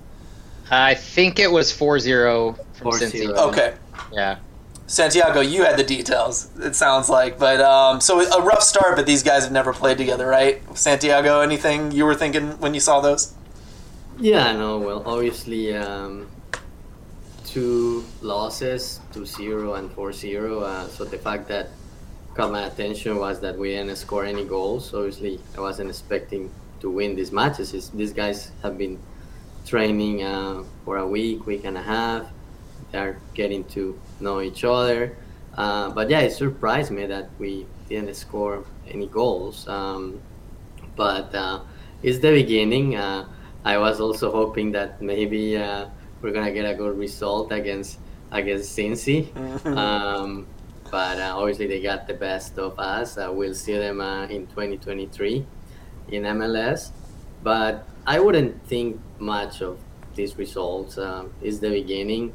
I 0.72 0.94
think 0.96 1.38
it 1.38 1.52
was 1.52 1.72
4-0 1.72 2.58
from 2.76 2.88
4-0. 2.92 3.12
Cincy. 3.12 3.36
Okay. 3.36 3.74
Yeah. 4.14 4.38
Santiago, 4.88 5.40
you 5.42 5.64
had 5.64 5.78
the 5.78 5.84
details, 5.84 6.50
it 6.60 6.76
sounds 6.76 7.10
like. 7.10 7.40
But 7.40 7.60
um, 7.62 8.00
so 8.00 8.22
a 8.22 8.42
rough 8.42 8.62
start, 8.62 8.96
but 8.96 9.06
these 9.06 9.24
guys 9.24 9.44
have 9.44 9.52
never 9.52 9.74
played 9.74 9.98
together, 9.98 10.28
right? 10.28 10.62
Santiago, 10.78 11.42
anything 11.42 11.92
you 11.92 12.06
were 12.06 12.16
thinking 12.16 12.52
when 12.60 12.74
you 12.74 12.80
saw 12.80 13.02
those? 13.02 13.34
Yeah, 14.20 14.54
no, 14.54 14.78
well, 14.80 15.04
obviously, 15.06 15.76
um, 15.76 16.28
two 17.46 18.06
losses, 18.22 19.00
2-0 19.14 19.78
and 19.78 19.90
4-0. 19.90 20.62
Uh, 20.62 20.88
so 20.88 21.04
the 21.04 21.18
fact 21.18 21.48
that 21.48 21.70
caught 22.36 22.52
my 22.52 22.66
attention 22.66 23.18
was 23.18 23.40
that 23.42 23.58
we 23.58 23.70
didn't 23.70 23.96
score 23.96 24.24
any 24.24 24.46
goals. 24.46 24.94
Obviously, 24.94 25.40
I 25.58 25.62
wasn't 25.62 25.90
expecting 25.90 26.52
to 26.82 26.90
win 26.90 27.16
these 27.16 27.32
matches. 27.32 27.74
It's, 27.74 27.90
these 27.90 28.14
guys 28.14 28.52
have 28.62 28.78
been 28.78 29.00
training 29.66 30.24
uh, 30.24 30.64
for 30.84 30.98
a 30.98 31.08
week, 31.08 31.46
week 31.46 31.66
and 31.66 31.78
a 31.78 31.82
half. 31.82 32.28
They're 32.92 33.20
getting 33.34 33.64
to 33.76 34.00
know 34.20 34.42
each 34.42 34.64
other. 34.64 35.18
Uh, 35.58 35.90
but 35.92 36.10
yeah, 36.10 36.20
it 36.22 36.32
surprised 36.32 36.92
me 36.92 37.06
that 37.06 37.30
we 37.40 37.66
didn't 37.88 38.16
score 38.16 38.64
any 38.88 39.08
goals. 39.08 39.68
Um, 39.68 40.20
but 40.96 41.34
uh, 41.34 41.62
it's 42.04 42.20
the 42.20 42.32
beginning. 42.32 42.96
Uh, 42.96 43.28
I 43.64 43.78
was 43.78 44.00
also 44.00 44.32
hoping 44.32 44.72
that 44.74 45.02
maybe 45.02 45.58
uh, 45.58 45.88
we're 46.22 46.32
gonna 46.32 46.52
get 46.52 46.66
a 46.66 46.76
good 46.76 46.98
result 46.98 47.52
against 47.52 48.00
against 48.32 48.78
Cincy. 48.78 49.30
Um, 49.66 50.48
but 50.92 51.20
uh, 51.20 51.34
obviously 51.36 51.68
they 51.68 51.82
got 51.82 52.08
the 52.08 52.14
best 52.14 52.58
of 52.60 52.78
us. 52.80 53.18
Uh, 53.18 53.30
we'll 53.34 53.56
see 53.56 53.78
them 53.78 54.00
uh, 54.00 54.26
in 54.28 54.48
2023 54.48 55.46
in 56.10 56.24
MLS. 56.24 56.92
But 57.44 57.88
I 58.06 58.20
wouldn't 58.20 58.66
think 58.68 59.00
much 59.20 59.62
of 59.62 59.80
these 60.14 60.38
results. 60.38 60.98
Um, 60.98 61.34
it's 61.42 61.60
the 61.60 61.70
beginning, 61.70 62.34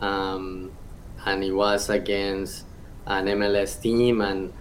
um, 0.00 0.72
and 1.24 1.44
it 1.44 1.52
was 1.52 1.90
against 1.90 2.64
an 3.06 3.26
MLS 3.26 3.80
team, 3.80 4.20
and 4.20 4.52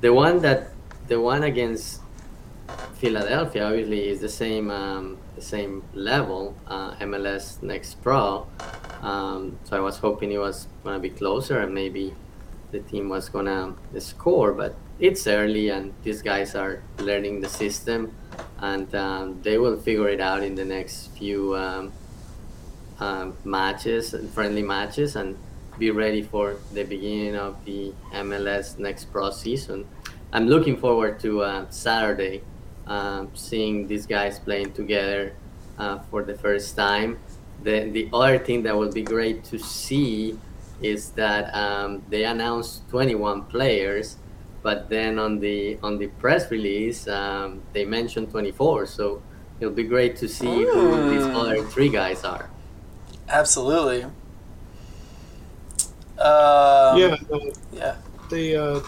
the 0.00 0.12
one 0.12 0.40
that 0.40 0.70
the 1.08 1.20
one 1.20 1.42
against 1.42 2.00
Philadelphia 2.94 3.66
obviously 3.66 4.08
is 4.08 4.20
the 4.20 4.28
same 4.28 4.70
um, 4.70 5.18
the 5.34 5.42
same 5.42 5.82
level, 5.94 6.56
uh, 6.66 6.94
MLS 6.96 7.62
Next 7.62 8.02
Pro. 8.02 8.46
Um, 9.02 9.58
so 9.64 9.76
I 9.76 9.80
was 9.80 9.98
hoping 9.98 10.32
it 10.32 10.38
was 10.38 10.68
gonna 10.84 11.00
be 11.00 11.10
closer 11.10 11.60
and 11.60 11.74
maybe 11.74 12.14
the 12.70 12.80
team 12.80 13.08
was 13.08 13.28
gonna 13.28 13.74
score, 13.98 14.52
but 14.52 14.74
it's 14.98 15.26
early 15.26 15.68
and 15.70 15.92
these 16.02 16.22
guys 16.22 16.54
are 16.54 16.82
learning 16.98 17.40
the 17.40 17.48
system 17.48 18.14
and 18.58 18.94
um, 18.94 19.40
they 19.42 19.58
will 19.58 19.76
figure 19.76 20.08
it 20.08 20.20
out 20.20 20.42
in 20.42 20.54
the 20.54 20.64
next 20.64 21.08
few 21.18 21.56
um, 23.00 23.36
matches, 23.44 24.14
friendly 24.32 24.62
matches, 24.62 25.16
and 25.16 25.36
be 25.78 25.90
ready 25.90 26.22
for 26.22 26.56
the 26.72 26.84
beginning 26.84 27.36
of 27.36 27.64
the 27.64 27.92
MLS 28.12 28.78
Next 28.78 29.06
Pro 29.12 29.30
season. 29.30 29.86
I'm 30.32 30.46
looking 30.48 30.76
forward 30.76 31.18
to 31.20 31.42
uh, 31.42 31.70
Saturday, 31.70 32.42
um, 32.86 33.30
seeing 33.34 33.86
these 33.86 34.06
guys 34.06 34.38
playing 34.38 34.72
together 34.72 35.32
uh, 35.78 35.98
for 36.10 36.22
the 36.22 36.34
first 36.34 36.76
time. 36.76 37.18
The, 37.62 37.88
the 37.90 38.08
other 38.12 38.38
thing 38.38 38.62
that 38.64 38.76
would 38.76 38.92
be 38.94 39.02
great 39.02 39.44
to 39.44 39.58
see 39.58 40.38
is 40.82 41.10
that 41.10 41.54
um, 41.54 42.02
they 42.10 42.24
announced 42.24 42.88
21 42.90 43.44
players, 43.44 44.16
but 44.62 44.88
then 44.88 45.18
on 45.18 45.38
the 45.38 45.78
on 45.82 45.98
the 45.98 46.08
press 46.18 46.50
release 46.50 47.06
um, 47.08 47.62
they 47.72 47.84
mentioned 47.84 48.30
24. 48.30 48.86
So 48.86 49.22
it'll 49.60 49.72
be 49.72 49.84
great 49.84 50.16
to 50.16 50.28
see 50.28 50.64
who 50.64 51.10
these 51.10 51.22
Mm. 51.26 51.34
other 51.36 51.62
three 51.64 51.88
guys 51.88 52.24
are. 52.24 52.50
Absolutely. 53.28 54.04
Um, 56.18 56.98
yeah, 56.98 57.16
uh, 57.32 57.38
Yeah. 57.72 57.96
they 58.30 58.56
uh, 58.56 58.80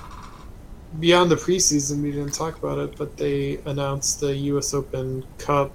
beyond 1.00 1.30
the 1.30 1.36
preseason, 1.36 2.02
we 2.02 2.12
didn't 2.12 2.32
talk 2.34 2.58
about 2.58 2.78
it, 2.78 2.96
but 2.96 3.16
they 3.16 3.58
announced 3.66 4.20
the 4.20 4.34
U.S. 4.36 4.72
Open 4.74 5.24
Cup. 5.38 5.72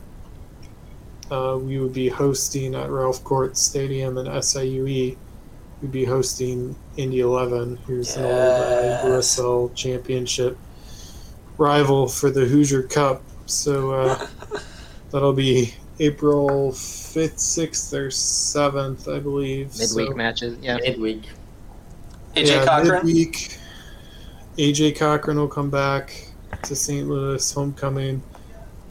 Uh, 1.30 1.58
we 1.62 1.80
would 1.80 1.94
be 1.94 2.10
hosting 2.10 2.76
at 2.76 2.90
Ralph 2.90 3.24
Korte 3.24 3.56
Stadium 3.56 4.18
in 4.18 4.26
SIUE. 4.28 5.18
We'd 5.82 5.92
be 5.92 6.06
hosting 6.06 6.76
Indy 6.98 7.22
11, 7.22 7.78
who's 7.88 8.16
an 8.16 8.26
old 8.26 8.34
uh, 8.34 9.02
USL 9.06 9.74
Championship 9.74 10.58
rival 11.58 12.08
for 12.08 12.30
the 12.30 12.46
Hoosier 12.46 12.84
Cup. 12.84 13.24
So 13.46 13.92
uh, 13.92 14.28
that'll 15.12 15.34
be 15.34 15.74
April 16.02 16.72
5th, 16.72 17.38
6th, 17.38 17.94
or 17.94 18.08
7th, 18.08 19.16
I 19.16 19.20
believe. 19.20 19.68
Midweek 19.78 20.10
So- 20.10 20.16
matches. 20.16 20.58
Yeah. 20.60 20.78
Midweek. 20.78 21.30
AJ 22.36 22.48
yeah, 22.48 22.66
Cochran. 22.66 23.06
Midweek, 23.06 23.58
AJ 24.58 24.96
Cochran 24.98 25.38
will 25.38 25.48
come 25.48 25.70
back 25.70 26.28
to 26.64 26.76
St. 26.76 27.08
Louis 27.08 27.52
homecoming. 27.52 28.24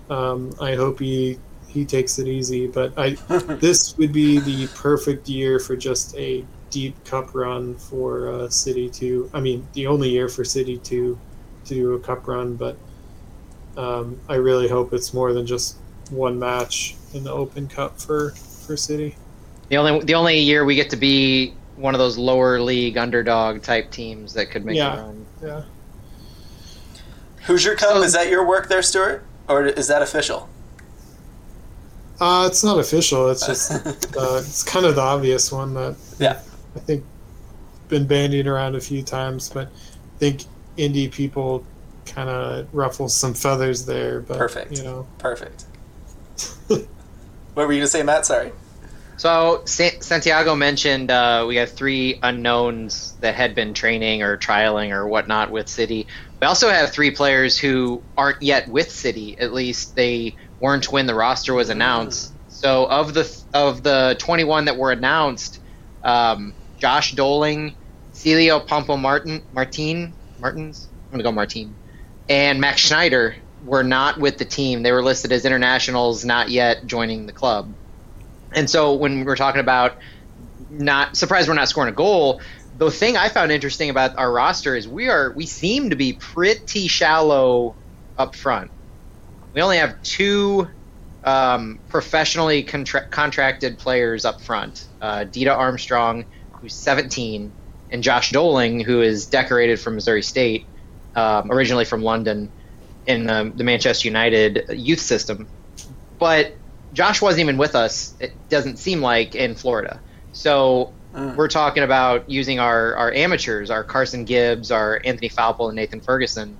Um, 0.08 0.54
I 0.60 0.74
hope 0.76 1.00
he 1.00 1.38
he 1.66 1.84
takes 1.84 2.18
it 2.18 2.28
easy, 2.28 2.66
but 2.66 2.92
I 2.96 3.10
this 3.60 3.96
would 3.96 4.12
be 4.12 4.38
the 4.38 4.68
perfect 4.74 5.28
year 5.28 5.58
for 5.58 5.76
just 5.76 6.16
a 6.16 6.44
deep 6.70 7.02
cup 7.04 7.34
run 7.34 7.74
for 7.76 8.28
uh, 8.28 8.48
City 8.48 8.88
to. 8.90 9.28
I 9.34 9.40
mean, 9.40 9.66
the 9.72 9.86
only 9.88 10.10
year 10.10 10.28
for 10.28 10.44
City 10.44 10.78
to 10.78 11.18
to 11.64 11.74
do 11.74 11.94
a 11.94 11.98
cup 12.00 12.28
run, 12.28 12.54
but 12.54 12.76
um, 13.76 14.20
I 14.28 14.34
really 14.36 14.68
hope 14.68 14.92
it's 14.92 15.12
more 15.14 15.32
than 15.32 15.46
just 15.46 15.76
one 16.10 16.38
match 16.38 16.96
in 17.14 17.24
the 17.24 17.32
Open 17.32 17.66
Cup 17.68 18.00
for 18.00 18.30
for 18.30 18.76
City. 18.76 19.16
The 19.68 19.76
only 19.76 20.04
the 20.04 20.14
only 20.14 20.38
year 20.38 20.64
we 20.64 20.74
get 20.74 20.90
to 20.90 20.96
be 20.96 21.54
one 21.76 21.94
of 21.94 21.98
those 21.98 22.18
lower 22.18 22.60
league 22.60 22.98
underdog 22.98 23.62
type 23.62 23.90
teams 23.90 24.34
that 24.34 24.50
could 24.50 24.64
make 24.64 24.76
Yeah. 24.76 24.94
a 24.94 25.02
run. 25.02 25.26
Yeah. 25.42 25.62
Hoosier 27.46 27.74
Cup, 27.74 27.92
So- 27.92 28.02
is 28.02 28.12
that 28.12 28.28
your 28.28 28.46
work 28.46 28.68
there, 28.68 28.82
Stuart? 28.82 29.24
Or 29.48 29.64
is 29.66 29.88
that 29.88 30.02
official? 30.02 30.48
Uh, 32.20 32.44
it's 32.50 32.62
not 32.62 32.78
official. 32.78 33.30
It's 33.30 33.46
just 33.46 33.70
uh, 34.16 34.40
it's 34.42 34.62
kind 34.62 34.84
of 34.84 34.94
the 34.94 35.00
obvious 35.00 35.50
one 35.50 35.72
that 35.74 35.96
Yeah. 36.18 36.38
I 36.76 36.80
think 36.80 37.04
been 37.88 38.06
bandied 38.06 38.46
around 38.46 38.76
a 38.76 38.80
few 38.80 39.02
times, 39.02 39.48
but 39.48 39.66
I 39.68 40.18
think 40.18 40.44
Indy 40.76 41.08
people 41.08 41.64
kind 42.06 42.28
of 42.28 42.68
ruffle 42.72 43.08
some 43.08 43.34
feathers 43.34 43.84
there. 43.86 44.20
But 44.20 44.36
Perfect. 44.38 44.76
you 44.76 44.84
know, 44.84 45.06
Perfect. 45.18 45.64
what 47.54 47.66
were 47.66 47.72
you 47.72 47.78
going 47.78 47.86
to 47.86 47.90
say, 47.90 48.02
Matt? 48.02 48.26
Sorry. 48.26 48.52
So 49.20 49.60
Santiago 49.66 50.54
mentioned 50.56 51.10
uh, 51.10 51.44
we 51.46 51.56
have 51.56 51.70
three 51.70 52.18
unknowns 52.22 53.12
that 53.20 53.34
had 53.34 53.54
been 53.54 53.74
training 53.74 54.22
or 54.22 54.38
trialing 54.38 54.92
or 54.92 55.06
whatnot 55.06 55.50
with 55.50 55.68
City. 55.68 56.06
We 56.40 56.46
also 56.46 56.70
have 56.70 56.90
three 56.90 57.10
players 57.10 57.58
who 57.58 58.02
aren't 58.16 58.40
yet 58.40 58.66
with 58.68 58.90
City. 58.90 59.38
At 59.38 59.52
least 59.52 59.94
they 59.94 60.36
weren't 60.58 60.90
when 60.90 61.06
the 61.06 61.14
roster 61.14 61.52
was 61.52 61.68
announced. 61.68 62.32
So 62.48 62.86
of 62.86 63.12
the 63.12 63.30
of 63.52 63.82
the 63.82 64.16
21 64.18 64.64
that 64.64 64.78
were 64.78 64.90
announced, 64.90 65.60
um, 66.02 66.54
Josh 66.78 67.12
Dolling, 67.12 67.74
Celio 68.14 68.66
Pompeu 68.66 68.98
Martin, 68.98 69.42
Martin, 69.52 70.14
Martins. 70.38 70.88
I'm 71.06 71.18
gonna 71.18 71.24
go 71.24 71.32
Martin, 71.32 71.74
and 72.26 72.58
Max 72.58 72.80
Schneider 72.80 73.36
were 73.60 73.84
not 73.84 74.18
with 74.18 74.38
the 74.38 74.44
team. 74.44 74.82
They 74.82 74.92
were 74.92 75.02
listed 75.02 75.32
as 75.32 75.44
internationals, 75.44 76.24
not 76.24 76.50
yet 76.50 76.86
joining 76.86 77.26
the 77.26 77.32
club. 77.32 77.74
And 78.54 78.68
so 78.68 78.94
when 78.94 79.24
we're 79.24 79.36
talking 79.36 79.60
about 79.60 79.96
not 80.68 81.16
surprised 81.16 81.48
we're 81.48 81.54
not 81.54 81.68
scoring 81.68 81.92
a 81.92 81.96
goal, 81.96 82.40
the 82.72 82.90
thing 82.90 83.16
I 83.16 83.28
found 83.28 83.52
interesting 83.52 83.90
about 83.90 84.18
our 84.18 84.32
roster 84.32 84.74
is 84.76 84.88
we 84.88 85.08
are 85.08 85.32
we 85.34 85.46
seem 85.46 85.90
to 85.90 85.96
be 85.96 86.14
pretty 86.14 86.88
shallow 86.88 87.76
up 88.16 88.34
front. 88.34 88.70
We 89.54 89.60
only 89.60 89.78
have 89.78 90.00
two 90.02 90.68
um, 91.24 91.80
professionally 91.88 92.62
contra- 92.62 93.08
contracted 93.10 93.78
players 93.78 94.24
up 94.24 94.40
front: 94.40 94.86
uh, 95.00 95.24
Dita 95.24 95.52
Armstrong, 95.54 96.26
who's 96.60 96.76
17, 96.76 97.54
and 97.90 98.02
Josh 98.02 98.30
Dolling, 98.30 98.80
who 98.80 99.02
is 99.02 99.26
decorated 99.26 99.80
from 99.80 99.96
Missouri 99.96 100.22
State, 100.22 100.66
um, 101.14 101.50
originally 101.50 101.84
from 101.84 102.02
London, 102.02 102.52
in 103.10 103.28
um, 103.28 103.52
the 103.56 103.64
Manchester 103.64 104.08
United 104.08 104.64
youth 104.70 105.00
system. 105.00 105.46
But 106.18 106.54
Josh 106.92 107.20
wasn't 107.20 107.40
even 107.40 107.56
with 107.56 107.74
us. 107.74 108.14
It 108.20 108.32
doesn't 108.48 108.78
seem 108.78 109.00
like 109.00 109.34
in 109.34 109.54
Florida. 109.54 110.00
So 110.32 110.92
Mm. 111.14 111.34
we're 111.34 111.48
talking 111.48 111.82
about 111.82 112.30
using 112.30 112.60
our, 112.60 112.94
our 112.94 113.12
amateurs, 113.12 113.68
our 113.68 113.82
Carson 113.82 114.24
Gibbs, 114.24 114.70
our 114.70 115.00
Anthony 115.04 115.28
Faupel, 115.28 115.66
and 115.66 115.74
Nathan 115.74 116.00
Ferguson. 116.00 116.56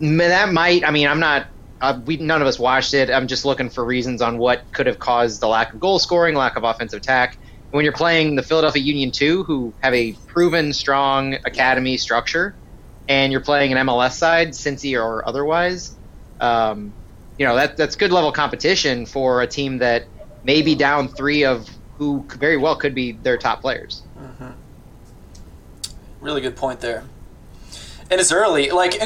That 0.00 0.52
might. 0.52 0.84
I 0.86 0.92
mean, 0.92 1.08
I'm 1.08 1.18
not. 1.18 1.46
Uh, 1.80 2.00
we 2.06 2.16
none 2.16 2.40
of 2.40 2.46
us 2.46 2.56
watched 2.56 2.94
it. 2.94 3.10
I'm 3.10 3.26
just 3.26 3.44
looking 3.44 3.68
for 3.68 3.84
reasons 3.84 4.22
on 4.22 4.38
what 4.38 4.62
could 4.72 4.86
have 4.86 5.00
caused 5.00 5.40
the 5.40 5.48
lack 5.48 5.72
of 5.74 5.80
goal 5.80 5.98
scoring, 5.98 6.36
lack 6.36 6.56
of 6.56 6.62
offensive 6.62 6.98
attack. 6.98 7.36
When 7.72 7.84
you're 7.84 7.92
playing 7.92 8.36
the 8.36 8.44
Philadelphia 8.44 8.80
Union 8.82 9.10
2, 9.10 9.42
who 9.42 9.74
have 9.82 9.92
a 9.92 10.12
proven 10.28 10.72
strong 10.72 11.34
academy 11.44 11.96
structure, 11.96 12.54
and 13.08 13.32
you're 13.32 13.40
playing 13.40 13.72
an 13.72 13.86
MLS 13.86 14.12
side, 14.12 14.50
Cincy 14.50 15.00
or 15.00 15.26
otherwise, 15.26 15.94
um, 16.40 16.92
you 17.38 17.46
know 17.46 17.56
that 17.56 17.76
that's 17.76 17.96
good 17.96 18.12
level 18.12 18.32
competition 18.32 19.06
for 19.06 19.42
a 19.42 19.46
team 19.46 19.78
that 19.78 20.04
may 20.44 20.62
be 20.62 20.74
down 20.74 21.08
three 21.08 21.44
of 21.44 21.68
who 21.98 22.24
very 22.36 22.56
well 22.56 22.76
could 22.76 22.94
be 22.94 23.12
their 23.12 23.36
top 23.36 23.60
players. 23.60 24.02
Really 26.20 26.40
good 26.40 26.56
point 26.56 26.80
there. 26.80 27.04
And 28.10 28.20
it's 28.20 28.32
early. 28.32 28.70
Like 28.70 28.98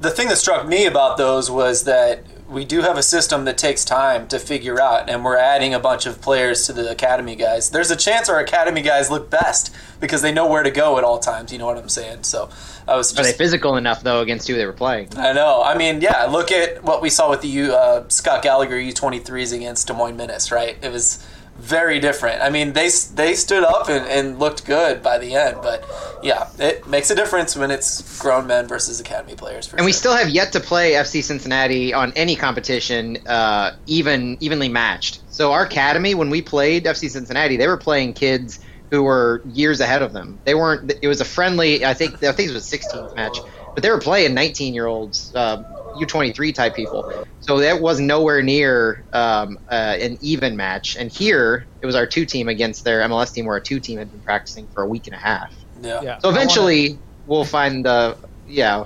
the 0.00 0.10
thing 0.10 0.28
that 0.28 0.36
struck 0.36 0.66
me 0.66 0.86
about 0.86 1.16
those 1.16 1.50
was 1.50 1.84
that 1.84 2.24
we 2.48 2.64
do 2.64 2.80
have 2.80 2.96
a 2.96 3.02
system 3.02 3.44
that 3.44 3.58
takes 3.58 3.84
time 3.84 4.26
to 4.28 4.38
figure 4.38 4.80
out, 4.80 5.10
and 5.10 5.24
we're 5.24 5.36
adding 5.36 5.74
a 5.74 5.78
bunch 5.78 6.06
of 6.06 6.20
players 6.22 6.66
to 6.66 6.72
the 6.72 6.90
academy 6.90 7.36
guys. 7.36 7.70
There's 7.70 7.90
a 7.90 7.96
chance 7.96 8.28
our 8.28 8.40
academy 8.40 8.80
guys 8.80 9.10
look 9.10 9.28
best 9.28 9.74
because 10.00 10.22
they 10.22 10.32
know 10.32 10.46
where 10.46 10.62
to 10.62 10.70
go 10.70 10.96
at 10.96 11.04
all 11.04 11.18
times. 11.18 11.52
You 11.52 11.58
know 11.58 11.66
what 11.66 11.76
I'm 11.76 11.90
saying? 11.90 12.22
So 12.22 12.48
I 12.86 12.96
was 12.96 13.12
Just, 13.12 13.20
Are 13.20 13.30
they 13.30 13.36
physical 13.36 13.76
enough 13.76 14.02
though 14.02 14.20
against 14.20 14.48
who 14.48 14.54
they 14.54 14.64
were 14.64 14.72
playing? 14.72 15.08
I 15.18 15.32
know. 15.34 15.62
I 15.62 15.76
mean, 15.76 16.00
yeah. 16.00 16.24
Look 16.24 16.50
at 16.50 16.82
what 16.82 17.02
we 17.02 17.10
saw 17.10 17.28
with 17.28 17.42
the 17.42 17.48
U, 17.48 17.74
uh, 17.74 18.08
Scott 18.08 18.42
Gallagher 18.42 18.76
U23s 18.76 19.54
against 19.54 19.86
Des 19.86 19.92
Moines 19.92 20.16
Menace, 20.16 20.50
right? 20.50 20.76
It 20.82 20.90
was 20.90 21.24
very 21.58 21.98
different. 21.98 22.40
I 22.40 22.50
mean, 22.50 22.72
they 22.72 22.88
they 23.14 23.34
stood 23.34 23.64
up 23.64 23.88
and, 23.88 24.06
and 24.06 24.38
looked 24.38 24.64
good 24.64 25.02
by 25.02 25.18
the 25.18 25.34
end, 25.34 25.58
but 25.60 25.84
yeah, 26.22 26.48
it 26.58 26.86
makes 26.86 27.10
a 27.10 27.14
difference 27.14 27.56
when 27.56 27.70
it's 27.70 28.20
grown 28.20 28.46
men 28.46 28.68
versus 28.68 29.00
academy 29.00 29.34
players. 29.34 29.66
For 29.66 29.76
And 29.76 29.84
we 29.84 29.92
still 29.92 30.14
have 30.14 30.28
yet 30.28 30.52
to 30.52 30.60
play 30.60 30.92
FC 30.92 31.22
Cincinnati 31.22 31.92
on 31.92 32.12
any 32.14 32.36
competition 32.36 33.18
uh, 33.26 33.72
even 33.86 34.36
evenly 34.40 34.68
matched. 34.68 35.20
So 35.30 35.52
our 35.52 35.64
academy, 35.64 36.14
when 36.14 36.30
we 36.30 36.42
played 36.42 36.84
FC 36.84 37.10
Cincinnati, 37.10 37.56
they 37.56 37.66
were 37.66 37.76
playing 37.76 38.14
kids 38.14 38.60
who 38.90 39.02
were 39.02 39.42
years 39.44 39.80
ahead 39.80 40.02
of 40.02 40.12
them. 40.12 40.38
They 40.44 40.54
weren't. 40.54 40.92
It 41.02 41.08
was 41.08 41.20
a 41.20 41.24
friendly. 41.24 41.84
I 41.84 41.94
think. 41.94 42.22
I 42.22 42.32
think 42.32 42.50
it 42.50 42.54
was 42.54 42.72
a 42.72 42.78
16th 42.78 43.16
match, 43.16 43.38
but 43.74 43.82
they 43.82 43.90
were 43.90 44.00
playing 44.00 44.34
19 44.34 44.74
year 44.74 44.86
olds, 44.86 45.34
uh, 45.34 45.62
U23 46.06 46.54
type 46.54 46.74
people. 46.74 47.26
So 47.40 47.58
that 47.58 47.80
was 47.80 48.00
nowhere 48.00 48.42
near 48.42 49.04
um, 49.12 49.58
uh, 49.70 49.74
an 50.00 50.18
even 50.20 50.56
match. 50.56 50.96
And 50.96 51.10
here 51.10 51.66
it 51.80 51.86
was 51.86 51.94
our 51.94 52.06
two 52.06 52.24
team 52.24 52.48
against 52.48 52.84
their 52.84 53.00
MLS 53.08 53.32
team, 53.32 53.44
where 53.46 53.54
our 53.54 53.60
two 53.60 53.80
team 53.80 53.98
had 53.98 54.10
been 54.10 54.20
practicing 54.20 54.66
for 54.68 54.82
a 54.82 54.86
week 54.86 55.06
and 55.06 55.14
a 55.14 55.18
half. 55.18 55.52
yeah. 55.82 56.00
Yeah. 56.02 56.18
So 56.18 56.28
I 56.28 56.32
wanna- 56.32 56.36
eventually 56.42 56.98
we'll 57.26 57.44
find. 57.44 57.86
Uh, 57.86 58.14
yeah, 58.48 58.84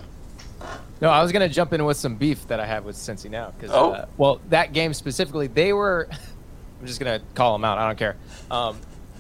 No, 1.01 1.11
I 1.11 1.23
was 1.23 1.33
gonna 1.33 1.49
jump 1.49 1.73
in 1.73 1.85
with 1.85 1.97
some 1.97 2.15
beef 2.17 2.47
that 2.49 2.61
I 2.61 2.67
have 2.67 2.85
with 2.85 2.97
Cincy 2.97 3.29
now 3.31 3.53
because, 3.59 3.75
Oh. 3.75 3.91
uh, 3.93 4.07
well, 4.17 4.41
that 4.51 4.73
game 4.73 4.95
specifically, 4.95 5.47
they 5.49 5.73
were. 5.73 6.09
I'm 6.81 6.87
just 6.87 6.99
gonna 7.01 7.21
call 7.35 7.53
them 7.55 7.65
out. 7.65 7.79
I 7.79 7.87
don't 7.87 7.99
care. 7.99 8.17
Um, 8.51 8.77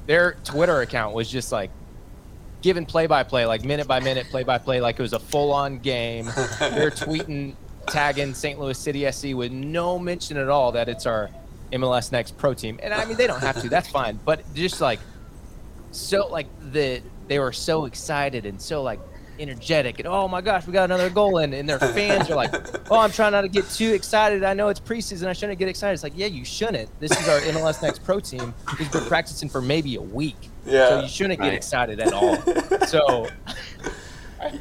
their 0.07 0.36
Twitter 0.45 0.80
account 0.80 1.14
was 1.14 1.30
just 1.30 1.53
like 1.53 1.70
giving 2.61 2.86
play-by-play, 2.86 3.47
like 3.47 3.64
minute 3.64 3.86
by 3.88 3.99
minute, 4.01 4.28
play-by-play, 4.30 4.80
like 4.80 4.99
it 4.99 5.03
was 5.03 5.12
a 5.12 5.18
full-on 5.18 5.78
game. 5.78 6.24
They're 6.61 6.90
tweeting, 6.93 7.55
tagging 7.87 8.35
St. 8.35 8.59
Louis 8.59 8.78
City 8.78 9.11
SC 9.11 9.35
with 9.35 9.53
no 9.53 9.99
mention 9.99 10.37
at 10.37 10.49
all 10.49 10.72
that 10.72 10.89
it's 10.89 11.07
our 11.07 11.30
MLS 11.72 12.12
Next 12.12 12.37
Pro 12.37 12.55
team. 12.55 12.78
And 12.83 12.93
I 12.93 13.05
mean, 13.05 13.16
they 13.16 13.26
don't 13.26 13.41
have 13.41 13.61
to. 13.62 13.68
That's 13.68 13.89
fine. 13.89 14.18
But 14.24 14.43
just 14.55 14.80
like 14.80 15.01
so 15.91 16.26
like 16.28 16.47
the 16.72 17.03
they 17.28 17.39
were 17.39 17.53
so 17.53 17.85
excited 17.85 18.47
and 18.47 18.61
so 18.61 18.83
like 18.83 18.99
energetic 19.39 19.99
and 19.99 20.07
oh 20.07 20.28
my 20.28 20.41
gosh 20.41 20.66
we 20.66 20.72
got 20.72 20.85
another 20.85 21.09
goal 21.11 21.39
in 21.39 21.53
and 21.55 21.68
their 21.68 21.78
fans 21.78 22.30
are 22.30 22.37
like 22.37 22.53
oh 22.91 22.99
i'm 22.99 23.11
trying 23.11 23.33
not 23.33 23.41
to 23.41 23.49
get 23.49 23.68
too 23.70 23.93
excited 23.93 24.45
i 24.45 24.53
know 24.53 24.68
it's 24.68 24.78
preseason 24.78 25.26
i 25.26 25.33
shouldn't 25.33 25.59
get 25.59 25.68
excited 25.68 25.95
it's 25.95 26.03
like 26.03 26.12
yeah 26.14 26.26
you 26.26 26.45
shouldn't 26.45 26.89
this 27.01 27.11
is 27.18 27.28
our 27.28 27.41
mls 27.41 27.83
next 27.83 28.05
pro 28.05 28.20
team 28.20 28.55
We've 28.78 28.93
been 28.93 29.05
practicing 29.07 29.49
for 29.49 29.62
maybe 29.62 29.97
a 29.97 30.03
week 30.03 30.37
Yeah. 30.66 30.89
so 30.91 31.01
you 31.03 31.09
shouldn't 31.09 31.41
get 31.41 31.55
excited 31.55 31.99
at 31.99 32.12
all 32.12 32.37
so 32.87 33.26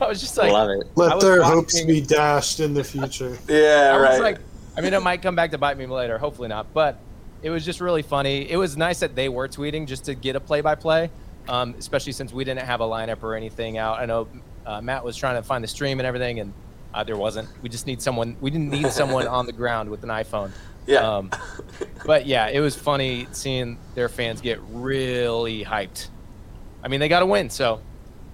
i 0.02 0.08
was 0.08 0.22
just 0.22 0.38
like 0.38 0.52
love 0.52 0.70
it. 0.70 0.88
Let 0.96 1.20
their 1.20 1.42
watching- 1.42 1.54
hopes 1.56 1.82
be 1.84 2.02
dashed 2.02 2.60
in 2.60 2.74
the 2.74 2.84
future. 2.84 3.38
Yeah, 3.48 3.92
I 3.94 4.00
right. 4.00 4.12
was 4.12 4.20
like, 4.20 4.40
I 4.78 4.82
mean, 4.82 4.94
it 4.94 5.02
might 5.04 5.22
come 5.22 5.36
back 5.36 5.52
to 5.52 5.58
bite 5.58 5.78
me 5.78 5.86
later. 5.86 6.18
Hopefully 6.18 6.48
not. 6.48 6.74
But 6.74 7.00
it 7.42 7.50
was 7.50 7.66
just 7.66 7.82
really 7.82 8.02
funny. 8.04 8.50
It 8.50 8.58
was 8.58 8.78
nice 8.78 9.00
that 9.00 9.16
they 9.16 9.28
were 9.30 9.48
tweeting 9.48 9.88
just 9.88 10.06
to 10.06 10.14
get 10.16 10.36
a 10.36 10.40
play-by-play, 10.40 11.10
um, 11.50 11.76
especially 11.78 12.12
since 12.14 12.32
we 12.32 12.44
didn't 12.44 12.66
have 12.66 12.82
a 12.82 12.86
lineup 12.86 13.24
or 13.24 13.36
anything 13.36 13.78
out. 13.78 14.00
I 14.00 14.06
know 14.06 14.28
uh, 14.66 14.80
Matt 14.82 15.04
was 15.04 15.18
trying 15.18 15.36
to 15.36 15.44
find 15.44 15.64
the 15.64 15.68
stream 15.68 16.00
and 16.00 16.06
everything, 16.08 16.40
and 16.40 16.54
uh, 16.94 17.04
there 17.04 17.18
wasn't. 17.18 17.50
We 17.64 17.70
just 17.70 17.88
need 17.88 18.02
someone. 18.02 18.38
We 18.40 18.50
didn't 18.52 18.70
need 18.70 18.88
someone 18.92 19.28
on 19.28 19.46
the 19.48 19.54
ground 19.54 19.90
with 19.90 20.04
an 20.04 20.10
iPhone. 20.10 20.52
yeah. 20.86 21.00
Um, 21.18 21.32
but 22.06 22.26
yeah, 22.28 22.48
it 22.48 22.60
was 22.60 22.76
funny 22.76 23.28
seeing 23.32 23.78
their 23.96 24.08
fans 24.10 24.40
get 24.42 24.60
really 24.70 25.64
hyped. 25.66 26.08
I 26.84 26.88
mean, 26.88 27.00
they 27.00 27.10
got 27.10 27.20
to 27.22 27.26
win, 27.26 27.50
so 27.50 27.82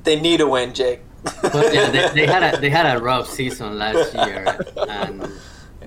they 0.04 0.20
need 0.20 0.42
a 0.42 0.48
win, 0.48 0.74
Jake. 0.74 1.00
But 1.42 1.74
yeah, 1.74 1.90
they, 1.90 2.10
they 2.14 2.26
had 2.26 2.54
a 2.56 2.60
they 2.60 2.70
had 2.70 2.98
a 2.98 3.02
rough 3.02 3.30
season 3.30 3.78
last 3.78 4.14
year, 4.14 4.60
and 4.88 5.32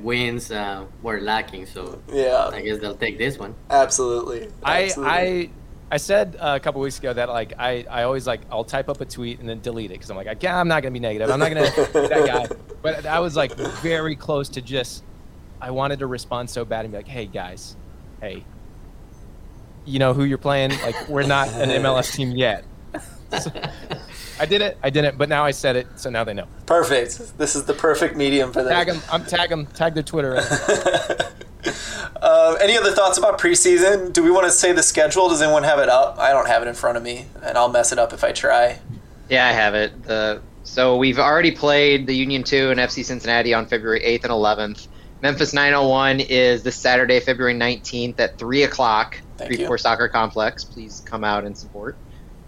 wins 0.01 0.51
uh, 0.51 0.85
were 1.03 1.21
lacking. 1.21 1.67
So 1.67 2.01
yeah, 2.13 2.51
I 2.53 2.63
guess 2.63 2.79
they'll 2.79 2.97
take 2.97 3.19
this 3.19 3.39
one. 3.39 3.55
absolutely. 3.71 4.49
I 4.63 4.85
Absolutely. 4.85 5.13
I 5.13 5.51
I 5.93 5.97
said 5.97 6.37
uh, 6.39 6.53
a 6.57 6.61
couple 6.61 6.81
weeks 6.81 6.99
ago 6.99 7.13
that 7.13 7.29
like 7.29 7.55
I, 7.59 7.85
I 7.91 8.05
always 8.05 8.27
like 8.27 8.41
I'll 8.51 8.65
type 8.65 8.89
up 8.89 9.01
a 9.01 9.05
tweet 9.05 9.41
and 9.41 9.49
then 9.49 9.61
delete 9.61 9.91
it 9.91 9.95
because 9.95 10.11
I'm 10.11 10.17
like 10.17 10.29
I 10.29 10.35
can't, 10.37 10.55
I'm 10.55 10.69
not 10.69 10.83
gonna 10.83 10.93
be 10.93 11.01
negative. 11.01 11.31
I'm 11.31 11.41
not 11.41 11.49
gonna 11.49 11.71
be 11.71 12.09
that 12.09 12.27
guy. 12.27 12.57
But 12.83 13.05
I 13.05 13.21
was 13.21 13.37
like 13.37 13.55
very 13.83 14.17
close 14.17 14.49
to 14.51 14.63
just 14.63 15.05
I 15.61 15.71
wanted 15.71 15.99
to 15.99 16.07
respond 16.07 16.49
so 16.49 16.65
bad 16.65 16.87
and 16.87 16.93
be 16.93 16.97
like, 16.99 17.09
hey 17.09 17.27
guys, 17.27 17.77
hey, 18.23 18.45
you 19.85 19.99
know 19.99 20.15
who 20.15 20.25
you're 20.25 20.39
playing? 20.39 20.71
Like 20.81 21.09
we're 21.09 21.27
not 21.27 21.49
an 21.49 21.69
MLS 21.83 22.15
team 22.15 22.31
yet. 22.31 22.65
So, 23.39 23.51
I 24.41 24.47
did 24.47 24.63
it. 24.63 24.79
I 24.83 24.91
didn't. 24.91 25.19
But 25.19 25.29
now 25.29 25.45
I 25.45 25.51
said 25.51 25.77
it, 25.77 25.87
so 25.97 26.09
now 26.11 26.25
they 26.25 26.35
know. 26.35 26.47
perfect. 26.67 27.39
This 27.39 27.55
is 27.55 27.65
the 27.65 27.75
perfect 27.75 28.17
medium 28.17 28.53
for 28.53 28.63
that. 28.63 28.71
Tag 28.71 28.87
them. 28.89 29.03
I'm 29.13 29.25
tag 29.25 29.51
them. 29.51 29.67
Tag 29.67 29.95
their 29.95 30.03
Twitter. 30.03 30.41
Uh, 32.23 32.57
any 32.61 32.77
other 32.77 32.91
thoughts 32.91 33.17
about 33.17 33.39
preseason? 33.39 34.13
Do 34.13 34.23
we 34.23 34.31
want 34.31 34.45
to 34.45 34.51
say 34.51 34.73
the 34.73 34.83
schedule? 34.83 35.29
Does 35.31 35.41
anyone 35.41 35.63
have 35.63 35.79
it 35.79 35.89
up? 35.89 36.19
I 36.19 36.33
don't 36.33 36.47
have 36.47 36.63
it 36.63 36.69
in 36.69 36.75
front 36.75 36.99
of 36.99 37.03
me, 37.03 37.27
and 37.43 37.57
I'll 37.57 37.69
mess 37.71 37.93
it 37.93 37.99
up 37.99 38.13
if 38.13 38.23
I 38.25 38.33
try. 38.33 38.79
Yeah, 39.31 39.47
I 39.47 39.53
have 39.53 39.75
it. 39.75 40.03
The 40.03 40.43
so 40.63 40.97
we've 40.97 41.19
already 41.19 41.51
played 41.51 42.07
the 42.07 42.15
Union 42.15 42.43
Two 42.43 42.71
and 42.71 42.79
FC 42.79 43.05
Cincinnati 43.05 43.55
on 43.55 43.67
February 43.67 44.01
8th 44.01 44.25
and 44.25 44.33
11th. 44.33 44.89
Memphis 45.23 45.53
901 45.55 46.21
is 46.21 46.63
this 46.63 46.77
Saturday, 46.77 47.21
February 47.21 47.55
19th 47.55 48.19
at 48.21 48.39
three 48.39 48.63
o'clock. 48.65 49.19
Thank 49.37 49.53
Three 49.53 49.61
you. 49.61 49.67
Four 49.67 49.79
Soccer 49.79 50.09
Complex. 50.09 50.65
Please 50.65 51.03
come 51.07 51.25
out 51.25 51.45
and 51.45 51.57
support. 51.57 51.97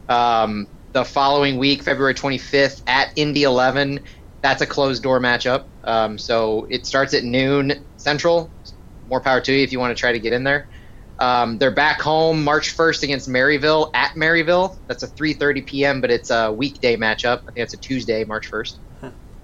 Um, 0.08 0.66
the 0.92 1.04
following 1.04 1.58
week, 1.58 1.82
February 1.82 2.14
25th 2.14 2.82
at 2.86 3.10
Indy 3.16 3.44
11. 3.44 4.04
That's 4.42 4.62
a 4.62 4.66
closed 4.66 5.02
door 5.02 5.20
matchup. 5.20 5.66
Um, 5.84 6.18
so 6.18 6.66
it 6.70 6.86
starts 6.86 7.14
at 7.14 7.24
noon 7.24 7.86
Central. 7.96 8.52
More 9.06 9.20
power 9.20 9.40
to 9.40 9.52
you 9.52 9.62
if 9.64 9.72
you 9.72 9.80
want 9.80 9.96
to 9.96 10.00
try 10.00 10.12
to 10.12 10.20
get 10.20 10.32
in 10.32 10.44
there. 10.44 10.68
Um, 11.18 11.58
they're 11.58 11.70
back 11.74 12.00
home 12.00 12.42
March 12.44 12.76
1st 12.76 13.04
against 13.04 13.28
Maryville 13.28 13.90
at 13.94 14.12
Maryville. 14.16 14.76
That's 14.88 15.02
a 15.02 15.08
3:30 15.08 15.66
p.m., 15.66 16.00
but 16.00 16.10
it's 16.10 16.30
a 16.30 16.52
weekday 16.52 16.96
matchup. 16.96 17.40
I 17.48 17.52
think 17.52 17.64
it's 17.64 17.74
a 17.74 17.78
Tuesday, 17.78 18.24
March 18.24 18.50
1st. 18.50 18.78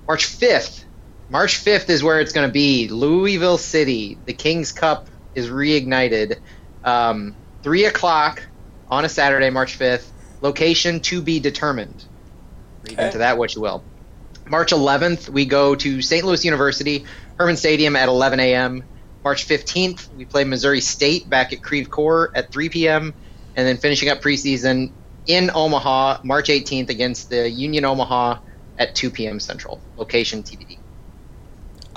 March 0.09 0.25
5th. 0.25 0.85
March 1.29 1.63
5th 1.65 1.89
is 1.91 2.03
where 2.03 2.21
it's 2.21 2.33
going 2.33 2.49
to 2.49 2.53
be. 2.53 2.89
Louisville 2.89 3.59
City. 3.59 4.21
The 4.27 4.35
Kings 4.35 4.73
Cup 4.73 5.09
is 5.35 5.49
reignited. 5.51 6.37
Um, 6.85 7.37
Three 7.63 7.85
o'clock 7.85 8.49
on 8.89 9.05
a 9.05 9.09
Saturday, 9.09 9.51
March 9.51 9.79
5th. 9.79 10.11
Location 10.41 11.01
to 11.01 11.22
be 11.22 11.41
determined. 11.41 12.05
Read 12.82 12.95
Okay. 12.95 13.07
into 13.07 13.18
that 13.18 13.39
what 13.39 13.55
you 13.55 13.62
will. 13.62 13.86
March 14.49 14.72
11th, 14.72 15.28
we 15.28 15.45
go 15.47 15.74
to 15.74 16.03
St. 16.03 16.24
Louis 16.24 16.45
University, 16.45 17.07
Hermann 17.39 17.57
Stadium 17.57 17.97
at 17.97 18.09
11 18.09 18.41
a.m. 18.41 18.84
March 19.24 19.47
15th, 19.47 20.11
we 20.14 20.24
play 20.24 20.45
Missouri 20.45 20.80
State 20.80 21.28
back 21.28 21.53
at 21.53 21.62
Creve 21.62 21.91
Coeur 21.91 22.30
at 22.34 22.53
3 22.53 22.70
p.m. 22.70 23.14
And 23.55 23.66
then 23.66 23.76
finishing 23.76 24.09
up 24.09 24.22
preseason 24.22 24.95
in 25.26 25.51
Omaha, 25.55 26.18
March 26.24 26.49
18th 26.49 26.91
against 26.91 27.28
the 27.28 27.51
Union 27.51 27.84
Omaha 27.84 28.39
at 28.78 28.95
2 28.95 29.11
p.m. 29.11 29.41
Central. 29.41 29.84
Location 29.97 30.43
TBD. 30.45 30.78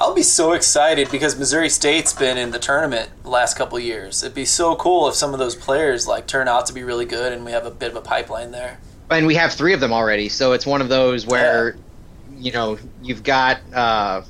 I'll 0.02 0.16
be 0.16 0.24
so 0.24 0.54
excited 0.54 1.12
because 1.12 1.38
Missouri 1.38 1.70
State's 1.70 2.12
been 2.12 2.36
in 2.36 2.49
the 2.49 2.58
tournament 2.58 3.12
the 3.22 3.30
last 3.30 3.56
couple 3.56 3.80
years. 3.80 4.24
It'd 4.24 4.34
be 4.34 4.45
so 4.45 4.76
cool 4.76 5.08
if 5.08 5.14
some 5.14 5.32
of 5.32 5.38
those 5.38 5.56
players 5.56 6.08
like 6.08 6.26
turn 6.26 6.47
out 6.47 6.66
to 6.66 6.74
be 6.74 6.82
really 6.82 7.06
good, 7.06 7.32
and 7.32 7.45
we 7.45 7.52
have 7.52 7.68
a 7.68 7.72
bit 7.72 7.91
of 7.91 7.95
a 7.95 8.02
pipeline 8.02 8.49
there. 8.49 8.80
And 9.12 9.28
we 9.28 9.36
have 9.36 9.54
three 9.54 9.76
of 9.76 9.80
them 9.80 9.93
already, 9.93 10.28
so 10.28 10.54
it's 10.54 10.66
one 10.66 10.82
of 10.82 10.89
those 10.89 11.28
where, 11.28 11.76
you 12.36 12.52
know, 12.52 12.80
you've 13.04 13.22
got 13.22 13.60
uh, 13.72 14.24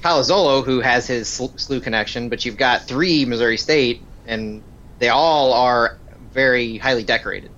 Palazzolo, 0.00 0.64
who 0.64 0.78
has 0.78 1.08
his 1.08 1.28
sl- 1.28 1.46
SLU 1.46 1.82
connection, 1.82 2.28
but 2.28 2.44
you've 2.44 2.56
got 2.56 2.82
three 2.82 3.24
Missouri 3.24 3.56
State, 3.56 4.00
and 4.28 4.62
they 5.00 5.08
all 5.08 5.54
are 5.54 5.98
very 6.32 6.78
highly 6.78 7.02
decorated. 7.02 7.50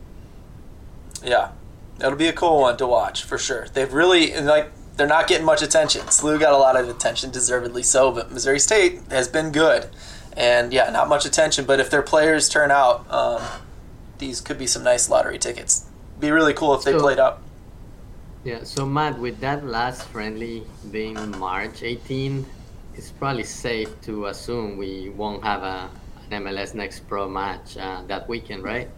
Yeah, 1.22 1.50
that'll 1.98 2.16
be 2.16 2.28
a 2.28 2.32
cool 2.32 2.62
one 2.62 2.78
to 2.78 2.86
watch 2.86 3.24
for 3.24 3.36
sure. 3.36 3.66
They've 3.74 3.92
really 3.92 4.40
like 4.40 4.72
they're 4.96 5.06
not 5.06 5.26
getting 5.28 5.46
much 5.46 5.62
attention. 5.62 6.02
SLU 6.02 6.38
got 6.38 6.52
a 6.52 6.56
lot 6.56 6.76
of 6.76 6.88
attention, 6.88 7.30
deservedly 7.30 7.82
so, 7.82 8.10
but 8.12 8.30
Missouri 8.30 8.58
State 8.58 9.00
has 9.10 9.28
been 9.28 9.50
good, 9.52 9.88
and 10.36 10.72
yeah, 10.72 10.90
not 10.90 11.08
much 11.08 11.24
attention. 11.24 11.64
But 11.64 11.80
if 11.80 11.90
their 11.90 12.02
players 12.02 12.48
turn 12.48 12.70
out, 12.70 13.10
um, 13.10 13.42
these 14.18 14.40
could 14.40 14.58
be 14.58 14.66
some 14.66 14.82
nice 14.82 15.08
lottery 15.08 15.38
tickets. 15.38 15.86
Be 16.18 16.30
really 16.30 16.52
cool 16.52 16.74
if 16.74 16.82
they 16.84 16.92
So- 16.92 17.00
played 17.00 17.18
up. 17.18 17.42
Yeah, 18.42 18.60
so 18.64 18.86
Matt, 18.86 19.18
with 19.18 19.38
that 19.40 19.66
last 19.66 20.04
friendly 20.04 20.62
being 20.90 21.16
March 21.38 21.82
18, 21.82 22.46
it's 22.94 23.10
probably 23.10 23.44
safe 23.44 23.88
to 24.02 24.26
assume 24.26 24.78
we 24.78 25.10
won't 25.10 25.44
have 25.44 25.62
a, 25.62 25.90
an 26.30 26.44
MLS 26.44 26.72
Next 26.74 27.00
Pro 27.06 27.28
match 27.28 27.76
uh, 27.76 28.00
that 28.06 28.26
weekend, 28.30 28.62
right? 28.64 28.88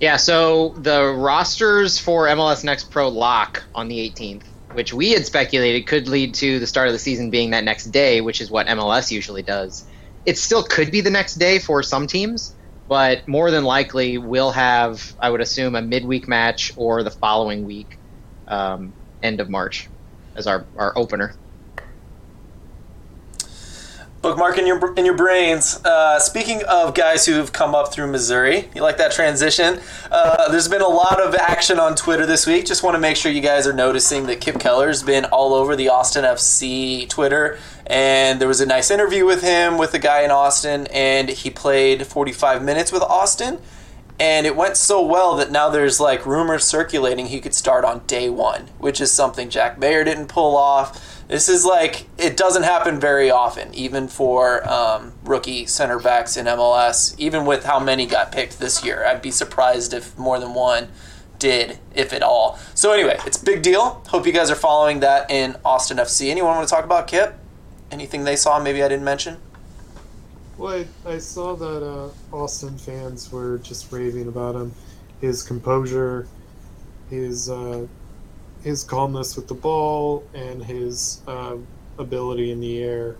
Yeah, 0.00 0.16
so 0.16 0.70
the 0.78 1.12
rosters 1.18 1.98
for 1.98 2.28
MLS 2.28 2.64
Next 2.64 2.90
Pro 2.90 3.08
lock 3.08 3.62
on 3.74 3.88
the 3.88 3.98
18th, 4.10 4.44
which 4.72 4.92
we 4.92 5.12
had 5.12 5.26
speculated 5.26 5.86
could 5.86 6.08
lead 6.08 6.34
to 6.34 6.58
the 6.58 6.66
start 6.66 6.88
of 6.88 6.92
the 6.92 6.98
season 6.98 7.30
being 7.30 7.50
that 7.50 7.64
next 7.64 7.84
day, 7.84 8.20
which 8.20 8.40
is 8.40 8.50
what 8.50 8.66
MLS 8.66 9.10
usually 9.10 9.42
does. 9.42 9.86
It 10.24 10.38
still 10.38 10.62
could 10.62 10.90
be 10.90 11.00
the 11.00 11.10
next 11.10 11.34
day 11.34 11.58
for 11.58 11.82
some 11.82 12.06
teams, 12.06 12.54
but 12.86 13.26
more 13.26 13.50
than 13.50 13.64
likely 13.64 14.18
we'll 14.18 14.50
have, 14.50 15.14
I 15.18 15.30
would 15.30 15.40
assume, 15.40 15.74
a 15.74 15.82
midweek 15.82 16.28
match 16.28 16.70
or 16.76 17.02
the 17.02 17.10
following 17.10 17.64
week, 17.64 17.98
um, 18.46 18.94
end 19.22 19.40
of 19.40 19.48
March, 19.48 19.90
as 20.36 20.46
our, 20.46 20.66
our 20.76 20.92
opener. 20.96 21.34
Bookmark 24.20 24.58
in 24.58 24.66
your 24.66 24.92
in 24.94 25.04
your 25.04 25.16
brains. 25.16 25.80
Uh, 25.84 26.18
speaking 26.18 26.62
of 26.68 26.92
guys 26.92 27.24
who've 27.24 27.52
come 27.52 27.72
up 27.72 27.92
through 27.92 28.08
Missouri, 28.08 28.68
you 28.74 28.82
like 28.82 28.96
that 28.98 29.12
transition? 29.12 29.78
Uh, 30.10 30.50
there's 30.50 30.66
been 30.66 30.82
a 30.82 30.88
lot 30.88 31.20
of 31.20 31.36
action 31.36 31.78
on 31.78 31.94
Twitter 31.94 32.26
this 32.26 32.44
week. 32.44 32.66
Just 32.66 32.82
want 32.82 32.96
to 32.96 33.00
make 33.00 33.16
sure 33.16 33.30
you 33.30 33.40
guys 33.40 33.64
are 33.64 33.72
noticing 33.72 34.26
that 34.26 34.40
Kipp 34.40 34.58
Keller's 34.58 35.04
been 35.04 35.24
all 35.26 35.54
over 35.54 35.76
the 35.76 35.88
Austin 35.88 36.24
FC 36.24 37.08
Twitter, 37.08 37.58
and 37.86 38.40
there 38.40 38.48
was 38.48 38.60
a 38.60 38.66
nice 38.66 38.90
interview 38.90 39.24
with 39.24 39.42
him 39.42 39.78
with 39.78 39.94
a 39.94 40.00
guy 40.00 40.22
in 40.22 40.32
Austin, 40.32 40.88
and 40.88 41.28
he 41.28 41.48
played 41.48 42.04
45 42.04 42.64
minutes 42.64 42.90
with 42.90 43.02
Austin, 43.02 43.58
and 44.18 44.48
it 44.48 44.56
went 44.56 44.76
so 44.76 45.00
well 45.00 45.36
that 45.36 45.52
now 45.52 45.68
there's 45.68 46.00
like 46.00 46.26
rumors 46.26 46.64
circulating 46.64 47.26
he 47.26 47.38
could 47.40 47.54
start 47.54 47.84
on 47.84 48.00
day 48.08 48.28
one, 48.28 48.62
which 48.78 49.00
is 49.00 49.12
something 49.12 49.48
Jack 49.48 49.78
Maher 49.78 50.02
didn't 50.02 50.26
pull 50.26 50.56
off. 50.56 51.07
This 51.28 51.50
is 51.50 51.66
like 51.66 52.06
it 52.16 52.38
doesn't 52.38 52.62
happen 52.62 52.98
very 52.98 53.30
often, 53.30 53.74
even 53.74 54.08
for 54.08 54.66
um, 54.68 55.12
rookie 55.24 55.66
center 55.66 55.98
backs 55.98 56.38
in 56.38 56.46
MLS. 56.46 57.14
Even 57.18 57.44
with 57.44 57.64
how 57.64 57.78
many 57.78 58.06
got 58.06 58.32
picked 58.32 58.58
this 58.58 58.82
year, 58.82 59.04
I'd 59.04 59.20
be 59.20 59.30
surprised 59.30 59.92
if 59.92 60.16
more 60.16 60.40
than 60.40 60.54
one 60.54 60.88
did, 61.38 61.78
if 61.94 62.14
at 62.14 62.22
all. 62.22 62.58
So 62.74 62.92
anyway, 62.92 63.18
it's 63.26 63.40
a 63.40 63.44
big 63.44 63.62
deal. 63.62 64.02
Hope 64.08 64.26
you 64.26 64.32
guys 64.32 64.50
are 64.50 64.56
following 64.56 65.00
that 65.00 65.30
in 65.30 65.56
Austin 65.66 65.98
FC. 65.98 66.30
Anyone 66.30 66.56
want 66.56 66.66
to 66.66 66.74
talk 66.74 66.84
about 66.84 67.06
Kipp? 67.06 67.34
Anything 67.90 68.24
they 68.24 68.36
saw? 68.36 68.58
Maybe 68.58 68.82
I 68.82 68.88
didn't 68.88 69.04
mention. 69.04 69.36
Well, 70.56 70.84
I, 71.06 71.10
I 71.10 71.18
saw 71.18 71.54
that 71.54 71.86
uh, 71.86 72.08
Austin 72.34 72.76
fans 72.78 73.30
were 73.30 73.58
just 73.58 73.92
raving 73.92 74.28
about 74.28 74.56
him, 74.56 74.74
his 75.20 75.42
composure, 75.42 76.26
his 77.10 77.48
uh, 77.50 77.86
his 78.62 78.84
calmness 78.84 79.36
with 79.36 79.48
the 79.48 79.54
ball 79.54 80.24
and 80.34 80.64
his 80.64 81.22
uh, 81.26 81.56
ability 81.98 82.50
in 82.50 82.60
the 82.60 82.82
air. 82.82 83.16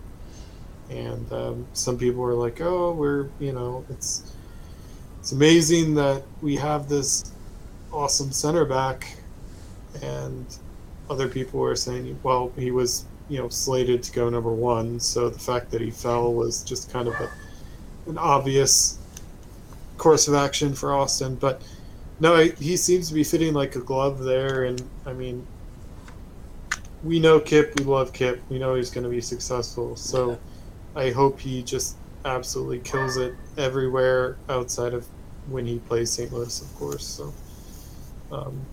And 0.89 1.31
um, 1.31 1.67
some 1.73 1.97
people 1.97 2.21
were 2.21 2.33
like, 2.33 2.61
"Oh, 2.61 2.93
we're 2.93 3.27
you 3.39 3.53
know, 3.53 3.85
it's 3.89 4.31
it's 5.19 5.31
amazing 5.31 5.93
that 5.95 6.23
we 6.41 6.55
have 6.55 6.89
this 6.89 7.31
awesome 7.91 8.31
center 8.31 8.65
back," 8.65 9.17
and 10.01 10.45
other 11.09 11.27
people 11.27 11.59
were 11.59 11.75
saying, 11.75 12.19
"Well, 12.23 12.51
he 12.55 12.71
was 12.71 13.05
you 13.29 13.37
know 13.37 13.49
slated 13.49 14.01
to 14.03 14.11
go 14.11 14.29
number 14.29 14.51
one, 14.51 14.99
so 14.99 15.29
the 15.29 15.37
fact 15.37 15.69
that 15.71 15.81
he 15.81 15.91
fell 15.91 16.33
was 16.33 16.63
just 16.63 16.91
kind 16.91 17.07
of 17.07 17.13
a, 17.13 17.29
an 18.07 18.17
obvious 18.17 18.97
course 19.97 20.27
of 20.27 20.33
action 20.33 20.73
for 20.73 20.95
Austin." 20.95 21.35
But 21.35 21.61
no, 22.19 22.37
he 22.37 22.75
seems 22.77 23.07
to 23.09 23.13
be 23.13 23.23
fitting 23.23 23.53
like 23.53 23.75
a 23.75 23.79
glove 23.79 24.19
there, 24.19 24.65
and 24.65 24.81
I 25.05 25.13
mean, 25.13 25.45
we 27.03 27.19
know 27.19 27.39
Kipp, 27.39 27.79
we 27.79 27.85
love 27.85 28.11
Kipp, 28.11 28.41
we 28.49 28.59
know 28.59 28.75
he's 28.75 28.89
going 28.89 29.05
to 29.05 29.09
be 29.09 29.21
successful. 29.21 29.95
So, 29.95 30.37
I 30.95 31.11
hope 31.11 31.39
he 31.39 31.63
just 31.63 31.95
absolutely 32.25 32.79
kills 32.79 33.17
it 33.17 33.33
everywhere 33.57 34.37
outside 34.49 34.93
of 34.93 35.07
when 35.47 35.65
he 35.65 35.79
plays 35.79 36.11
St. 36.11 36.31
Louis, 36.33 36.61
of 36.61 36.75
course. 36.75 37.05
So, 37.05 37.33
um, 38.31 38.65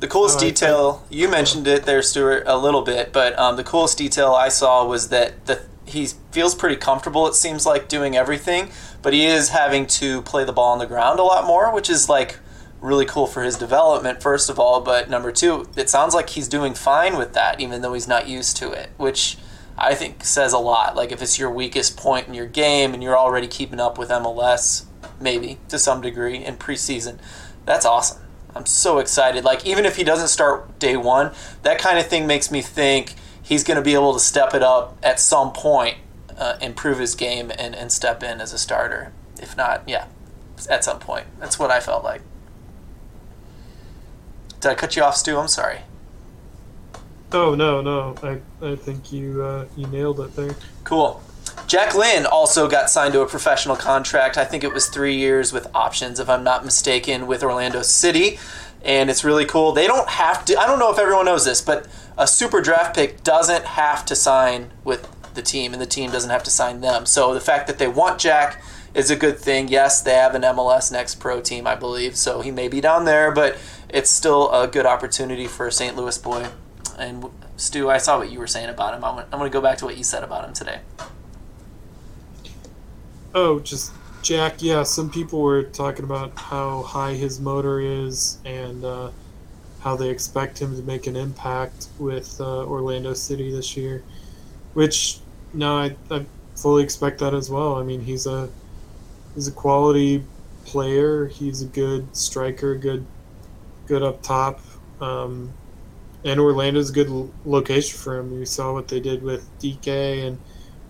the 0.00 0.08
coolest 0.08 0.38
I 0.38 0.48
detail 0.48 1.04
you 1.10 1.28
mentioned 1.28 1.66
it 1.66 1.84
there, 1.84 2.02
Stuart, 2.02 2.44
a 2.46 2.56
little 2.56 2.82
bit, 2.82 3.12
but 3.12 3.38
um, 3.38 3.56
the 3.56 3.64
coolest 3.64 3.98
detail 3.98 4.32
I 4.32 4.48
saw 4.48 4.86
was 4.86 5.08
that 5.10 5.46
the 5.46 5.62
he 5.90 6.06
feels 6.30 6.54
pretty 6.54 6.76
comfortable. 6.76 7.26
It 7.26 7.34
seems 7.34 7.66
like 7.66 7.88
doing 7.88 8.16
everything, 8.16 8.70
but 9.02 9.12
he 9.12 9.26
is 9.26 9.50
having 9.50 9.86
to 9.88 10.22
play 10.22 10.44
the 10.44 10.52
ball 10.52 10.72
on 10.72 10.78
the 10.78 10.86
ground 10.86 11.18
a 11.18 11.24
lot 11.24 11.46
more, 11.46 11.72
which 11.72 11.90
is 11.90 12.08
like 12.08 12.38
really 12.80 13.04
cool 13.04 13.26
for 13.26 13.42
his 13.42 13.56
development. 13.56 14.22
First 14.22 14.48
of 14.48 14.58
all, 14.58 14.80
but 14.80 15.10
number 15.10 15.32
two, 15.32 15.68
it 15.76 15.90
sounds 15.90 16.14
like 16.14 16.30
he's 16.30 16.48
doing 16.48 16.74
fine 16.74 17.16
with 17.16 17.34
that, 17.34 17.60
even 17.60 17.82
though 17.82 17.92
he's 17.92 18.08
not 18.08 18.28
used 18.28 18.56
to 18.58 18.72
it, 18.72 18.90
which 18.96 19.36
I 19.76 19.94
think 19.94 20.24
says 20.24 20.52
a 20.52 20.58
lot. 20.58 20.96
Like 20.96 21.12
if 21.12 21.22
it's 21.22 21.38
your 21.38 21.50
weakest 21.50 21.96
point 21.96 22.28
in 22.28 22.34
your 22.34 22.46
game 22.46 22.94
and 22.94 23.02
you're 23.02 23.18
already 23.18 23.46
keeping 23.46 23.80
up 23.80 23.98
with 23.98 24.10
MLS, 24.10 24.84
maybe 25.20 25.58
to 25.68 25.78
some 25.78 26.00
degree 26.00 26.44
in 26.44 26.56
preseason, 26.56 27.18
that's 27.64 27.84
awesome. 27.84 28.22
I'm 28.54 28.66
so 28.66 28.98
excited. 28.98 29.44
Like 29.44 29.66
even 29.66 29.84
if 29.84 29.96
he 29.96 30.04
doesn't 30.04 30.28
start 30.28 30.78
day 30.78 30.96
one, 30.96 31.32
that 31.62 31.78
kind 31.78 31.98
of 31.98 32.06
thing 32.06 32.26
makes 32.26 32.50
me 32.50 32.62
think 32.62 33.14
he's 33.50 33.64
going 33.64 33.76
to 33.76 33.82
be 33.82 33.94
able 33.94 34.14
to 34.14 34.20
step 34.20 34.54
it 34.54 34.62
up 34.62 34.96
at 35.02 35.18
some 35.18 35.52
point, 35.52 35.96
uh, 36.38 36.56
improve 36.62 37.00
his 37.00 37.16
game, 37.16 37.50
and, 37.58 37.74
and 37.74 37.90
step 37.90 38.22
in 38.22 38.40
as 38.40 38.52
a 38.52 38.58
starter. 38.58 39.12
If 39.42 39.56
not, 39.56 39.82
yeah, 39.86 40.06
at 40.70 40.84
some 40.84 41.00
point. 41.00 41.26
That's 41.40 41.58
what 41.58 41.70
I 41.70 41.80
felt 41.80 42.04
like. 42.04 42.22
Did 44.60 44.68
I 44.70 44.74
cut 44.74 44.94
you 44.94 45.02
off, 45.02 45.16
Stu? 45.16 45.36
I'm 45.36 45.48
sorry. 45.48 45.80
oh 47.32 47.54
no, 47.54 47.80
no, 47.80 48.14
I 48.22 48.40
I 48.64 48.76
think 48.76 49.12
you 49.12 49.42
uh, 49.42 49.66
you 49.76 49.86
nailed 49.88 50.20
it 50.20 50.36
there. 50.36 50.54
Cool. 50.84 51.20
Jack 51.66 51.94
Lynn 51.94 52.26
also 52.26 52.68
got 52.68 52.88
signed 52.90 53.14
to 53.14 53.20
a 53.20 53.26
professional 53.26 53.76
contract. 53.76 54.36
I 54.36 54.44
think 54.44 54.62
it 54.62 54.72
was 54.72 54.88
three 54.88 55.16
years 55.16 55.52
with 55.52 55.66
options, 55.74 56.20
if 56.20 56.28
I'm 56.28 56.44
not 56.44 56.64
mistaken, 56.64 57.26
with 57.26 57.42
Orlando 57.42 57.82
City. 57.82 58.38
And 58.84 59.10
it's 59.10 59.24
really 59.24 59.44
cool. 59.44 59.72
They 59.72 59.86
don't 59.86 60.08
have 60.08 60.44
to, 60.46 60.58
I 60.58 60.66
don't 60.66 60.78
know 60.78 60.90
if 60.90 60.98
everyone 60.98 61.26
knows 61.26 61.44
this, 61.44 61.60
but 61.60 61.86
a 62.20 62.26
super 62.26 62.60
draft 62.60 62.94
pick 62.94 63.24
doesn't 63.24 63.64
have 63.64 64.04
to 64.04 64.14
sign 64.14 64.70
with 64.84 65.08
the 65.32 65.40
team, 65.40 65.72
and 65.72 65.80
the 65.80 65.86
team 65.86 66.10
doesn't 66.10 66.28
have 66.28 66.42
to 66.42 66.50
sign 66.50 66.82
them. 66.82 67.06
So 67.06 67.32
the 67.32 67.40
fact 67.40 67.66
that 67.66 67.78
they 67.78 67.88
want 67.88 68.20
Jack 68.20 68.62
is 68.92 69.10
a 69.10 69.16
good 69.16 69.38
thing. 69.38 69.68
Yes, 69.68 70.02
they 70.02 70.12
have 70.12 70.34
an 70.34 70.42
MLS 70.42 70.92
Next 70.92 71.14
Pro 71.14 71.40
team, 71.40 71.66
I 71.66 71.74
believe, 71.76 72.16
so 72.16 72.42
he 72.42 72.50
may 72.50 72.68
be 72.68 72.78
down 72.82 73.06
there, 73.06 73.32
but 73.32 73.56
it's 73.88 74.10
still 74.10 74.52
a 74.52 74.68
good 74.68 74.84
opportunity 74.84 75.46
for 75.46 75.68
a 75.68 75.72
St. 75.72 75.96
Louis 75.96 76.18
boy. 76.18 76.48
And 76.98 77.24
Stu, 77.56 77.88
I 77.88 77.96
saw 77.96 78.18
what 78.18 78.30
you 78.30 78.38
were 78.38 78.46
saying 78.46 78.68
about 78.68 78.92
him. 78.92 79.02
I'm 79.02 79.24
going 79.30 79.44
to 79.44 79.50
go 79.50 79.62
back 79.62 79.78
to 79.78 79.86
what 79.86 79.96
you 79.96 80.04
said 80.04 80.22
about 80.22 80.44
him 80.44 80.52
today. 80.52 80.80
Oh, 83.34 83.60
just 83.60 83.92
Jack. 84.22 84.60
Yeah, 84.60 84.82
some 84.82 85.08
people 85.08 85.40
were 85.40 85.62
talking 85.62 86.04
about 86.04 86.36
how 86.36 86.82
high 86.82 87.14
his 87.14 87.40
motor 87.40 87.80
is 87.80 88.36
and 88.44 88.84
uh, 88.84 89.10
how 89.80 89.96
they 89.96 90.10
expect 90.10 90.60
him 90.60 90.76
to 90.76 90.82
make 90.82 91.06
an 91.06 91.16
impact 91.16 91.88
with 91.98 92.40
uh, 92.40 92.64
Orlando 92.64 93.14
City 93.14 93.50
this 93.50 93.76
year. 93.76 94.02
Which, 94.74 95.18
no, 95.52 95.76
I, 95.76 95.96
I 96.10 96.24
fully 96.54 96.82
expect 96.84 97.18
that 97.20 97.34
as 97.34 97.50
well. 97.50 97.76
I 97.76 97.82
mean, 97.82 98.02
he's 98.02 98.26
a 98.26 98.48
he's 99.34 99.48
a 99.48 99.52
quality 99.52 100.22
player. 100.64 101.26
He's 101.26 101.62
a 101.62 101.66
good 101.66 102.14
striker. 102.14 102.74
Good, 102.74 103.04
good 103.86 104.02
up 104.02 104.22
top. 104.22 104.60
Um, 105.00 105.52
and 106.24 106.38
Orlando's 106.38 106.90
a 106.90 106.92
good 106.92 107.30
location 107.44 107.98
for 107.98 108.18
him. 108.18 108.38
You 108.38 108.44
saw 108.44 108.74
what 108.74 108.88
they 108.88 109.00
did 109.00 109.22
with 109.22 109.48
DK 109.58 110.26
and 110.26 110.38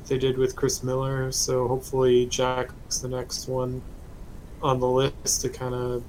they 0.09 0.18
did 0.18 0.36
with 0.36 0.57
Chris 0.57 0.82
Miller. 0.82 1.30
So 1.30 1.68
hopefully 1.68 2.26
Jack's 2.26 2.99
the 2.99 3.09
next 3.09 3.49
one 3.49 3.80
on 4.62 4.80
the 4.80 4.88
list 4.88 5.41
to 5.43 5.49
kind 5.49 5.74
of 5.74 6.03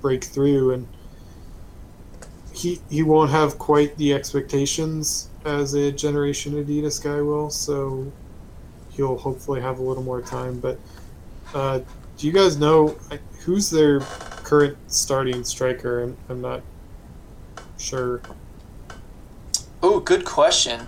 break 0.00 0.24
through, 0.24 0.72
and 0.72 0.88
he 2.60 2.80
he 2.90 3.02
won't 3.02 3.30
have 3.30 3.58
quite 3.58 3.96
the 3.96 4.12
expectations 4.12 5.28
as 5.44 5.72
a 5.74 5.90
Generation 5.90 6.52
Adidas 6.52 7.02
guy 7.02 7.20
will. 7.22 7.48
So 7.50 8.12
he'll 8.90 9.16
hopefully 9.16 9.60
have 9.60 9.78
a 9.78 9.82
little 9.82 10.02
more 10.02 10.20
time. 10.20 10.60
But 10.60 10.78
uh, 11.54 11.80
do 12.18 12.26
you 12.26 12.32
guys 12.32 12.58
know 12.58 12.98
who's 13.40 13.70
their 13.70 14.00
current 14.00 14.76
starting 14.88 15.42
striker? 15.44 16.02
I'm, 16.02 16.16
I'm 16.28 16.40
not 16.42 16.62
sure. 17.78 18.20
Oh, 19.82 20.00
good 20.00 20.26
question. 20.26 20.86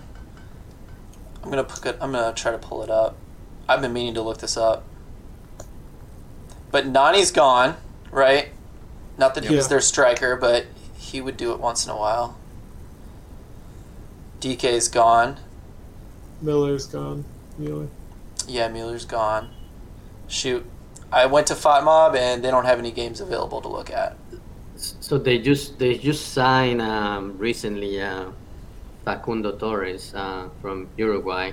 I'm 1.43 1.51
gonna 1.51 1.64
put 1.64 1.87
it, 1.87 1.97
I'm 2.01 2.12
gonna 2.12 2.35
try 2.35 2.53
to 2.53 2.59
pull 2.59 2.83
it 2.83 2.91
up. 2.91 3.16
I've 3.66 3.81
been 3.81 3.95
meaning 3.95 4.14
to 4.14 4.23
look 4.23 4.39
this 4.39 4.57
up. 4.57 4.85
But 6.70 6.87
Nani's 6.87 7.31
gone, 7.31 7.77
right? 8.11 8.51
Not 9.16 9.35
that 9.35 9.45
he 9.45 9.55
was 9.55 9.68
their 9.68 9.81
striker, 9.81 10.37
but 10.37 10.66
he 11.13 11.21
would 11.21 11.37
do 11.37 11.53
it 11.53 11.61
once 11.61 11.85
in 11.85 11.91
a 11.93 11.97
while. 11.97 12.37
DK's 14.41 14.89
gone. 14.89 15.39
Miller's 16.41 16.87
gone. 16.87 17.25
Mueller. 17.59 17.89
Yeah, 18.49 18.69
Mueller's 18.69 19.05
gone. 19.05 19.51
Shoot. 20.27 20.65
I 21.13 21.27
went 21.27 21.47
to 21.49 21.55
FOTMob 21.55 22.17
and 22.17 22.43
they 22.43 22.51
don't 22.51 22.65
have 22.65 22.79
any 22.79 22.91
games 22.91 23.21
available 23.21 23.61
to 23.61 23.69
look 23.69 23.91
at. 23.91 24.17
So 24.77 25.19
they 25.19 25.39
just 25.39 25.79
they 25.79 25.97
just 25.97 26.33
signed 26.33 26.81
um, 26.83 27.37
recently 27.39 28.01
uh, 28.01 28.31
Facundo 29.05 29.53
Torres 29.57 30.13
uh, 30.15 30.49
from 30.61 30.89
Uruguay, 30.97 31.53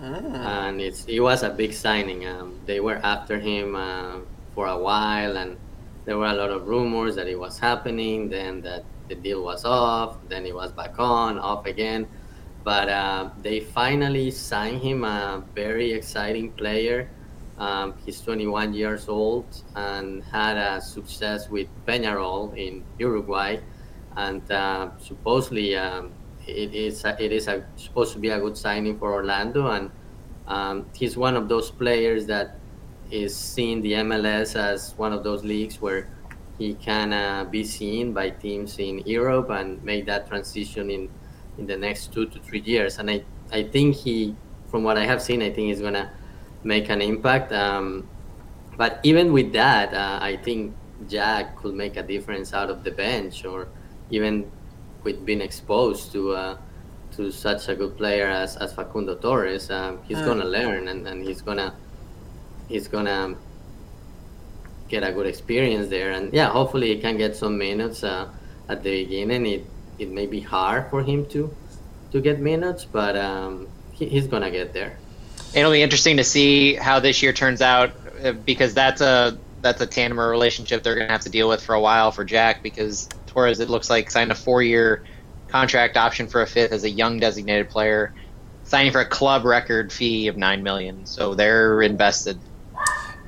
Mm. 0.00 0.34
and 0.34 0.80
it's 0.80 1.04
it 1.04 1.20
was 1.20 1.42
a 1.42 1.50
big 1.50 1.74
signing. 1.74 2.24
Um, 2.26 2.58
they 2.64 2.80
were 2.80 2.96
after 3.04 3.38
him 3.38 3.76
uh, 3.76 4.20
for 4.54 4.66
a 4.66 4.78
while, 4.78 5.36
and 5.36 5.58
there 6.06 6.16
were 6.16 6.24
a 6.28 6.32
lot 6.32 6.48
of 6.48 6.66
rumors 6.68 7.16
that 7.16 7.26
it 7.28 7.38
was 7.38 7.58
happening. 7.58 8.30
Then 8.30 8.62
that 8.62 8.82
the 9.10 9.16
deal 9.16 9.42
was 9.42 9.66
off, 9.66 10.16
then 10.28 10.46
it 10.46 10.54
was 10.54 10.72
back 10.72 10.98
on, 10.98 11.38
off 11.38 11.66
again. 11.66 12.06
But 12.64 12.88
uh, 12.88 13.30
they 13.42 13.60
finally 13.60 14.30
signed 14.30 14.80
him, 14.80 15.04
a 15.04 15.44
very 15.54 15.92
exciting 15.92 16.52
player. 16.52 17.10
Um, 17.58 17.94
he's 18.06 18.20
21 18.22 18.72
years 18.72 19.08
old 19.08 19.44
and 19.74 20.24
had 20.24 20.56
a 20.56 20.80
success 20.80 21.50
with 21.50 21.68
Peñarol 21.86 22.56
in 22.56 22.84
Uruguay, 22.98 23.58
and 24.16 24.40
uh, 24.50 24.90
supposedly 24.98 25.76
um, 25.76 26.12
it 26.46 26.74
is 26.74 27.04
it 27.04 27.32
is 27.32 27.48
a, 27.48 27.66
supposed 27.76 28.14
to 28.14 28.18
be 28.18 28.30
a 28.30 28.40
good 28.40 28.56
signing 28.56 28.98
for 28.98 29.12
Orlando, 29.12 29.72
and 29.72 29.90
um, 30.46 30.86
he's 30.94 31.18
one 31.18 31.36
of 31.36 31.48
those 31.48 31.70
players 31.70 32.24
that 32.26 32.56
is 33.10 33.36
seeing 33.36 33.82
the 33.82 33.92
MLS 33.92 34.56
as 34.56 34.94
one 34.96 35.12
of 35.12 35.22
those 35.22 35.44
leagues 35.44 35.82
where 35.82 36.08
he 36.60 36.74
can 36.74 37.08
uh, 37.12 37.44
be 37.56 37.64
seen 37.64 38.12
by 38.12 38.28
teams 38.30 38.78
in 38.78 38.98
Europe 39.06 39.48
and 39.50 39.82
make 39.82 40.04
that 40.06 40.28
transition 40.28 40.90
in 40.90 41.08
in 41.58 41.66
the 41.66 41.76
next 41.76 42.12
two 42.14 42.26
to 42.32 42.38
three 42.46 42.62
years. 42.74 42.98
And 42.98 43.10
I, 43.10 43.24
I 43.52 43.62
think 43.74 43.96
he, 43.96 44.36
from 44.70 44.84
what 44.84 44.96
I 44.96 45.04
have 45.12 45.20
seen, 45.20 45.40
I 45.42 45.50
think 45.54 45.68
he's 45.70 45.80
gonna 45.80 46.08
make 46.62 46.90
an 46.90 47.00
impact. 47.02 47.52
Um, 47.52 48.08
but 48.76 49.00
even 49.02 49.32
with 49.32 49.52
that, 49.52 49.92
uh, 49.94 50.18
I 50.30 50.36
think 50.36 50.76
Jack 51.08 51.56
could 51.56 51.74
make 51.74 51.96
a 51.96 52.02
difference 52.02 52.52
out 52.54 52.70
of 52.70 52.84
the 52.84 52.90
bench, 52.92 53.44
or 53.44 53.68
even 54.10 54.50
with 55.04 55.24
being 55.24 55.40
exposed 55.40 56.12
to 56.12 56.20
uh, 56.32 56.56
to 57.16 57.30
such 57.32 57.68
a 57.68 57.74
good 57.74 57.96
player 57.96 58.28
as, 58.28 58.56
as 58.58 58.72
Facundo 58.72 59.14
Torres. 59.16 59.70
Um, 59.70 59.98
he's 60.06 60.18
Mm. 60.18 60.26
gonna 60.28 60.44
learn, 60.58 60.88
and, 60.88 61.08
and 61.08 61.24
he's 61.24 61.40
gonna 61.42 61.74
he's 62.68 62.86
gonna 62.88 63.36
get 64.90 65.02
a 65.02 65.12
good 65.12 65.26
experience 65.26 65.88
there. 65.88 66.10
And 66.10 66.32
yeah, 66.34 66.50
hopefully 66.50 66.94
he 66.94 67.00
can 67.00 67.16
get 67.16 67.36
some 67.36 67.56
minutes 67.56 68.04
uh, 68.04 68.28
at 68.68 68.82
the 68.82 69.04
beginning. 69.04 69.46
It 69.46 69.66
it 69.98 70.10
may 70.10 70.26
be 70.26 70.40
hard 70.40 70.90
for 70.90 71.02
him 71.02 71.26
to 71.26 71.54
to 72.12 72.20
get 72.20 72.40
minutes, 72.40 72.84
but 72.84 73.16
um, 73.16 73.68
he, 73.92 74.06
he's 74.06 74.26
gonna 74.26 74.50
get 74.50 74.72
there. 74.72 74.98
It'll 75.54 75.72
be 75.72 75.82
interesting 75.82 76.16
to 76.18 76.24
see 76.24 76.74
how 76.74 77.00
this 77.00 77.22
year 77.22 77.32
turns 77.32 77.62
out 77.62 77.92
uh, 78.24 78.32
because 78.32 78.74
that's 78.74 79.00
a 79.00 79.38
that's 79.62 79.80
a 79.80 79.86
tandem 79.86 80.18
relationship 80.18 80.82
they're 80.82 80.96
to 80.96 81.06
have 81.06 81.20
to 81.22 81.30
deal 81.30 81.48
with 81.48 81.62
for 81.62 81.74
a 81.74 81.80
while 81.80 82.10
for 82.10 82.24
Jack 82.24 82.62
because 82.62 83.08
Torres 83.26 83.60
it 83.60 83.68
looks 83.68 83.90
like 83.90 84.10
signed 84.10 84.32
a 84.32 84.34
four 84.34 84.62
year 84.62 85.04
contract 85.48 85.96
option 85.96 86.26
for 86.28 86.42
a 86.42 86.46
fifth 86.46 86.72
as 86.72 86.84
a 86.84 86.90
young 86.90 87.18
designated 87.20 87.68
player, 87.68 88.14
signing 88.64 88.92
for 88.92 89.00
a 89.00 89.06
club 89.06 89.44
record 89.44 89.92
fee 89.92 90.28
of 90.28 90.36
nine 90.36 90.62
million. 90.62 91.06
So 91.06 91.34
they're 91.34 91.82
invested. 91.82 92.38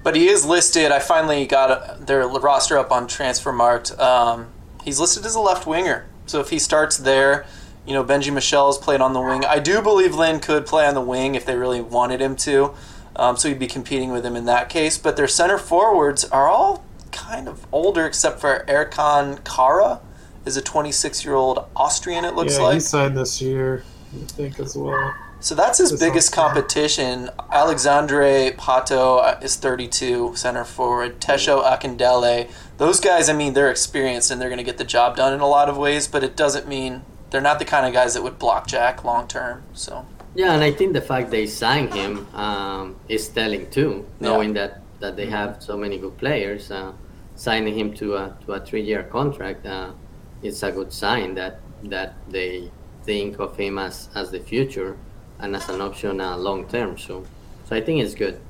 But 0.02 0.16
he 0.16 0.28
is 0.28 0.44
listed. 0.44 0.90
I 0.90 0.98
finally 0.98 1.46
got 1.46 1.70
uh, 1.70 1.94
their 1.98 2.26
roster 2.26 2.76
up 2.76 2.90
on 2.90 3.06
Transfermarkt. 3.06 3.98
Um, 4.00 4.48
he's 4.84 4.98
listed 4.98 5.24
as 5.24 5.34
a 5.34 5.40
left 5.40 5.66
winger. 5.66 6.06
So 6.26 6.40
if 6.40 6.50
he 6.50 6.58
starts 6.58 6.96
there, 6.96 7.46
you 7.86 7.94
know, 7.94 8.04
Benji 8.04 8.32
Michel's 8.32 8.78
played 8.78 9.00
on 9.00 9.12
the 9.12 9.20
wing. 9.20 9.44
I 9.44 9.58
do 9.58 9.82
believe 9.82 10.14
Lynn 10.14 10.40
could 10.40 10.66
play 10.66 10.86
on 10.86 10.94
the 10.94 11.00
wing 11.00 11.34
if 11.34 11.44
they 11.44 11.56
really 11.56 11.80
wanted 11.80 12.20
him 12.20 12.36
to. 12.36 12.74
Um, 13.16 13.36
so 13.36 13.48
he'd 13.48 13.58
be 13.58 13.66
competing 13.66 14.12
with 14.12 14.24
him 14.24 14.36
in 14.36 14.44
that 14.46 14.68
case. 14.68 14.98
But 14.98 15.16
their 15.16 15.28
center 15.28 15.58
forwards 15.58 16.24
are 16.24 16.48
all 16.48 16.84
kind 17.10 17.48
of 17.48 17.66
older, 17.72 18.06
except 18.06 18.40
for 18.40 18.64
Ercan 18.68 19.44
Kara, 19.44 20.00
is 20.44 20.56
a 20.56 20.62
26 20.62 21.24
year 21.24 21.34
old 21.34 21.64
Austrian. 21.76 22.24
It 22.24 22.34
looks 22.34 22.56
yeah, 22.56 22.64
like. 22.64 22.74
he 22.74 22.80
signed 22.80 23.16
this 23.16 23.40
year, 23.42 23.84
I 24.14 24.26
think, 24.26 24.58
as 24.58 24.76
well. 24.76 25.14
So 25.42 25.56
that's 25.56 25.78
his 25.78 25.90
This 25.90 25.98
biggest 26.00 26.32
sounds 26.32 26.54
competition. 26.54 27.28
Alexandre 27.50 28.52
Pato 28.52 29.20
uh, 29.20 29.38
is 29.42 29.56
32, 29.56 30.36
center 30.36 30.64
forward. 30.64 31.20
Tesho 31.20 31.64
Akindele. 31.64 32.48
Those 32.78 33.00
guys, 33.00 33.28
I 33.28 33.32
mean, 33.32 33.52
they're 33.52 33.70
experienced 33.70 34.30
and 34.30 34.40
they're 34.40 34.48
going 34.48 34.58
to 34.58 34.64
get 34.64 34.78
the 34.78 34.84
job 34.84 35.16
done 35.16 35.32
in 35.34 35.40
a 35.40 35.48
lot 35.48 35.68
of 35.68 35.76
ways, 35.76 36.06
but 36.06 36.22
it 36.22 36.36
doesn't 36.36 36.68
mean 36.68 37.02
they're 37.30 37.40
not 37.40 37.58
the 37.58 37.64
kind 37.64 37.86
of 37.86 37.92
guys 37.92 38.14
that 38.14 38.22
would 38.22 38.38
block 38.38 38.68
Jack 38.68 39.02
long 39.04 39.26
term. 39.26 39.64
So, 39.72 40.06
Yeah, 40.36 40.54
and 40.54 40.62
I 40.62 40.70
think 40.70 40.92
the 40.92 41.00
fact 41.00 41.30
they 41.32 41.46
signed 41.46 41.92
him 41.92 42.26
um, 42.34 42.96
is 43.08 43.26
telling 43.28 43.68
too, 43.70 44.06
Yeah. 44.20 44.28
knowing 44.28 44.52
that, 44.54 44.80
that 45.00 45.16
they 45.16 45.26
have 45.26 45.60
so 45.60 45.76
many 45.76 45.98
good 45.98 46.16
players. 46.18 46.70
Uh, 46.70 46.92
signing 47.34 47.76
him 47.76 47.92
to 47.94 48.14
a 48.14 48.36
to 48.46 48.52
a 48.52 48.60
three 48.60 48.82
year 48.82 49.02
contract, 49.02 49.66
uh, 49.66 49.90
it's 50.42 50.62
a 50.62 50.70
good 50.70 50.92
sign 50.92 51.34
that 51.34 51.58
that 51.84 52.14
they 52.28 52.70
think 53.04 53.40
of 53.40 53.56
him 53.56 53.78
as, 53.78 54.08
as 54.14 54.30
the 54.30 54.38
future 54.38 54.96
and 55.42 55.56
as 55.56 55.68
an 55.68 55.80
option 55.80 56.20
uh, 56.20 56.36
long 56.36 56.66
term. 56.68 56.96
So, 56.96 57.26
so 57.68 57.76
I 57.76 57.80
think 57.80 58.02
it's 58.02 58.14
good. 58.14 58.40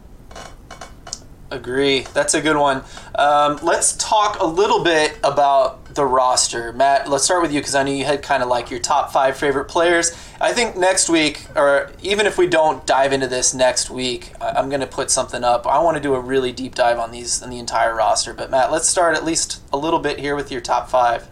agree. 1.50 2.00
That's 2.14 2.34
a 2.34 2.40
good 2.40 2.56
one. 2.56 2.82
Um, 3.14 3.58
let's 3.62 3.94
talk 3.96 4.40
a 4.40 4.46
little 4.46 4.84
bit 4.84 5.18
about 5.24 5.94
the 5.94 6.04
roster. 6.04 6.72
Matt, 6.72 7.08
let's 7.08 7.24
start 7.24 7.42
with 7.42 7.52
you 7.52 7.60
because 7.60 7.74
I 7.74 7.82
know 7.82 7.92
you 7.92 8.04
had 8.04 8.22
kind 8.22 8.42
of 8.42 8.48
like 8.48 8.70
your 8.70 8.80
top 8.80 9.12
five 9.12 9.36
favorite 9.36 9.66
players. 9.66 10.12
I 10.40 10.52
think 10.52 10.76
next 10.76 11.08
week, 11.08 11.44
or 11.54 11.92
even 12.02 12.26
if 12.26 12.38
we 12.38 12.46
don't 12.46 12.86
dive 12.86 13.12
into 13.12 13.26
this 13.26 13.52
next 13.54 13.90
week, 13.90 14.32
I'm 14.40 14.68
going 14.68 14.80
to 14.80 14.86
put 14.86 15.10
something 15.10 15.44
up. 15.44 15.66
I 15.66 15.78
want 15.82 15.96
to 15.96 16.02
do 16.02 16.14
a 16.14 16.20
really 16.20 16.52
deep 16.52 16.74
dive 16.74 16.98
on 16.98 17.10
these 17.10 17.42
on 17.42 17.50
the 17.50 17.58
entire 17.58 17.94
roster. 17.94 18.32
But 18.32 18.50
Matt, 18.50 18.72
let's 18.72 18.88
start 18.88 19.16
at 19.16 19.24
least 19.24 19.62
a 19.72 19.76
little 19.76 19.98
bit 19.98 20.18
here 20.18 20.36
with 20.36 20.50
your 20.50 20.60
top 20.60 20.88
five. 20.88 21.28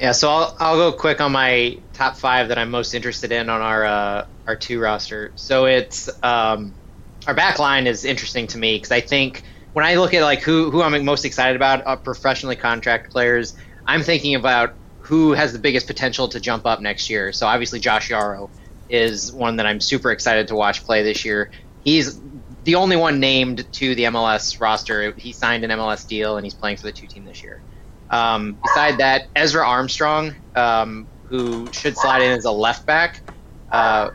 Yeah, 0.00 0.12
so 0.12 0.30
I'll, 0.30 0.56
I'll 0.58 0.76
go 0.76 0.96
quick 0.96 1.20
on 1.20 1.30
my 1.30 1.76
top 1.92 2.16
five 2.16 2.48
that 2.48 2.56
I'm 2.56 2.70
most 2.70 2.94
interested 2.94 3.32
in 3.32 3.50
on 3.50 3.60
our 3.60 3.84
uh, 3.84 4.24
our 4.46 4.56
two 4.56 4.80
roster. 4.80 5.32
So 5.34 5.66
it's 5.66 6.08
um, 6.22 6.74
our 7.26 7.34
back 7.34 7.58
line 7.58 7.86
is 7.86 8.06
interesting 8.06 8.46
to 8.48 8.58
me 8.58 8.76
because 8.76 8.92
I 8.92 9.02
think 9.02 9.42
when 9.74 9.84
I 9.84 9.96
look 9.96 10.14
at 10.14 10.22
like 10.22 10.40
who 10.40 10.70
who 10.70 10.80
I'm 10.80 11.04
most 11.04 11.26
excited 11.26 11.54
about, 11.54 11.86
uh, 11.86 11.96
professionally 11.96 12.56
contract 12.56 13.12
players, 13.12 13.52
I'm 13.86 14.02
thinking 14.02 14.36
about 14.36 14.74
who 15.00 15.32
has 15.32 15.52
the 15.52 15.58
biggest 15.58 15.86
potential 15.86 16.28
to 16.28 16.40
jump 16.40 16.64
up 16.64 16.80
next 16.80 17.10
year. 17.10 17.30
So 17.34 17.46
obviously 17.46 17.78
Josh 17.78 18.08
Yaro 18.08 18.48
is 18.88 19.30
one 19.34 19.56
that 19.56 19.66
I'm 19.66 19.82
super 19.82 20.12
excited 20.12 20.48
to 20.48 20.54
watch 20.54 20.82
play 20.82 21.02
this 21.02 21.26
year. 21.26 21.50
He's 21.84 22.18
the 22.62 22.76
only 22.76 22.96
one 22.96 23.20
named 23.20 23.70
to 23.72 23.94
the 23.94 24.04
MLS 24.04 24.62
roster. 24.62 25.12
He 25.18 25.34
signed 25.34 25.62
an 25.64 25.70
MLS 25.70 26.06
deal 26.06 26.38
and 26.38 26.46
he's 26.46 26.54
playing 26.54 26.78
for 26.78 26.86
the 26.86 26.92
two 26.92 27.06
team 27.06 27.26
this 27.26 27.42
year. 27.42 27.62
Um, 28.10 28.58
beside 28.62 28.98
that, 28.98 29.22
Ezra 29.34 29.66
Armstrong, 29.66 30.36
um, 30.54 31.08
who 31.24 31.70
should 31.72 31.96
slide 31.96 32.22
in 32.22 32.32
as 32.32 32.44
a 32.44 32.50
left 32.50 32.86
back. 32.86 33.22
Uh, 33.70 34.10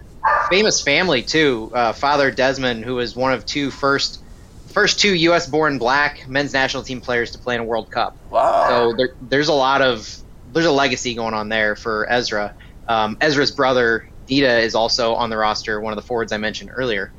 famous 0.50 0.82
family 0.82 1.24
too. 1.24 1.72
Uh, 1.74 1.94
Father 1.94 2.30
Desmond, 2.32 2.84
who 2.84 2.96
was 2.96 3.16
one 3.16 3.34
of 3.34 3.46
two 3.46 3.72
first 3.72 4.22
first 4.68 5.00
two 5.00 5.16
U.S. 5.16 5.48
born 5.48 5.78
black 5.78 6.28
men's 6.28 6.54
national 6.54 6.84
team 6.84 7.00
players 7.00 7.32
to 7.32 7.40
play 7.40 7.56
in 7.56 7.62
a 7.62 7.64
World 7.64 7.90
Cup. 7.90 8.18
Wow. 8.30 8.68
So 8.68 8.94
there, 8.98 9.10
there's 9.22 9.48
a 9.48 9.54
lot 9.54 9.82
of 9.82 10.14
there's 10.52 10.66
a 10.66 10.72
legacy 10.72 11.16
going 11.16 11.34
on 11.34 11.50
there 11.50 11.76
for 11.76 12.06
Ezra. 12.10 12.54
Um, 12.88 13.18
Ezra's 13.22 13.52
brother 13.52 14.06
Dita 14.28 14.60
is 14.60 14.76
also 14.76 15.16
on 15.16 15.30
the 15.30 15.38
roster, 15.38 15.80
one 15.80 15.94
of 15.94 15.98
the 15.98 16.04
forwards 16.04 16.32
I 16.32 16.38
mentioned 16.38 16.72
earlier. 16.74 17.14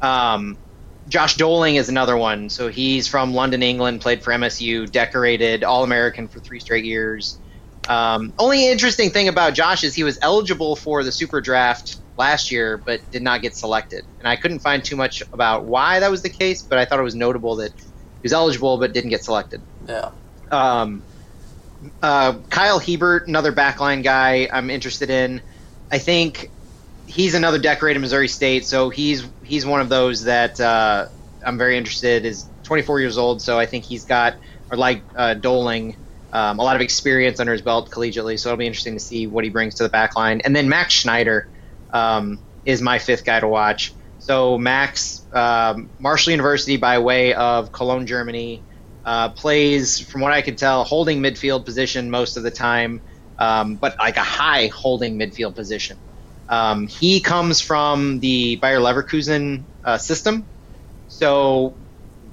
Um, 0.00 0.58
Josh 1.08 1.36
Dolling 1.36 1.76
is 1.76 1.88
another 1.88 2.16
one. 2.16 2.50
So 2.50 2.68
he's 2.68 3.08
from 3.08 3.34
London, 3.34 3.62
England, 3.62 4.00
played 4.00 4.22
for 4.22 4.32
MSU, 4.32 4.90
decorated 4.90 5.64
All 5.64 5.82
American 5.82 6.28
for 6.28 6.40
three 6.40 6.60
straight 6.60 6.84
years. 6.84 7.38
Um, 7.88 8.32
only 8.38 8.70
interesting 8.70 9.10
thing 9.10 9.28
about 9.28 9.54
Josh 9.54 9.82
is 9.82 9.94
he 9.94 10.04
was 10.04 10.18
eligible 10.22 10.76
for 10.76 11.02
the 11.02 11.10
Super 11.10 11.40
Draft 11.40 11.96
last 12.16 12.50
year, 12.50 12.82
but 12.84 13.00
did 13.10 13.22
not 13.22 13.42
get 13.42 13.56
selected. 13.56 14.04
And 14.18 14.28
I 14.28 14.36
couldn't 14.36 14.60
find 14.60 14.84
too 14.84 14.96
much 14.96 15.22
about 15.32 15.64
why 15.64 16.00
that 16.00 16.10
was 16.10 16.22
the 16.22 16.28
case, 16.28 16.62
but 16.62 16.78
I 16.78 16.84
thought 16.84 17.00
it 17.00 17.04
was 17.04 17.14
notable 17.14 17.56
that 17.56 17.72
he 17.74 18.24
was 18.24 18.32
eligible 18.32 18.78
but 18.78 18.92
didn't 18.92 19.10
get 19.10 19.24
selected. 19.24 19.62
yeah. 19.88 20.10
Um, 20.50 21.04
uh, 22.02 22.34
Kyle 22.50 22.78
Hiebert, 22.78 23.26
another 23.26 23.52
backline 23.52 24.02
guy 24.02 24.48
I'm 24.52 24.68
interested 24.68 25.10
in. 25.10 25.40
I 25.90 25.98
think 25.98 26.50
he's 27.10 27.34
another 27.34 27.58
decorated 27.58 27.98
Missouri 27.98 28.28
State, 28.28 28.66
so 28.66 28.88
he's 28.88 29.24
he's 29.42 29.66
one 29.66 29.80
of 29.80 29.88
those 29.88 30.24
that 30.24 30.60
uh, 30.60 31.06
I'm 31.44 31.58
very 31.58 31.76
interested. 31.76 32.24
Is 32.24 32.48
24 32.64 33.00
years 33.00 33.18
old, 33.18 33.42
so 33.42 33.58
I 33.58 33.66
think 33.66 33.84
he's 33.84 34.04
got 34.04 34.36
or 34.70 34.76
like 34.76 35.02
uh, 35.16 35.34
Dolling. 35.34 35.96
Um, 36.32 36.60
a 36.60 36.62
lot 36.62 36.76
of 36.76 36.82
experience 36.82 37.40
under 37.40 37.50
his 37.50 37.60
belt 37.60 37.90
collegiately, 37.90 38.38
so 38.38 38.50
it'll 38.50 38.58
be 38.58 38.66
interesting 38.66 38.94
to 38.94 39.00
see 39.00 39.26
what 39.26 39.42
he 39.42 39.50
brings 39.50 39.74
to 39.76 39.82
the 39.82 39.88
back 39.88 40.14
line. 40.14 40.40
And 40.44 40.54
then 40.54 40.68
Max 40.68 40.94
Schneider 40.94 41.48
um, 41.92 42.38
is 42.64 42.80
my 42.80 43.00
fifth 43.00 43.24
guy 43.24 43.40
to 43.40 43.48
watch. 43.48 43.96
So 44.18 44.56
Max, 44.56 45.26
um, 45.32 45.90
Marshall 45.98 46.30
University 46.30 46.76
by 46.76 47.00
way 47.00 47.34
of 47.34 47.72
Cologne, 47.72 48.06
Germany, 48.06 48.62
uh, 49.04 49.30
plays, 49.30 49.98
from 49.98 50.20
what 50.20 50.32
I 50.32 50.40
could 50.40 50.56
tell, 50.56 50.84
holding 50.84 51.20
midfield 51.20 51.64
position 51.64 52.10
most 52.10 52.36
of 52.36 52.44
the 52.44 52.50
time, 52.52 53.02
um, 53.40 53.74
but 53.74 53.96
like 53.98 54.16
a 54.16 54.22
high 54.22 54.68
holding 54.68 55.18
midfield 55.18 55.56
position. 55.56 55.98
Um, 56.50 56.88
he 56.88 57.20
comes 57.20 57.60
from 57.60 58.18
the 58.18 58.56
Bayer 58.56 58.80
Leverkusen 58.80 59.66
uh, 59.84 59.98
system, 59.98 60.46
so 61.06 61.76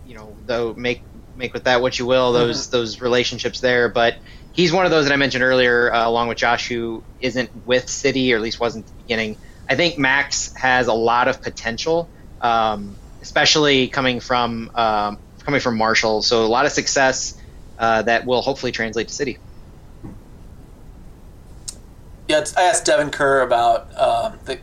you 0.03 0.15
know, 0.15 0.35
though 0.45 0.73
make 0.73 1.03
make 1.35 1.53
with 1.53 1.65
that 1.65 1.81
what 1.81 1.99
you 1.99 2.07
will, 2.07 2.33
those 2.33 2.69
those 2.69 2.99
relationships 2.99 3.59
there. 3.59 3.89
But 3.89 4.15
he's 4.51 4.73
one 4.73 4.85
of 4.85 4.91
those 4.91 5.05
that 5.05 5.13
I 5.13 5.17
mentioned 5.17 5.43
earlier, 5.43 5.93
uh, 5.93 6.07
along 6.07 6.29
with 6.29 6.39
Josh, 6.39 6.67
who 6.67 7.03
isn't 7.19 7.51
with 7.65 7.87
City, 7.89 8.33
or 8.33 8.37
at 8.37 8.41
least 8.41 8.59
wasn't 8.59 8.85
at 8.85 8.87
the 8.87 9.03
beginning. 9.03 9.37
I 9.69 9.75
think 9.75 9.99
Max 9.99 10.51
has 10.55 10.87
a 10.87 10.93
lot 10.93 11.27
of 11.27 11.41
potential, 11.41 12.09
um, 12.41 12.97
especially 13.21 13.87
coming 13.87 14.19
from 14.19 14.71
um, 14.73 15.19
coming 15.43 15.61
from 15.61 15.77
Marshall. 15.77 16.23
So 16.23 16.43
a 16.43 16.47
lot 16.47 16.65
of 16.65 16.71
success 16.71 17.35
uh, 17.77 18.01
that 18.01 18.25
will 18.25 18.41
hopefully 18.41 18.71
translate 18.71 19.09
to 19.09 19.13
City. 19.13 19.37
Yeah, 22.27 22.43
I 22.57 22.63
asked 22.63 22.85
Devin 22.85 23.09
Kerr 23.09 23.41
about 23.41 23.95
um, 23.97 24.39
the 24.45 24.59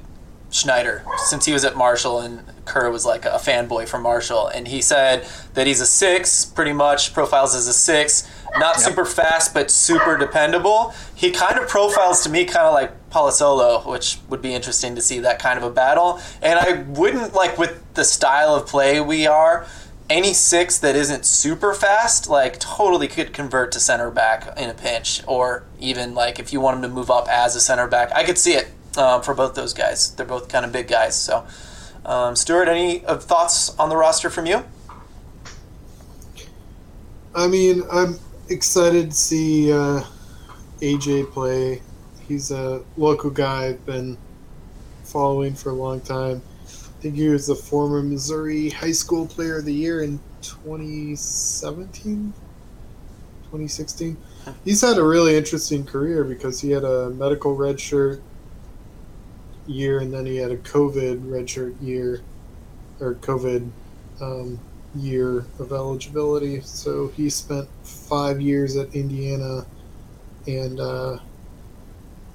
Schneider 0.50 1.04
since 1.26 1.46
he 1.46 1.52
was 1.52 1.64
at 1.64 1.76
Marshall 1.76 2.20
and 2.20 2.42
Kerr 2.64 2.90
was 2.90 3.04
like 3.04 3.24
a 3.24 3.38
fanboy 3.38 3.88
for 3.88 3.98
Marshall, 3.98 4.48
and 4.48 4.68
he 4.68 4.80
said 4.80 5.26
that 5.54 5.66
he's 5.66 5.80
a 5.80 5.86
six, 5.86 6.44
pretty 6.44 6.72
much 6.72 7.12
profiles 7.12 7.54
as 7.54 7.66
a 7.66 7.72
six, 7.72 8.28
not 8.56 8.76
super 8.80 9.04
fast 9.04 9.52
but 9.52 9.70
super 9.70 10.16
dependable. 10.16 10.94
He 11.14 11.30
kind 11.30 11.58
of 11.58 11.68
profiles 11.68 12.22
to 12.22 12.30
me 12.30 12.44
kind 12.44 12.66
of 12.66 12.72
like 12.72 13.10
Palazzolo, 13.10 13.86
which 13.86 14.18
would 14.28 14.40
be 14.42 14.54
interesting 14.54 14.94
to 14.94 15.02
see 15.02 15.18
that 15.20 15.38
kind 15.38 15.58
of 15.58 15.64
a 15.64 15.70
battle. 15.70 16.20
And 16.40 16.58
I 16.58 16.82
wouldn't 16.82 17.34
like 17.34 17.58
with 17.58 17.82
the 17.94 18.04
style 18.04 18.54
of 18.54 18.66
play 18.66 19.00
we 19.00 19.26
are. 19.26 19.66
Any 20.14 20.32
six 20.32 20.78
that 20.78 20.94
isn't 20.94 21.26
super 21.26 21.74
fast, 21.74 22.28
like 22.28 22.60
totally 22.60 23.08
could 23.08 23.32
convert 23.32 23.72
to 23.72 23.80
center 23.80 24.12
back 24.12 24.56
in 24.56 24.70
a 24.70 24.72
pinch, 24.72 25.20
or 25.26 25.64
even 25.80 26.14
like 26.14 26.38
if 26.38 26.52
you 26.52 26.60
want 26.60 26.76
him 26.76 26.82
to 26.82 26.88
move 26.88 27.10
up 27.10 27.26
as 27.28 27.56
a 27.56 27.60
center 27.60 27.88
back, 27.88 28.12
I 28.14 28.22
could 28.22 28.38
see 28.38 28.52
it 28.52 28.68
um, 28.96 29.22
for 29.22 29.34
both 29.34 29.56
those 29.56 29.74
guys. 29.74 30.14
They're 30.14 30.24
both 30.24 30.48
kind 30.48 30.64
of 30.64 30.70
big 30.70 30.86
guys. 30.86 31.20
So, 31.20 31.44
um, 32.06 32.36
Stuart, 32.36 32.68
any 32.68 33.04
uh, 33.04 33.16
thoughts 33.16 33.76
on 33.76 33.88
the 33.88 33.96
roster 33.96 34.30
from 34.30 34.46
you? 34.46 34.62
I 37.34 37.48
mean, 37.48 37.82
I'm 37.90 38.20
excited 38.48 39.10
to 39.10 39.16
see 39.16 39.72
uh, 39.72 40.04
AJ 40.80 41.32
play. 41.32 41.82
He's 42.28 42.52
a 42.52 42.84
local 42.96 43.30
guy 43.30 43.64
I've 43.64 43.84
been 43.84 44.16
following 45.02 45.56
for 45.56 45.70
a 45.70 45.74
long 45.74 46.00
time. 46.00 46.40
Think 47.04 47.16
he 47.16 47.28
was 47.28 47.48
the 47.48 47.54
former 47.54 48.02
Missouri 48.02 48.70
High 48.70 48.92
School 48.92 49.26
Player 49.26 49.58
of 49.58 49.66
the 49.66 49.74
Year 49.74 50.00
in 50.00 50.18
2017, 50.40 52.32
2016. 53.42 54.16
He's 54.64 54.80
had 54.80 54.96
a 54.96 55.04
really 55.04 55.36
interesting 55.36 55.84
career 55.84 56.24
because 56.24 56.62
he 56.62 56.70
had 56.70 56.82
a 56.82 57.10
medical 57.10 57.58
redshirt 57.58 58.22
year 59.66 59.98
and 59.98 60.14
then 60.14 60.24
he 60.24 60.36
had 60.36 60.50
a 60.50 60.56
COVID 60.56 61.26
redshirt 61.26 61.74
year 61.82 62.22
or 63.00 63.16
COVID 63.16 63.68
um, 64.22 64.58
year 64.94 65.44
of 65.58 65.72
eligibility. 65.72 66.62
So 66.62 67.08
he 67.08 67.28
spent 67.28 67.68
five 67.82 68.40
years 68.40 68.76
at 68.76 68.94
Indiana 68.94 69.66
and 70.46 70.80
uh, 70.80 71.18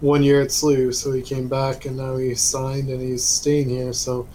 one 0.01 0.21
year 0.21 0.41
at 0.41 0.49
SLU. 0.49 0.93
So 0.93 1.11
he 1.11 1.23
came 1.23 1.47
back 1.47 1.85
and 1.85 1.97
now 1.97 2.17
he's 2.17 2.39
signed 2.39 2.89
and 2.89 3.01
he's 3.01 3.25
staying 3.25 3.69
here. 3.69 3.93
So 3.93 4.27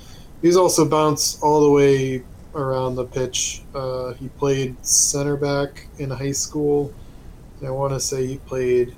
he's 0.44 0.56
also 0.56 0.84
bounced 0.84 1.42
all 1.42 1.64
the 1.64 1.70
way 1.70 2.22
around 2.54 2.96
the 2.96 3.04
pitch. 3.06 3.62
Uh, 3.74 4.12
he 4.12 4.28
played 4.28 4.76
center 4.84 5.36
back 5.36 5.86
in 5.98 6.10
high 6.10 6.32
school. 6.32 6.92
And 7.58 7.68
I 7.68 7.70
want 7.70 7.94
to 7.94 8.00
say 8.00 8.26
he 8.26 8.36
played 8.36 8.94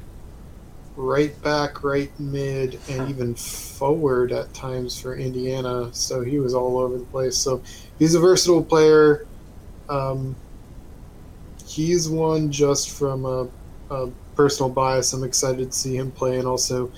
right 0.96 1.40
back, 1.42 1.84
right 1.84 2.10
mid, 2.18 2.80
and 2.88 3.08
even 3.08 3.36
forward 3.36 4.32
at 4.32 4.52
times 4.54 5.00
for 5.00 5.14
Indiana. 5.14 5.94
So 5.94 6.20
he 6.22 6.40
was 6.40 6.52
all 6.52 6.78
over 6.78 6.98
the 6.98 7.04
place. 7.04 7.36
So 7.36 7.62
he's 8.00 8.16
a 8.16 8.20
versatile 8.20 8.64
player. 8.64 9.24
Um, 9.88 10.34
he's 11.64 12.08
one 12.08 12.50
just 12.50 12.90
from 12.90 13.24
a, 13.24 13.48
a, 13.90 14.10
personal 14.34 14.68
bias. 14.68 15.12
I'm 15.12 15.22
excited 15.22 15.70
to 15.70 15.78
see 15.78 15.96
him 15.96 16.10
play, 16.10 16.38
and 16.38 16.46
also 16.46 16.90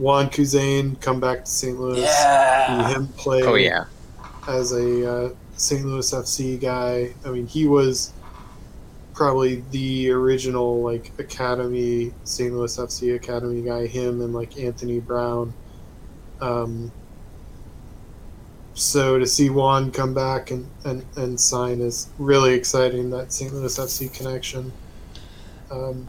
Wan 0.00 0.30
Kuzain 0.30 0.98
come 1.02 1.20
back 1.20 1.44
to 1.44 1.50
St. 1.50 1.78
Louis. 1.78 2.00
Yeah. 2.00 2.88
See 2.88 2.94
him 2.94 3.08
play. 3.08 3.42
Oh 3.42 3.54
yeah. 3.54 3.84
As 4.48 4.72
a 4.72 5.26
uh, 5.26 5.30
St. 5.56 5.84
Louis 5.84 6.10
FC 6.10 6.58
guy, 6.58 7.12
I 7.24 7.28
mean, 7.28 7.46
he 7.46 7.66
was 7.66 8.14
probably 9.12 9.62
the 9.70 10.10
original 10.10 10.82
like 10.82 11.12
academy 11.18 12.14
St. 12.24 12.50
Louis 12.50 12.74
FC 12.74 13.14
academy 13.14 13.60
guy. 13.60 13.86
Him 13.86 14.22
and 14.22 14.32
like 14.32 14.58
Anthony 14.58 15.00
Brown. 15.00 15.52
Um, 16.40 16.90
so 18.72 19.18
to 19.18 19.26
see 19.26 19.50
Wan 19.50 19.90
come 19.90 20.14
back 20.14 20.50
and, 20.50 20.66
and, 20.84 21.04
and 21.16 21.38
sign 21.38 21.82
is 21.82 22.08
really 22.18 22.54
exciting. 22.54 23.10
That 23.10 23.30
St. 23.34 23.52
Louis 23.52 23.78
FC 23.78 24.10
connection. 24.10 24.72
Um, 25.70 26.08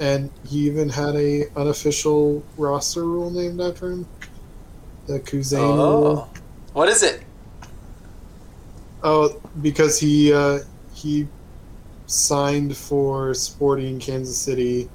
and 0.00 0.30
he 0.48 0.58
even 0.60 0.88
had 0.88 1.14
a 1.14 1.44
unofficial 1.56 2.42
roster 2.56 3.04
rule 3.04 3.30
named 3.30 3.60
after 3.60 3.90
him. 3.90 4.06
The 5.06 5.20
Kuzain 5.20 5.60
rule. 5.60 6.28
Oh. 6.28 6.40
What 6.72 6.88
is 6.88 7.02
it? 7.02 7.22
Oh, 9.02 9.40
because 9.60 9.98
he 9.98 10.32
uh, 10.32 10.60
he 10.94 11.26
signed 12.06 12.76
for 12.76 13.34
Sporting 13.34 13.98
Kansas 13.98 14.36
City 14.36 14.88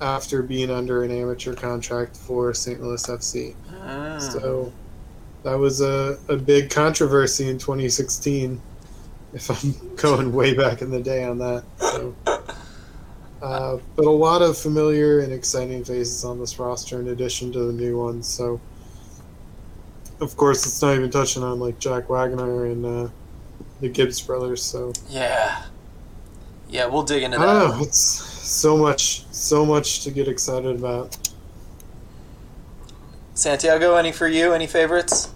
after 0.00 0.42
being 0.42 0.70
under 0.70 1.02
an 1.02 1.10
amateur 1.10 1.54
contract 1.54 2.16
for 2.16 2.52
St. 2.52 2.82
Louis 2.82 3.02
FC. 3.06 3.54
Ah. 3.82 4.18
So 4.18 4.72
that 5.44 5.54
was 5.58 5.80
a, 5.80 6.18
a 6.28 6.36
big 6.36 6.70
controversy 6.70 7.48
in 7.48 7.58
2016. 7.58 8.60
If 9.32 9.50
I'm 9.50 9.96
going 9.96 10.32
way 10.32 10.54
back 10.54 10.82
in 10.82 10.90
the 10.90 11.00
day 11.00 11.24
on 11.24 11.38
that. 11.38 11.64
So, 11.78 12.14
uh, 13.44 13.78
but 13.94 14.06
a 14.06 14.10
lot 14.10 14.40
of 14.40 14.56
familiar 14.56 15.20
and 15.20 15.30
exciting 15.32 15.84
faces 15.84 16.24
on 16.24 16.38
this 16.40 16.58
roster 16.58 16.98
in 16.98 17.08
addition 17.08 17.52
to 17.52 17.58
the 17.64 17.72
new 17.74 17.98
ones. 17.98 18.26
So, 18.26 18.58
of 20.20 20.34
course, 20.38 20.64
it's 20.64 20.80
not 20.80 20.94
even 20.94 21.10
touching 21.10 21.42
on 21.42 21.60
like 21.60 21.78
Jack 21.78 22.08
Wagner 22.08 22.64
and 22.66 22.86
uh, 22.86 23.08
the 23.82 23.88
Gibbs 23.90 24.22
brothers. 24.22 24.62
So 24.62 24.94
Yeah. 25.10 25.62
Yeah, 26.70 26.86
we'll 26.86 27.02
dig 27.02 27.22
into 27.22 27.38
I 27.38 27.44
that. 27.46 27.68
know. 27.68 27.82
It's 27.82 27.98
so 27.98 28.78
much, 28.78 29.26
so 29.26 29.66
much 29.66 30.02
to 30.04 30.10
get 30.10 30.26
excited 30.26 30.74
about. 30.76 31.16
Santiago, 33.34 33.96
any 33.96 34.10
for 34.10 34.26
you? 34.26 34.54
Any 34.54 34.66
favorites? 34.66 35.30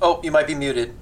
Oh, 0.00 0.20
you 0.22 0.30
might 0.30 0.46
be 0.46 0.54
muted. 0.54 0.94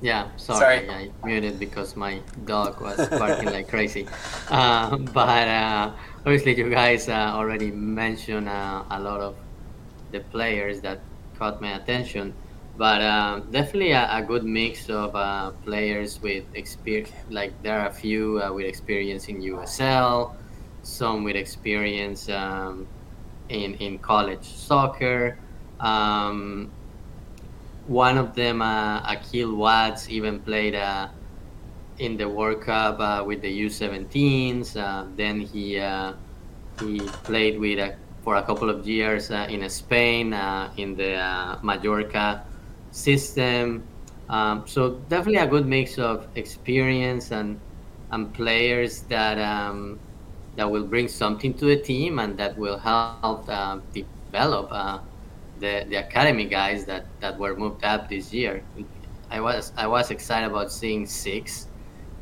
Yeah, 0.00 0.28
sorry, 0.36 0.86
Sorry. 0.86 0.90
I 0.90 1.26
muted 1.26 1.58
because 1.58 1.96
my 1.96 2.20
dog 2.44 2.80
was 2.80 3.08
barking 3.08 3.50
like 3.50 3.68
crazy. 3.68 4.06
Uh, 4.50 4.96
but 4.96 5.46
uh, 5.46 5.92
obviously, 6.24 6.56
you 6.56 6.70
guys 6.70 7.08
uh, 7.08 7.32
already 7.34 7.70
mentioned 7.70 8.48
uh, 8.48 8.82
a 8.90 8.98
lot 9.00 9.20
of 9.20 9.36
the 10.10 10.20
players 10.20 10.80
that 10.80 11.02
caught 11.38 11.60
my 11.60 11.76
attention. 11.76 12.34
But 12.76 13.02
um, 13.02 13.50
definitely 13.50 13.90
a, 13.92 14.08
a 14.10 14.22
good 14.22 14.44
mix 14.44 14.88
of 14.88 15.14
uh, 15.14 15.50
players 15.64 16.22
with 16.22 16.44
experience. 16.54 17.12
Like 17.28 17.60
there 17.62 17.78
are 17.80 17.88
a 17.88 17.92
few 17.92 18.40
uh, 18.40 18.52
with 18.52 18.66
experience 18.66 19.28
in 19.28 19.42
USL, 19.42 20.36
some 20.82 21.24
with 21.24 21.36
experience 21.36 22.28
um, 22.28 22.86
in 23.48 23.74
in 23.74 23.98
college 23.98 24.44
soccer. 24.44 25.38
Um, 25.80 26.72
one 27.88 28.18
of 28.18 28.34
them, 28.34 28.60
uh, 28.60 29.00
Akil 29.10 29.56
Watts, 29.56 30.08
even 30.10 30.40
played 30.40 30.74
uh, 30.74 31.08
in 31.98 32.16
the 32.16 32.28
World 32.28 32.60
Cup 32.60 33.00
uh, 33.00 33.24
with 33.26 33.40
the 33.40 33.62
U17s. 33.62 34.76
Uh, 34.76 35.06
then 35.16 35.40
he 35.40 35.78
uh, 35.78 36.12
he 36.80 37.00
played 37.24 37.58
with 37.58 37.78
uh, 37.78 37.90
for 38.22 38.36
a 38.36 38.42
couple 38.42 38.68
of 38.68 38.86
years 38.86 39.30
in 39.30 39.68
Spain 39.68 40.34
in 40.76 40.94
the 40.94 41.58
Mallorca 41.62 42.44
system. 42.90 43.82
Um, 44.28 44.64
so 44.66 45.00
definitely 45.08 45.40
a 45.40 45.46
good 45.46 45.66
mix 45.66 45.98
of 45.98 46.28
experience 46.34 47.32
and 47.32 47.58
and 48.10 48.32
players 48.34 49.02
that 49.08 49.38
um, 49.38 49.98
that 50.56 50.70
will 50.70 50.84
bring 50.84 51.08
something 51.08 51.54
to 51.54 51.64
the 51.64 51.76
team 51.76 52.18
and 52.18 52.36
that 52.38 52.58
will 52.58 52.78
help 52.78 53.46
develop 53.94 55.07
the 55.60 55.84
the 55.88 55.96
academy 55.96 56.44
guys 56.44 56.84
that, 56.86 57.06
that 57.20 57.38
were 57.38 57.56
moved 57.56 57.84
up 57.84 58.08
this 58.08 58.32
year. 58.32 58.62
I 59.30 59.40
was 59.40 59.72
I 59.76 59.86
was 59.86 60.10
excited 60.10 60.50
about 60.50 60.72
seeing 60.72 61.06
six 61.06 61.68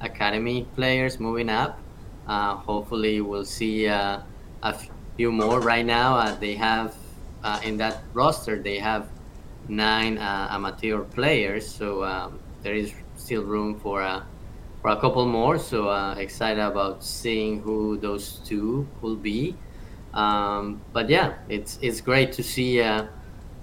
academy 0.00 0.66
players 0.74 1.20
moving 1.20 1.48
up. 1.48 1.78
Uh, 2.26 2.56
hopefully, 2.56 3.20
we'll 3.20 3.44
see 3.44 3.86
uh, 3.86 4.20
a 4.62 4.74
few 5.16 5.30
more. 5.30 5.60
Right 5.60 5.86
now, 5.86 6.16
uh, 6.16 6.34
they 6.36 6.54
have 6.54 6.94
uh, 7.44 7.60
in 7.62 7.76
that 7.76 8.02
roster 8.12 8.60
they 8.60 8.78
have 8.78 9.08
nine 9.68 10.18
uh, 10.18 10.48
amateur 10.50 11.02
players, 11.02 11.68
so 11.68 12.04
um, 12.04 12.38
there 12.62 12.74
is 12.74 12.92
still 13.16 13.42
room 13.42 13.78
for 13.78 14.02
a 14.02 14.26
for 14.82 14.90
a 14.90 15.00
couple 15.00 15.26
more. 15.26 15.58
So 15.58 15.88
uh, 15.88 16.14
excited 16.14 16.62
about 16.62 17.04
seeing 17.04 17.60
who 17.60 17.98
those 17.98 18.40
two 18.44 18.86
will 19.00 19.16
be. 19.16 19.56
Um, 20.14 20.80
but 20.92 21.08
yeah, 21.10 21.34
it's 21.48 21.78
it's 21.82 22.00
great 22.00 22.32
to 22.32 22.42
see 22.42 22.80
uh, 22.80 23.06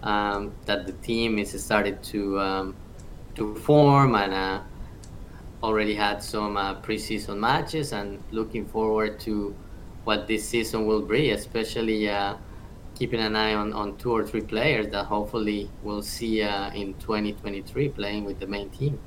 um, 0.04 0.54
that 0.66 0.86
the 0.86 0.94
team 0.94 1.40
is 1.40 1.52
started 1.64 2.04
to 2.04 2.40
um, 2.40 2.76
to 3.36 3.56
form 3.56 4.16
and 4.16 4.34
uh, 4.34 4.62
already 5.64 5.96
had 5.96 6.22
some 6.22 6.58
uh, 6.58 6.76
preseason 6.82 7.40
matches 7.40 7.94
and 7.94 8.22
looking 8.32 8.66
forward 8.66 9.20
to 9.22 9.56
what 10.04 10.28
this 10.28 10.48
season 10.48 10.86
will 10.86 11.02
bring, 11.02 11.32
especially 11.32 12.10
uh, 12.10 12.36
keeping 12.96 13.22
an 13.22 13.36
eye 13.36 13.54
on, 13.54 13.74
on 13.74 13.98
two 13.98 14.12
or 14.12 14.24
three 14.26 14.42
players 14.42 14.88
that 14.90 15.06
hopefully 15.06 15.70
we'll 15.82 16.02
see 16.02 16.44
uh, 16.44 16.70
in 16.72 16.94
2023 16.96 17.90
playing 17.90 18.26
with 18.26 18.40
the 18.40 18.46
main 18.46 18.70
team. 18.70 19.00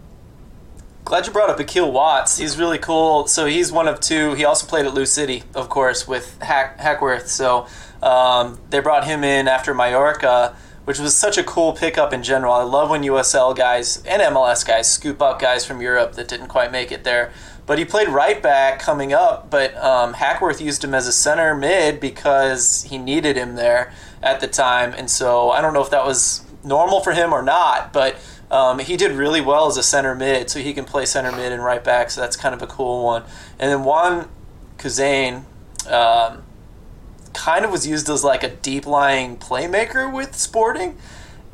Glad 1.04 1.26
you 1.26 1.32
brought 1.32 1.50
up 1.50 1.60
Akil 1.60 1.92
Watts. 1.92 2.36
He's 2.36 2.58
really 2.58 2.78
cool. 2.78 3.28
So 3.28 3.46
he's 3.46 3.70
one 3.70 3.86
of 3.86 4.00
two. 4.00 4.34
He 4.34 4.44
also 4.44 4.66
played 4.66 4.86
at 4.86 4.94
Lou 4.94 5.06
City, 5.06 5.44
of 5.54 5.68
course, 5.68 6.08
with 6.08 6.36
Hack- 6.42 6.80
Hackworth. 6.80 7.28
So 7.28 7.68
um, 8.02 8.58
they 8.70 8.80
brought 8.80 9.04
him 9.04 9.22
in 9.22 9.46
after 9.46 9.72
Mallorca, 9.72 10.56
which 10.86 11.00
was 11.00 11.14
such 11.14 11.36
a 11.36 11.42
cool 11.42 11.72
pickup 11.72 12.12
in 12.12 12.22
general. 12.22 12.54
I 12.54 12.62
love 12.62 12.90
when 12.90 13.02
USL 13.02 13.54
guys 13.54 14.02
and 14.06 14.22
MLS 14.22 14.64
guys 14.64 14.90
scoop 14.90 15.20
up 15.20 15.40
guys 15.40 15.66
from 15.66 15.82
Europe 15.82 16.12
that 16.12 16.28
didn't 16.28 16.46
quite 16.46 16.70
make 16.70 16.92
it 16.92 17.02
there. 17.02 17.32
But 17.66 17.80
he 17.80 17.84
played 17.84 18.08
right 18.08 18.40
back 18.40 18.78
coming 18.78 19.12
up, 19.12 19.50
but 19.50 19.76
um, 19.76 20.14
Hackworth 20.14 20.60
used 20.60 20.84
him 20.84 20.94
as 20.94 21.08
a 21.08 21.12
center 21.12 21.56
mid 21.56 21.98
because 21.98 22.84
he 22.84 22.98
needed 22.98 23.36
him 23.36 23.56
there 23.56 23.92
at 24.22 24.38
the 24.38 24.46
time. 24.46 24.94
And 24.96 25.10
so 25.10 25.50
I 25.50 25.60
don't 25.60 25.74
know 25.74 25.82
if 25.82 25.90
that 25.90 26.04
was 26.04 26.46
normal 26.62 27.00
for 27.00 27.12
him 27.12 27.32
or 27.32 27.42
not, 27.42 27.92
but 27.92 28.16
um, 28.52 28.78
he 28.78 28.96
did 28.96 29.10
really 29.10 29.40
well 29.40 29.66
as 29.66 29.76
a 29.76 29.82
center 29.82 30.14
mid, 30.14 30.50
so 30.50 30.60
he 30.60 30.72
can 30.72 30.84
play 30.84 31.04
center 31.04 31.32
mid 31.32 31.50
and 31.50 31.64
right 31.64 31.82
back. 31.82 32.10
So 32.10 32.20
that's 32.20 32.36
kind 32.36 32.54
of 32.54 32.62
a 32.62 32.68
cool 32.68 33.02
one. 33.02 33.24
And 33.58 33.72
then 33.72 33.82
Wan 33.82 34.28
Kuzain 34.78 35.42
um, 35.90 36.42
kind 37.36 37.64
of 37.64 37.70
was 37.70 37.86
used 37.86 38.08
as 38.08 38.24
like 38.24 38.42
a 38.42 38.48
deep 38.48 38.86
lying 38.86 39.36
playmaker 39.36 40.10
with 40.12 40.34
Sporting. 40.34 40.96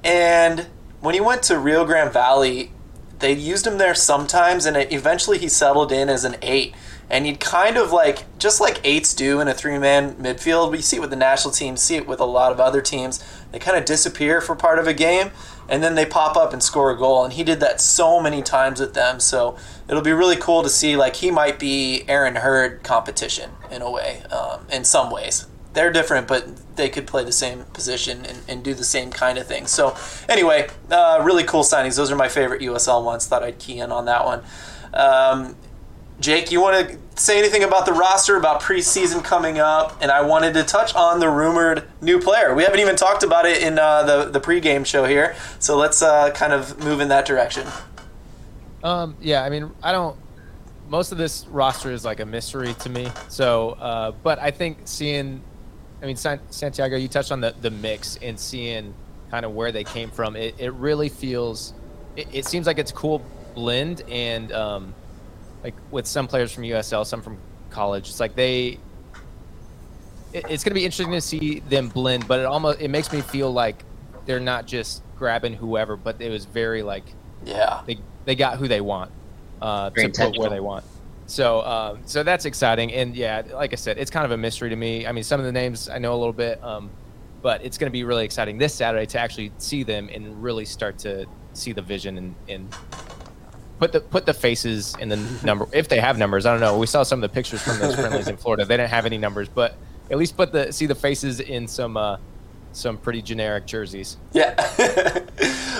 And 0.04 0.68
when 1.00 1.14
he 1.14 1.20
went 1.20 1.42
to 1.44 1.58
Rio 1.58 1.84
Grande 1.84 2.12
Valley, 2.12 2.70
they 3.18 3.32
used 3.32 3.66
him 3.66 3.78
there 3.78 3.94
sometimes, 3.94 4.64
and 4.64 4.76
eventually 4.92 5.38
he 5.38 5.48
settled 5.48 5.92
in 5.92 6.08
as 6.08 6.24
an 6.24 6.36
eight. 6.40 6.74
And 7.10 7.26
he'd 7.26 7.40
kind 7.40 7.76
of 7.76 7.92
like, 7.92 8.38
just 8.38 8.60
like 8.60 8.80
eights 8.84 9.12
do 9.12 9.40
in 9.40 9.48
a 9.48 9.54
three 9.54 9.78
man 9.78 10.14
midfield, 10.14 10.70
we 10.70 10.80
see 10.80 10.96
it 10.96 11.00
with 11.00 11.10
the 11.10 11.16
national 11.16 11.52
team, 11.52 11.76
see 11.76 11.96
it 11.96 12.06
with 12.06 12.20
a 12.20 12.24
lot 12.24 12.52
of 12.52 12.60
other 12.60 12.80
teams. 12.80 13.22
They 13.50 13.58
kind 13.58 13.76
of 13.76 13.84
disappear 13.84 14.40
for 14.40 14.56
part 14.56 14.78
of 14.78 14.86
a 14.86 14.94
game, 14.94 15.30
and 15.68 15.82
then 15.82 15.94
they 15.94 16.06
pop 16.06 16.36
up 16.36 16.52
and 16.52 16.62
score 16.62 16.90
a 16.90 16.96
goal. 16.96 17.24
And 17.24 17.34
he 17.34 17.44
did 17.44 17.60
that 17.60 17.80
so 17.80 18.18
many 18.20 18.40
times 18.40 18.80
with 18.80 18.94
them. 18.94 19.20
So 19.20 19.58
it'll 19.88 20.02
be 20.02 20.12
really 20.12 20.36
cool 20.36 20.62
to 20.62 20.70
see. 20.70 20.96
Like, 20.96 21.16
he 21.16 21.30
might 21.30 21.58
be 21.58 22.04
Aaron 22.08 22.36
Hurd 22.36 22.82
competition 22.82 23.50
in 23.70 23.82
a 23.82 23.90
way, 23.90 24.22
um, 24.30 24.66
in 24.72 24.84
some 24.84 25.10
ways 25.10 25.46
they're 25.72 25.92
different, 25.92 26.28
but 26.28 26.76
they 26.76 26.88
could 26.88 27.06
play 27.06 27.24
the 27.24 27.32
same 27.32 27.64
position 27.72 28.24
and, 28.24 28.38
and 28.48 28.64
do 28.64 28.74
the 28.74 28.84
same 28.84 29.10
kind 29.10 29.38
of 29.38 29.46
thing. 29.46 29.66
So, 29.66 29.96
anyway, 30.28 30.68
uh, 30.90 31.20
really 31.24 31.44
cool 31.44 31.62
signings. 31.62 31.96
Those 31.96 32.10
are 32.10 32.16
my 32.16 32.28
favorite 32.28 32.60
USL 32.62 33.04
ones. 33.04 33.26
Thought 33.26 33.42
I'd 33.42 33.58
key 33.58 33.78
in 33.78 33.92
on 33.92 34.04
that 34.06 34.24
one. 34.24 34.42
Um, 34.92 35.56
Jake, 36.20 36.52
you 36.52 36.60
want 36.60 36.88
to 36.88 36.98
say 37.20 37.38
anything 37.38 37.64
about 37.64 37.84
the 37.84 37.92
roster, 37.92 38.36
about 38.36 38.60
preseason 38.60 39.24
coming 39.24 39.58
up? 39.58 39.98
And 40.00 40.10
I 40.10 40.20
wanted 40.20 40.54
to 40.54 40.62
touch 40.62 40.94
on 40.94 41.20
the 41.20 41.28
rumored 41.28 41.84
new 42.00 42.20
player. 42.20 42.54
We 42.54 42.62
haven't 42.62 42.80
even 42.80 42.96
talked 42.96 43.22
about 43.22 43.44
it 43.44 43.62
in 43.62 43.78
uh, 43.78 44.02
the 44.04 44.30
the 44.30 44.40
pregame 44.40 44.86
show 44.86 45.04
here, 45.04 45.34
so 45.58 45.76
let's 45.76 46.02
uh, 46.02 46.30
kind 46.30 46.52
of 46.52 46.78
move 46.84 47.00
in 47.00 47.08
that 47.08 47.26
direction. 47.26 47.66
Um, 48.84 49.16
yeah, 49.20 49.42
I 49.42 49.48
mean, 49.48 49.70
I 49.82 49.92
don't. 49.92 50.16
Most 50.88 51.10
of 51.10 51.18
this 51.18 51.46
roster 51.48 51.90
is 51.90 52.04
like 52.04 52.20
a 52.20 52.26
mystery 52.26 52.74
to 52.74 52.88
me. 52.88 53.10
So, 53.28 53.70
uh, 53.70 54.12
but 54.22 54.38
I 54.38 54.50
think 54.50 54.78
seeing 54.84 55.42
I 56.02 56.06
mean, 56.06 56.16
Santiago, 56.16 56.96
you 56.96 57.06
touched 57.06 57.30
on 57.30 57.40
the, 57.40 57.54
the 57.60 57.70
mix 57.70 58.16
and 58.16 58.38
seeing 58.38 58.92
kind 59.30 59.44
of 59.44 59.54
where 59.54 59.70
they 59.70 59.84
came 59.84 60.10
from. 60.10 60.34
It, 60.34 60.56
it 60.58 60.72
really 60.72 61.08
feels, 61.08 61.74
it, 62.16 62.26
it 62.32 62.46
seems 62.46 62.66
like 62.66 62.78
it's 62.78 62.90
a 62.90 62.94
cool 62.94 63.22
blend. 63.54 64.02
And 64.08 64.50
um, 64.52 64.94
like 65.62 65.74
with 65.92 66.08
some 66.08 66.26
players 66.26 66.50
from 66.50 66.64
USL, 66.64 67.06
some 67.06 67.22
from 67.22 67.38
college, 67.70 68.08
it's 68.08 68.18
like 68.18 68.34
they, 68.34 68.80
it, 70.32 70.44
it's 70.48 70.64
going 70.64 70.72
to 70.72 70.74
be 70.74 70.84
interesting 70.84 71.12
to 71.12 71.20
see 71.20 71.60
them 71.60 71.88
blend, 71.88 72.26
but 72.26 72.40
it 72.40 72.46
almost, 72.46 72.80
it 72.80 72.88
makes 72.88 73.12
me 73.12 73.20
feel 73.20 73.52
like 73.52 73.84
they're 74.26 74.40
not 74.40 74.66
just 74.66 75.02
grabbing 75.16 75.54
whoever, 75.54 75.96
but 75.96 76.20
it 76.20 76.30
was 76.30 76.46
very 76.46 76.82
like, 76.82 77.04
yeah, 77.44 77.82
they, 77.86 77.98
they 78.24 78.34
got 78.34 78.58
who 78.58 78.66
they 78.66 78.80
want 78.80 79.12
uh, 79.60 79.90
to 79.90 80.08
put 80.08 80.36
where 80.36 80.50
they 80.50 80.60
want. 80.60 80.84
So, 81.26 81.62
um, 81.62 82.00
so 82.04 82.22
that's 82.22 82.44
exciting, 82.44 82.92
and 82.92 83.14
yeah, 83.16 83.42
like 83.52 83.72
I 83.72 83.76
said, 83.76 83.96
it's 83.96 84.10
kind 84.10 84.24
of 84.24 84.32
a 84.32 84.36
mystery 84.36 84.70
to 84.70 84.76
me. 84.76 85.06
I 85.06 85.12
mean, 85.12 85.24
some 85.24 85.40
of 85.40 85.46
the 85.46 85.52
names 85.52 85.88
I 85.88 85.98
know 85.98 86.14
a 86.14 86.16
little 86.16 86.32
bit, 86.32 86.62
um, 86.62 86.90
but 87.42 87.64
it's 87.64 87.78
going 87.78 87.90
to 87.90 87.92
be 87.92 88.04
really 88.04 88.24
exciting 88.24 88.58
this 88.58 88.74
Saturday 88.74 89.06
to 89.06 89.18
actually 89.18 89.52
see 89.58 89.82
them 89.82 90.08
and 90.12 90.42
really 90.42 90.64
start 90.64 90.98
to 91.00 91.26
see 91.54 91.72
the 91.72 91.82
vision 91.82 92.18
and, 92.18 92.34
and 92.48 92.74
put 93.78 93.92
the 93.92 94.00
put 94.00 94.26
the 94.26 94.34
faces 94.34 94.94
in 95.00 95.08
the 95.08 95.16
number 95.44 95.66
if 95.72 95.88
they 95.88 96.00
have 96.00 96.18
numbers. 96.18 96.46
I 96.46 96.52
don't 96.52 96.60
know. 96.60 96.78
We 96.78 96.86
saw 96.86 97.02
some 97.02 97.22
of 97.22 97.30
the 97.30 97.34
pictures 97.34 97.62
from 97.62 97.78
those 97.78 97.94
friendlies 97.94 98.28
in 98.28 98.36
Florida. 98.36 98.64
They 98.64 98.76
didn't 98.76 98.90
have 98.90 99.06
any 99.06 99.18
numbers, 99.18 99.48
but 99.48 99.76
at 100.10 100.18
least 100.18 100.36
put 100.36 100.52
the 100.52 100.72
see 100.72 100.86
the 100.86 100.94
faces 100.94 101.40
in 101.40 101.66
some 101.66 101.96
uh, 101.96 102.18
some 102.72 102.96
pretty 102.96 103.22
generic 103.22 103.66
jerseys. 103.66 104.16
Yeah. 104.32 104.54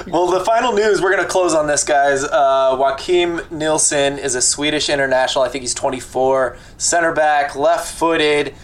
well, 0.06 0.26
the 0.30 0.42
final 0.44 0.72
news, 0.72 1.00
we're 1.00 1.10
going 1.10 1.22
to 1.22 1.28
close 1.28 1.54
on 1.54 1.66
this, 1.66 1.84
guys. 1.84 2.24
Uh, 2.24 2.76
Joachim 2.78 3.40
Nilsson 3.50 4.18
is 4.18 4.34
a 4.34 4.42
Swedish 4.42 4.88
international. 4.88 5.44
I 5.44 5.48
think 5.48 5.62
he's 5.62 5.74
24, 5.74 6.56
center 6.76 7.12
back, 7.12 7.56
left 7.56 7.92
footed. 7.98 8.54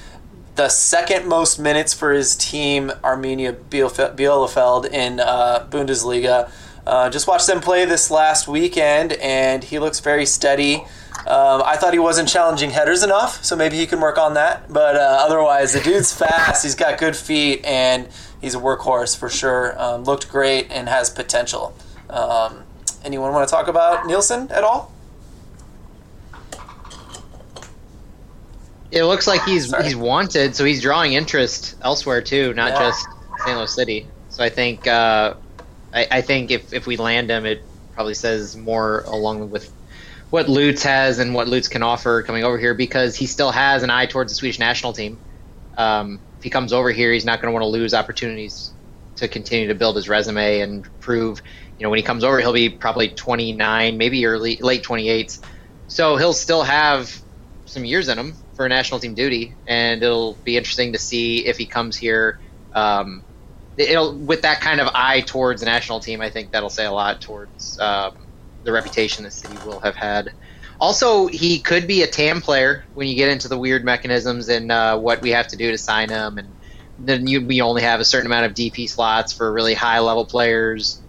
The 0.57 0.69
second 0.69 1.29
most 1.29 1.59
minutes 1.59 1.95
for 1.95 2.13
his 2.13 2.35
team, 2.37 2.91
Arminia 3.05 3.53
Bielefeld, 3.55 4.91
in 4.91 5.21
uh, 5.21 5.67
Bundesliga. 5.71 6.51
Uh, 6.87 7.11
just 7.11 7.29
watched 7.29 7.47
them 7.47 7.61
play 7.61 7.85
this 7.85 8.11
last 8.11 8.49
weekend, 8.49 9.13
and 9.15 9.63
he 9.63 9.79
looks 9.79 10.01
very 10.01 10.27
steady. 10.27 10.85
Um, 11.29 11.63
I 11.63 11.77
thought 11.77 11.93
he 11.93 11.99
wasn't 11.99 12.27
challenging 12.27 12.71
headers 12.71 13.03
enough, 13.03 13.45
so 13.45 13.55
maybe 13.55 13.77
he 13.77 13.87
can 13.87 14.01
work 14.01 14.17
on 14.17 14.33
that. 14.35 14.73
But 14.73 14.97
uh, 14.97 15.19
otherwise, 15.21 15.75
the 15.75 15.81
dude's 15.81 16.11
fast. 16.11 16.63
He's 16.63 16.75
got 16.75 16.99
good 16.99 17.15
feet, 17.15 17.63
and 17.67 18.09
he's 18.41 18.55
a 18.55 18.59
workhorse 18.59 19.15
for 19.15 19.29
sure. 19.29 19.79
Um, 19.79 20.05
looked 20.05 20.31
great 20.31 20.69
and 20.71 20.89
has 20.89 21.11
potential. 21.11 21.77
Um, 22.09 22.65
anyone 23.05 23.35
want 23.35 23.47
to 23.47 23.55
talk 23.55 23.69
about 23.69 24.07
Nielsen 24.07 24.51
at 24.51 24.65
all? 24.65 24.91
It 28.91 29.05
looks 29.05 29.27
like 29.27 29.43
he's 29.45 29.69
Sorry. 29.69 29.85
he's 29.85 29.97
wanted, 29.97 30.57
so 30.57 30.65
he's 30.65 30.81
drawing 30.81 31.13
interest 31.13 31.77
elsewhere 31.83 32.23
too, 32.23 32.55
not 32.55 32.73
yeah. 32.73 32.79
just 32.79 33.07
St. 33.45 33.55
Louis 33.55 33.75
City. 33.75 34.07
So 34.31 34.43
I 34.43 34.49
think 34.49 34.87
uh, 34.87 35.35
I, 35.93 36.07
I 36.11 36.21
think 36.23 36.51
if, 36.51 36.73
if 36.73 36.87
we 36.87 36.97
land 36.97 37.29
him, 37.29 37.45
it 37.45 37.63
probably 37.93 38.15
says 38.15 38.57
more 38.57 39.01
along 39.03 39.51
with 39.51 39.71
what 40.31 40.49
Lutz 40.49 40.83
has 40.83 41.19
and 41.19 41.35
what 41.35 41.49
Lutz 41.49 41.69
can 41.69 41.83
offer 41.83 42.23
coming 42.23 42.45
over 42.45 42.59
here 42.59 42.75
because 42.75 43.17
he 43.17 43.27
still 43.27 43.51
has 43.51 43.83
an 43.83 43.91
eye 43.91 44.07
towards 44.07 44.33
the 44.33 44.37
Swedish 44.37 44.59
national 44.59 44.93
team. 44.93 45.21
Um, 45.77 46.21
if 46.39 46.45
he 46.45 46.51
comes 46.51 46.73
over 46.73 46.91
here, 46.91 47.13
he's 47.13 47.25
not 47.25 47.41
going 47.41 47.51
to 47.51 47.53
want 47.53 47.63
to 47.63 47.69
lose 47.69 47.95
opportunities 47.95 48.73
to 49.17 49.29
continue 49.29 49.69
to 49.69 49.75
build 49.75 49.97
his 49.97 50.09
resume 50.09 50.61
and 50.61 50.87
prove. 51.01 51.41
You 51.79 51.85
know, 51.85 51.91
when 51.91 51.99
he 51.99 52.03
comes 52.03 52.25
over, 52.25 52.39
he'll 52.41 52.53
be 52.53 52.71
probably 52.71 53.09
29, 53.11 53.97
maybe 53.97 54.27
early 54.27 54.59
late 54.61 54.85
28s. 54.85 55.41
So 55.87 56.17
he'll 56.17 56.33
still 56.33 56.63
have 56.63 57.17
some 57.65 57.85
years 57.85 58.09
in 58.09 58.19
him 58.19 58.37
for 58.55 58.69
national 58.69 59.01
team 59.01 59.15
duty, 59.15 59.57
and 59.67 60.03
it'll 60.03 60.39
be 60.45 60.57
interesting 60.57 60.93
to 60.93 60.99
see 60.99 61.47
if 61.47 61.57
he 61.57 61.67
comes 61.67 61.97
here. 61.97 62.39
Um, 62.75 63.25
it'll 63.77 64.19
with 64.19 64.43
that 64.43 64.61
kind 64.61 64.81
of 64.81 64.89
eye 64.95 65.23
towards 65.23 65.61
the 65.61 65.67
national 65.67 66.01
team. 66.01 66.21
I 66.21 66.31
think 66.31 66.51
that'll 66.51 66.71
say 66.71 66.85
a 66.85 66.93
lot 66.93 67.21
towards 67.21 67.79
um, 67.81 68.28
the 68.63 68.73
reputation 68.73 69.25
the 69.25 69.31
city 69.31 69.57
will 69.65 69.81
have 69.81 69.97
had. 69.97 70.33
Also, 70.81 71.27
he 71.27 71.61
could 71.61 71.87
be 71.87 72.03
a 72.03 72.07
TAM 72.07 72.41
player 72.41 72.85
when 72.95 73.09
you 73.09 73.17
get 73.17 73.31
into 73.31 73.49
the 73.49 73.59
weird 73.59 73.85
mechanisms 73.85 74.49
and 74.49 74.71
uh, 74.71 74.97
what 74.99 75.21
we 75.21 75.31
have 75.31 75.49
to 75.49 75.57
do 75.57 75.71
to 75.71 75.79
sign 75.79 76.09
him, 76.09 76.39
and 76.39 76.55
then 76.99 77.27
you, 77.27 77.45
we 77.45 77.61
only 77.61 77.83
have 77.83 78.01
a 78.01 78.05
certain 78.05 78.27
amount 78.27 78.47
of 78.47 78.55
DP 78.55 78.89
slots 78.89 79.33
for 79.33 79.53
really 79.53 79.75
high 79.75 79.99
level 79.99 80.25
players. 80.25 81.03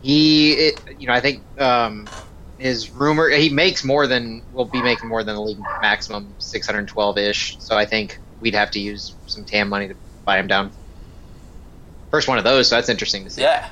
He, 0.00 0.52
it, 0.52 0.74
you 0.98 1.06
know, 1.08 1.12
I 1.12 1.20
think 1.20 1.44
um, 1.60 2.10
his 2.56 2.92
rumor 2.92 3.28
he 3.30 3.48
makes 3.48 3.82
more 3.84 4.06
than 4.06 4.42
will 4.52 4.66
be 4.66 4.82
making 4.82 5.08
more 5.08 5.24
than 5.24 5.34
the 5.34 5.42
league 5.42 5.58
maximum 5.82 6.34
612 6.38 7.18
ish. 7.18 7.56
So 7.58 7.76
I 7.76 7.86
think 7.86 8.18
we'd 8.38 8.54
have 8.54 8.70
to 8.72 8.80
use 8.80 9.16
some 9.26 9.44
TAM 9.44 9.68
money 9.68 9.88
to 9.88 9.96
buy 10.24 10.38
him 10.38 10.46
down. 10.46 10.72
First 12.10 12.28
one 12.28 12.38
of 12.38 12.44
those, 12.44 12.68
so 12.68 12.76
that's 12.76 12.88
interesting 12.88 13.24
to 13.24 13.30
see. 13.30 13.42
Yeah, 13.42 13.66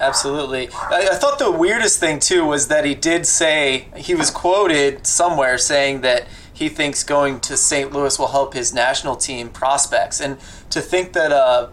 absolutely. 0.00 0.68
I, 0.72 1.08
I, 1.12 1.14
thought 1.14 1.38
the 1.38 1.50
weirdest 1.50 2.00
thing 2.00 2.20
too 2.20 2.44
was 2.44 2.68
that 2.68 2.84
he 2.84 2.94
did 2.94 3.26
say 3.26 3.88
he 3.96 4.14
was 4.14 4.30
quoted 4.30 5.06
somewhere 5.06 5.58
saying 5.58 6.02
that 6.02 6.26
he 6.52 6.68
thinks 6.68 7.04
going 7.04 7.40
to 7.40 7.56
St. 7.56 7.92
Louis 7.92 8.18
will 8.18 8.28
help 8.28 8.54
his 8.54 8.74
national 8.74 9.16
team 9.16 9.48
prospects, 9.48 10.20
and 10.20 10.38
to 10.70 10.80
think 10.80 11.12
that 11.12 11.30
a 11.30 11.70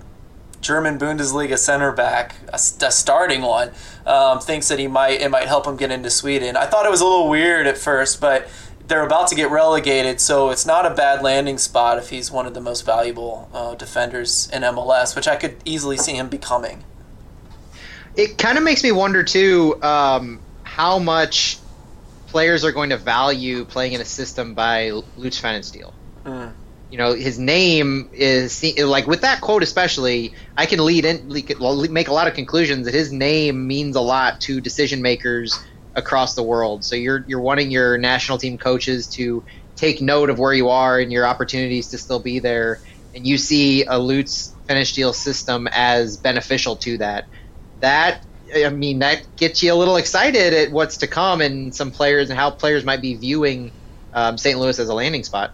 German 0.61 0.97
Bundesliga 0.97 1.57
center 1.57 1.91
back, 1.91 2.35
a, 2.49 2.55
a 2.55 2.91
starting 2.91 3.41
one, 3.41 3.71
um, 4.05 4.39
thinks 4.39 4.67
that 4.67 4.79
he 4.79 4.87
might 4.87 5.21
it 5.21 5.29
might 5.29 5.47
help 5.47 5.65
him 5.65 5.75
get 5.75 5.91
into 5.91 6.09
Sweden. 6.09 6.55
I 6.55 6.65
thought 6.65 6.85
it 6.85 6.91
was 6.91 7.01
a 7.01 7.05
little 7.05 7.29
weird 7.29 7.67
at 7.67 7.77
first, 7.77 8.21
but 8.21 8.47
they're 8.87 9.05
about 9.05 9.27
to 9.29 9.35
get 9.35 9.49
relegated, 9.49 10.19
so 10.19 10.49
it's 10.49 10.65
not 10.65 10.85
a 10.85 10.91
bad 10.91 11.23
landing 11.23 11.57
spot 11.57 11.97
if 11.97 12.09
he's 12.09 12.29
one 12.29 12.45
of 12.45 12.53
the 12.53 12.61
most 12.61 12.85
valuable 12.85 13.49
uh, 13.53 13.73
defenders 13.75 14.49
in 14.53 14.61
MLS, 14.61 15.15
which 15.15 15.27
I 15.27 15.35
could 15.35 15.57
easily 15.65 15.97
see 15.97 16.13
him 16.13 16.29
becoming 16.29 16.83
it 18.17 18.37
kind 18.37 18.57
of 18.57 18.63
makes 18.63 18.83
me 18.83 18.91
wonder 18.91 19.23
too 19.23 19.81
um, 19.81 20.41
how 20.63 20.99
much 20.99 21.59
players 22.27 22.65
are 22.65 22.71
going 22.71 22.89
to 22.89 22.97
value 22.97 23.65
playing 23.65 23.93
in 23.93 24.01
a 24.01 24.05
system 24.05 24.53
by 24.55 24.91
Lutz 25.15 25.39
Pfannenstiel. 25.39 25.93
Mm. 26.25 26.55
You 26.89 26.97
know, 26.97 27.13
his 27.13 27.39
name 27.39 28.09
is 28.13 28.63
like 28.77 29.07
with 29.07 29.21
that 29.21 29.41
quote 29.41 29.63
especially. 29.63 30.33
I 30.55 30.65
can 30.65 30.83
lead 30.83 31.05
in, 31.05 31.27
make 31.27 32.07
a 32.07 32.13
lot 32.13 32.27
of 32.27 32.33
conclusions 32.33 32.85
that 32.85 32.93
his 32.93 33.11
name 33.11 33.67
means 33.67 33.95
a 33.95 34.01
lot 34.01 34.39
to 34.41 34.61
decision 34.61 35.01
makers 35.01 35.57
across 35.95 36.35
the 36.35 36.43
world. 36.43 36.83
So 36.85 36.95
you're 36.95 37.23
you're 37.27 37.41
wanting 37.41 37.71
your 37.71 37.97
national 37.97 38.37
team 38.37 38.57
coaches 38.57 39.07
to 39.09 39.43
take 39.75 40.01
note 40.01 40.29
of 40.29 40.39
where 40.39 40.53
you 40.53 40.69
are 40.69 40.99
and 40.99 41.11
your 41.11 41.25
opportunities 41.25 41.89
to 41.89 41.97
still 41.97 42.21
be 42.21 42.39
there, 42.39 42.81
and 43.13 43.25
you 43.25 43.37
see 43.37 43.85
a 43.85 43.97
Lutz 43.97 44.53
Pfannenstiel 44.69 45.13
system 45.13 45.67
as 45.73 46.17
beneficial 46.17 46.75
to 46.77 46.97
that. 46.99 47.25
That 47.85 48.25
I 48.51 48.69
mean, 48.69 48.97
that 48.99 49.23
gets 49.37 49.61
you 49.61 49.71
a 49.71 49.75
little 49.75 49.95
excited 49.95 50.53
at 50.55 50.71
what's 50.71 50.97
to 50.97 51.07
come 51.07 51.39
and 51.39 51.73
some 51.73 51.91
players 51.91 52.31
and 52.31 52.39
how 52.39 52.49
players 52.49 52.83
might 52.83 52.99
be 52.99 53.13
viewing 53.13 53.71
um, 54.11 54.39
St. 54.39 54.57
Louis 54.57 54.79
as 54.79 54.89
a 54.89 54.93
landing 54.95 55.23
spot. 55.23 55.53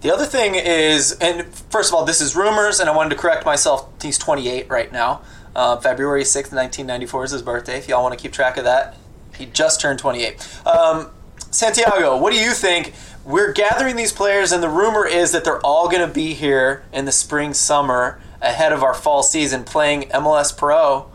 The 0.00 0.10
other 0.10 0.24
thing 0.24 0.54
is, 0.54 1.12
and 1.20 1.44
first 1.44 1.90
of 1.90 1.94
all, 1.94 2.06
this 2.06 2.22
is 2.22 2.34
rumors, 2.34 2.80
and 2.80 2.88
I 2.88 2.96
wanted 2.96 3.10
to 3.10 3.16
correct 3.16 3.44
myself. 3.44 3.86
He's 4.00 4.16
28 4.16 4.70
right 4.70 4.90
now. 4.90 5.20
Uh, 5.54 5.76
February 5.76 6.22
6th, 6.22 6.54
1994 6.54 7.24
is 7.24 7.30
his 7.32 7.42
birthday. 7.42 7.76
If 7.76 7.86
y'all 7.86 8.02
want 8.02 8.16
to 8.16 8.22
keep 8.22 8.32
track 8.32 8.56
of 8.56 8.64
that, 8.64 8.96
he 9.36 9.44
just 9.44 9.82
turned 9.82 9.98
28. 9.98 10.66
Um, 10.66 11.10
Santiago, 11.50 12.16
what 12.16 12.32
do 12.32 12.40
you 12.40 12.52
think? 12.52 12.94
We're 13.26 13.52
gathering 13.52 13.96
these 13.96 14.12
players, 14.12 14.52
and 14.52 14.62
the 14.62 14.70
rumor 14.70 15.06
is 15.06 15.32
that 15.32 15.44
they're 15.44 15.60
all 15.60 15.90
going 15.90 16.06
to 16.08 16.14
be 16.14 16.32
here 16.32 16.84
in 16.94 17.04
the 17.04 17.12
spring, 17.12 17.52
summer, 17.52 18.18
ahead 18.40 18.72
of 18.72 18.82
our 18.82 18.94
fall 18.94 19.22
season, 19.22 19.64
playing 19.64 20.02
MLS 20.10 20.56
Pro, 20.56 21.10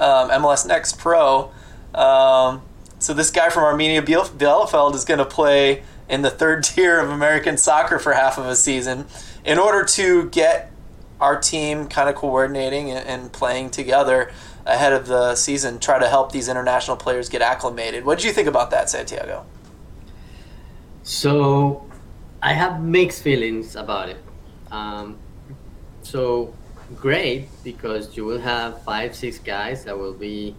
um, 0.00 0.30
MLS 0.30 0.66
Next 0.66 0.98
Pro. 0.98 1.50
Um, 1.94 2.62
so 2.98 3.14
this 3.14 3.30
guy 3.30 3.50
from 3.50 3.62
Arminia 3.62 4.02
Bielefeld 4.04 4.94
is 4.94 5.04
going 5.04 5.18
to 5.18 5.24
play 5.24 5.82
in 6.08 6.22
the 6.22 6.30
third 6.30 6.64
tier 6.64 7.00
of 7.00 7.10
American 7.10 7.56
soccer 7.56 7.98
for 7.98 8.12
half 8.12 8.38
of 8.38 8.46
a 8.46 8.56
season 8.56 9.06
in 9.44 9.58
order 9.58 9.84
to 9.84 10.28
get 10.30 10.70
our 11.20 11.38
team 11.38 11.86
kind 11.86 12.08
of 12.08 12.14
coordinating 12.14 12.90
and 12.90 13.32
playing 13.32 13.70
together 13.70 14.32
ahead 14.66 14.92
of 14.92 15.06
the 15.06 15.34
season, 15.34 15.78
try 15.78 15.98
to 15.98 16.08
help 16.08 16.32
these 16.32 16.48
international 16.48 16.96
players 16.96 17.28
get 17.28 17.42
acclimated. 17.42 18.04
What 18.04 18.18
did 18.18 18.24
you 18.24 18.32
think 18.32 18.48
about 18.48 18.70
that, 18.70 18.90
Santiago? 18.90 19.44
So, 21.02 21.86
I 22.42 22.54
have 22.54 22.82
mixed 22.82 23.22
feelings 23.22 23.76
about 23.76 24.08
it. 24.08 24.16
Um, 24.70 25.18
so, 26.02 26.54
great 26.96 27.48
because 27.62 28.16
you 28.16 28.24
will 28.24 28.40
have 28.40 28.82
five, 28.82 29.14
six 29.14 29.38
guys 29.38 29.84
that 29.84 29.96
will 29.96 30.14
be 30.14 30.54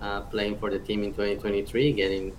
uh, 0.00 0.22
playing 0.22 0.58
for 0.58 0.70
the 0.70 0.78
team 0.78 1.02
in 1.02 1.10
2023, 1.12 1.92
getting 1.92 2.36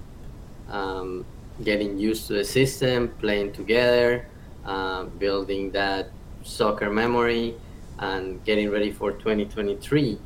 um, 0.69 1.25
getting 1.63 1.97
used 1.97 2.27
to 2.27 2.33
the 2.33 2.43
system, 2.43 3.09
playing 3.19 3.51
together, 3.51 4.27
uh, 4.65 5.03
building 5.03 5.71
that 5.71 6.09
soccer 6.43 6.89
memory, 6.89 7.55
and 7.99 8.43
getting 8.45 8.69
ready 8.69 8.91
for 8.91 9.11
2023. 9.11 10.19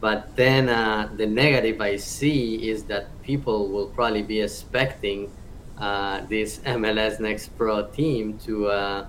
But 0.00 0.34
then 0.34 0.68
uh, 0.68 1.10
the 1.16 1.26
negative 1.26 1.80
I 1.80 1.96
see 1.96 2.68
is 2.68 2.84
that 2.84 3.08
people 3.22 3.68
will 3.68 3.88
probably 3.88 4.22
be 4.22 4.40
expecting 4.40 5.30
uh, 5.78 6.22
this 6.28 6.58
MLS 6.60 7.20
Next 7.20 7.56
Pro 7.56 7.86
team 7.86 8.38
to 8.38 8.68
uh, 8.68 9.06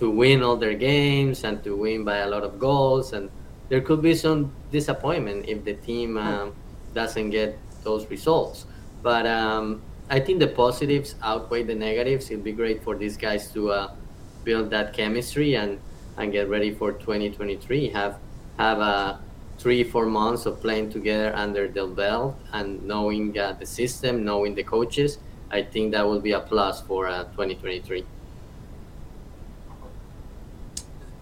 to 0.00 0.10
win 0.10 0.42
all 0.42 0.56
their 0.56 0.74
games 0.74 1.44
and 1.44 1.62
to 1.62 1.76
win 1.76 2.04
by 2.04 2.18
a 2.18 2.26
lot 2.26 2.42
of 2.42 2.58
goals, 2.58 3.12
and 3.12 3.30
there 3.68 3.82
could 3.82 4.02
be 4.02 4.14
some 4.14 4.50
disappointment 4.72 5.46
if 5.46 5.62
the 5.64 5.74
team 5.74 6.16
um, 6.16 6.54
doesn't 6.94 7.30
get 7.30 7.56
those 7.84 8.08
results. 8.10 8.64
But 9.02 9.26
um, 9.26 9.82
I 10.08 10.18
think 10.18 10.40
the 10.40 10.48
positives 10.48 11.14
outweigh 11.22 11.64
the 11.64 11.74
negatives. 11.74 12.30
It'd 12.30 12.42
be 12.42 12.52
great 12.52 12.82
for 12.82 12.96
these 12.96 13.16
guys 13.16 13.52
to 13.52 13.70
uh, 13.70 13.94
build 14.42 14.70
that 14.70 14.94
chemistry 14.94 15.54
and, 15.54 15.78
and 16.16 16.32
get 16.32 16.48
ready 16.48 16.72
for 16.72 16.92
2023. 16.92 17.90
Have 17.90 18.18
have 18.58 18.80
uh, 18.80 19.18
three 19.58 19.84
four 19.84 20.06
months 20.06 20.46
of 20.46 20.60
playing 20.60 20.90
together 20.90 21.32
under 21.36 21.68
their 21.68 21.86
belt 21.86 22.36
and 22.52 22.82
knowing 22.82 23.38
uh, 23.38 23.52
the 23.52 23.66
system, 23.66 24.24
knowing 24.24 24.54
the 24.54 24.64
coaches. 24.64 25.18
I 25.50 25.62
think 25.62 25.92
that 25.92 26.06
will 26.06 26.20
be 26.20 26.32
a 26.32 26.40
plus 26.40 26.80
for 26.80 27.06
uh, 27.06 27.24
2023. 27.24 28.04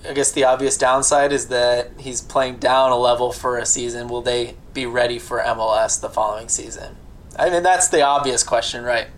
I 0.07 0.13
guess 0.13 0.33
the 0.33 0.45
obvious 0.45 0.77
downside 0.77 1.33
is 1.33 1.49
that 1.49 1.91
he's 1.99 2.21
playing 2.21 2.59
down 2.59 2.93
a 2.93 2.97
level 2.97 3.33
for 3.33 3.59
a 3.59 3.67
season. 3.67 4.09
Will 4.09 4.23
they 4.23 4.55
be 4.73 4.87
ready 4.87 5.19
for 5.19 5.41
MLS 5.41 6.01
the 6.01 6.09
following 6.09 6.49
season? 6.49 6.97
I 7.39 7.51
mean, 7.51 7.63
that's 7.63 7.89
the 7.89 8.03
obvious 8.03 8.43
question, 8.43 8.85
right? 8.85 9.09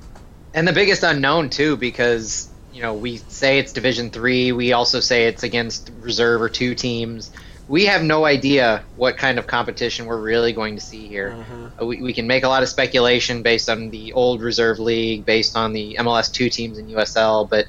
And 0.54 0.66
the 0.66 0.72
biggest 0.72 1.02
unknown 1.02 1.50
too, 1.50 1.76
because 1.76 2.48
you 2.72 2.82
know 2.82 2.94
we 2.94 3.18
say 3.18 3.58
it's 3.58 3.72
Division 3.72 4.10
Three, 4.10 4.52
we 4.52 4.72
also 4.72 5.00
say 5.00 5.26
it's 5.26 5.42
against 5.42 5.90
reserve 6.00 6.40
or 6.40 6.48
two 6.48 6.74
teams. 6.74 7.30
We 7.68 7.84
have 7.86 8.02
no 8.02 8.24
idea 8.24 8.82
what 8.96 9.16
kind 9.16 9.38
of 9.38 9.46
competition 9.46 10.06
we're 10.06 10.20
really 10.20 10.52
going 10.52 10.74
to 10.74 10.80
see 10.80 11.06
here. 11.06 11.30
Mm-hmm. 11.30 11.86
We, 11.86 12.02
we 12.02 12.12
can 12.12 12.26
make 12.26 12.42
a 12.42 12.48
lot 12.48 12.64
of 12.64 12.68
speculation 12.68 13.42
based 13.42 13.70
on 13.70 13.90
the 13.90 14.12
old 14.12 14.42
reserve 14.42 14.80
league, 14.80 15.24
based 15.24 15.56
on 15.56 15.72
the 15.72 15.96
MLS 16.00 16.32
two 16.32 16.50
teams 16.50 16.78
in 16.78 16.88
USL, 16.88 17.48
but 17.48 17.66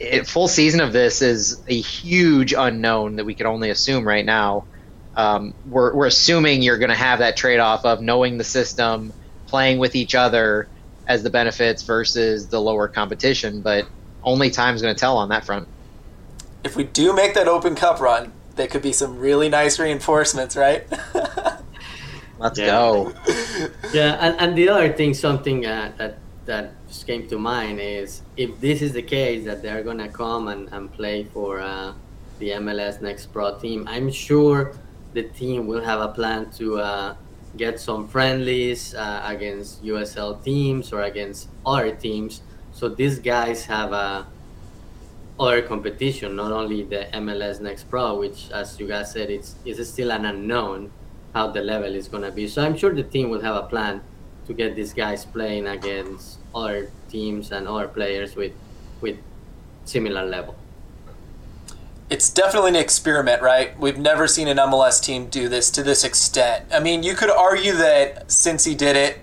it, 0.00 0.26
full 0.26 0.48
season 0.48 0.80
of 0.80 0.92
this 0.92 1.20
is 1.20 1.62
a 1.68 1.78
huge 1.78 2.54
unknown 2.54 3.16
that 3.16 3.24
we 3.24 3.34
can 3.34 3.46
only 3.46 3.70
assume 3.70 4.08
right 4.08 4.24
now. 4.24 4.64
Um, 5.14 5.52
we're, 5.66 5.94
we're 5.94 6.06
assuming 6.06 6.62
you're 6.62 6.78
going 6.78 6.90
to 6.90 6.96
have 6.96 7.18
that 7.18 7.36
trade 7.36 7.60
off 7.60 7.84
of 7.84 8.00
knowing 8.00 8.38
the 8.38 8.44
system, 8.44 9.12
playing 9.46 9.78
with 9.78 9.94
each 9.94 10.14
other 10.14 10.68
as 11.06 11.22
the 11.22 11.30
benefits 11.30 11.82
versus 11.82 12.48
the 12.48 12.60
lower 12.60 12.88
competition, 12.88 13.60
but 13.60 13.86
only 14.22 14.50
time's 14.50 14.80
going 14.80 14.94
to 14.94 14.98
tell 14.98 15.18
on 15.18 15.28
that 15.28 15.44
front. 15.44 15.68
If 16.64 16.76
we 16.76 16.84
do 16.84 17.12
make 17.12 17.34
that 17.34 17.48
Open 17.48 17.74
Cup 17.74 18.00
run, 18.00 18.32
there 18.56 18.68
could 18.68 18.82
be 18.82 18.92
some 18.92 19.18
really 19.18 19.48
nice 19.48 19.78
reinforcements, 19.78 20.56
right? 20.56 20.86
Let's 22.38 22.58
yeah. 22.58 22.66
go. 22.66 23.12
yeah, 23.92 24.16
and, 24.20 24.40
and 24.40 24.56
the 24.56 24.68
other 24.70 24.92
thing, 24.92 25.12
something 25.12 25.66
uh, 25.66 25.92
that 25.98 26.18
that 26.46 26.72
just 26.90 27.06
came 27.06 27.28
to 27.28 27.38
mind 27.38 27.78
is 27.78 28.22
if 28.36 28.60
this 28.60 28.82
is 28.82 28.92
the 28.92 29.02
case 29.02 29.44
that 29.44 29.62
they're 29.62 29.84
gonna 29.84 30.08
come 30.08 30.48
and, 30.48 30.68
and 30.72 30.92
play 30.92 31.22
for 31.22 31.60
uh, 31.60 31.92
the 32.40 32.50
MLS 32.50 33.00
Next 33.00 33.26
Pro 33.26 33.56
team, 33.58 33.86
I'm 33.86 34.10
sure 34.10 34.72
the 35.14 35.22
team 35.22 35.68
will 35.68 35.82
have 35.82 36.00
a 36.00 36.08
plan 36.08 36.50
to 36.58 36.80
uh, 36.80 37.14
get 37.56 37.78
some 37.78 38.08
friendlies 38.08 38.94
uh, 38.94 39.22
against 39.24 39.84
USL 39.84 40.42
teams 40.42 40.92
or 40.92 41.02
against 41.02 41.48
other 41.64 41.94
teams. 41.94 42.42
So 42.72 42.88
these 42.88 43.20
guys 43.20 43.64
have 43.66 43.92
a 43.92 44.26
other 45.38 45.62
competition, 45.62 46.34
not 46.34 46.50
only 46.50 46.82
the 46.82 47.06
MLS 47.14 47.60
Next 47.60 47.88
Pro, 47.88 48.18
which, 48.18 48.50
as 48.50 48.78
you 48.80 48.88
guys 48.88 49.12
said, 49.12 49.30
it's 49.30 49.54
is 49.64 49.78
still 49.88 50.10
an 50.10 50.26
unknown 50.26 50.90
how 51.34 51.46
the 51.46 51.62
level 51.62 51.94
is 51.94 52.08
to 52.08 52.32
be. 52.32 52.48
So 52.48 52.64
I'm 52.64 52.76
sure 52.76 52.92
the 52.92 53.04
team 53.04 53.30
will 53.30 53.40
have 53.40 53.54
a 53.54 53.62
plan 53.62 54.02
to 54.48 54.52
get 54.52 54.74
these 54.74 54.92
guys 54.92 55.24
playing 55.24 55.68
against 55.68 56.39
other 56.54 56.90
teams 57.08 57.52
and 57.52 57.66
other 57.68 57.88
players 57.88 58.36
with 58.36 58.52
with 59.00 59.16
similar 59.84 60.24
level 60.24 60.54
it's 62.10 62.28
definitely 62.28 62.70
an 62.70 62.76
experiment, 62.76 63.40
right? 63.40 63.78
We've 63.78 63.96
never 63.96 64.26
seen 64.26 64.48
an 64.48 64.56
MLS 64.56 65.02
team 65.02 65.28
do 65.28 65.48
this 65.48 65.70
to 65.70 65.82
this 65.84 66.02
extent. 66.02 66.66
I 66.72 66.80
mean, 66.80 67.04
you 67.04 67.14
could 67.14 67.30
argue 67.30 67.72
that 67.74 68.26
Cincy 68.28 68.76
did 68.76 68.96
it. 68.96 69.20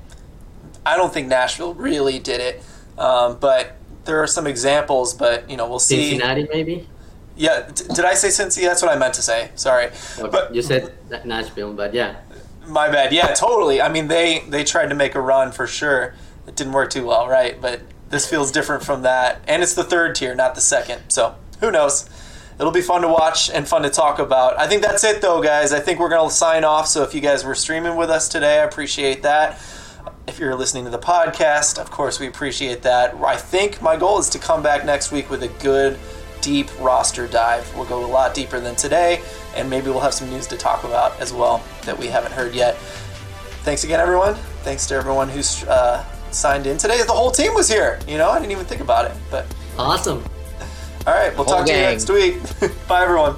I 0.86 0.96
don't 0.96 1.14
think 1.14 1.28
Nashville 1.28 1.74
really 1.74 2.18
did 2.18 2.40
it, 2.40 2.64
um, 2.98 3.38
but 3.42 3.76
there 4.06 4.24
are 4.24 4.28
some 4.28 4.48
examples. 4.48 5.14
But 5.14 5.50
you 5.50 5.58
know, 5.58 5.68
we'll 5.70 5.80
see. 5.80 6.12
Cincinnati, 6.12 6.48
maybe. 6.52 6.88
Yeah, 7.36 7.70
d- 7.74 7.84
did 7.94 8.06
I 8.06 8.14
say 8.14 8.30
Cincy? 8.30 8.62
That's 8.62 8.82
what 8.82 8.90
I 8.90 8.98
meant 8.98 9.14
to 9.16 9.22
say. 9.22 9.52
Sorry. 9.56 9.88
Okay. 10.18 10.30
But 10.32 10.56
you 10.56 10.62
said 10.62 10.94
Nashville, 11.26 11.74
but 11.74 11.94
yeah. 11.94 12.22
My 12.68 12.90
bad. 12.90 13.12
Yeah, 13.12 13.34
totally. 13.34 13.82
I 13.82 13.90
mean, 13.90 14.08
they 14.08 14.46
they 14.48 14.64
tried 14.64 14.88
to 14.88 14.96
make 14.96 15.14
a 15.14 15.22
run 15.22 15.52
for 15.52 15.68
sure. 15.68 16.16
It 16.48 16.56
didn't 16.56 16.74
work 16.74 16.90
too 16.90 17.06
well, 17.06 17.28
right? 17.28 17.60
But 17.62 17.82
this 18.10 18.28
feels 18.28 18.52
different 18.52 18.84
from 18.84 19.04
that, 19.04 19.42
and 19.48 19.62
it's 19.62 19.74
the 19.74 19.84
third 19.84 20.16
tier, 20.16 20.34
not 20.34 20.56
the 20.56 20.62
second. 20.62 21.10
So 21.10 21.36
who 21.60 21.72
knows? 21.72 22.10
it'll 22.60 22.72
be 22.72 22.82
fun 22.82 23.02
to 23.02 23.08
watch 23.08 23.50
and 23.50 23.68
fun 23.68 23.84
to 23.84 23.90
talk 23.90 24.20
about. 24.20 24.60
I 24.60 24.68
think 24.68 24.82
that's 24.82 25.04
it, 25.04 25.22
though, 25.22 25.42
guys. 25.42 25.74
I 25.74 25.80
think 25.80 26.00
we're 26.00 26.10
going 26.10 26.28
to 26.28 26.34
sign 26.34 26.64
off. 26.64 26.88
So 26.88 27.04
if 27.04 27.14
you 27.14 27.22
guys 27.22 27.46
were 27.46 27.56
streaming 27.56 27.96
with 27.96 28.10
us 28.10 28.28
today, 28.28 28.60
I 28.60 28.64
appreciate 28.64 29.24
that. 29.24 29.62
If 30.28 30.40
you're 30.40 30.56
listening 30.56 30.86
to 30.86 30.90
the 30.90 31.00
podcast, 31.00 31.80
of 31.80 31.90
course, 31.92 32.20
we 32.20 32.28
appreciate 32.28 32.82
that. 32.82 33.16
I 33.16 33.38
think 33.38 33.82
my 33.82 33.96
goal 33.96 34.20
is 34.20 34.30
to 34.30 34.40
come 34.40 34.62
back 34.62 34.86
next 34.86 35.12
week 35.12 35.30
with 35.30 35.44
a 35.44 35.48
good, 35.48 35.98
deep 36.42 36.68
roster 36.80 37.28
dive. 37.28 37.74
We'll 37.76 37.86
go 37.86 38.06
a 38.06 38.08
lot 38.08 38.34
deeper 38.34 38.60
than 38.60 38.76
today, 38.76 39.22
and 39.56 39.70
maybe 39.70 39.90
we'll 39.90 40.02
have 40.02 40.14
some 40.14 40.30
news 40.30 40.48
to 40.48 40.58
talk 40.58 40.84
about 40.84 41.20
as 41.20 41.32
well 41.32 41.64
that 41.84 41.98
we 41.98 42.08
haven't 42.08 42.34
heard 42.34 42.54
yet. 42.54 42.78
Thanks 43.64 43.84
again, 43.84 44.00
everyone. 44.00 44.36
Thanks 44.64 44.86
to 44.88 44.96
everyone 44.96 45.30
who's 45.30 45.64
uh, 45.66 46.06
signed 46.32 46.68
in 46.68 46.78
today. 46.78 47.02
The 47.04 47.12
whole 47.14 47.32
team 47.32 47.54
was 47.54 47.68
here. 47.68 48.00
You 48.08 48.18
know, 48.18 48.30
I 48.30 48.40
didn't 48.40 48.52
even 48.52 48.66
think 48.66 48.82
about 48.82 49.10
it, 49.10 49.18
but 49.32 49.46
awesome. 49.78 50.24
All 51.06 51.14
right, 51.14 51.34
we'll 51.36 51.46
Whole 51.46 51.58
talk 51.58 51.66
gang. 51.66 51.98
to 51.98 52.14
you 52.14 52.40
next 52.40 52.62
week. 52.62 52.72
Bye, 52.88 53.04
everyone. 53.04 53.36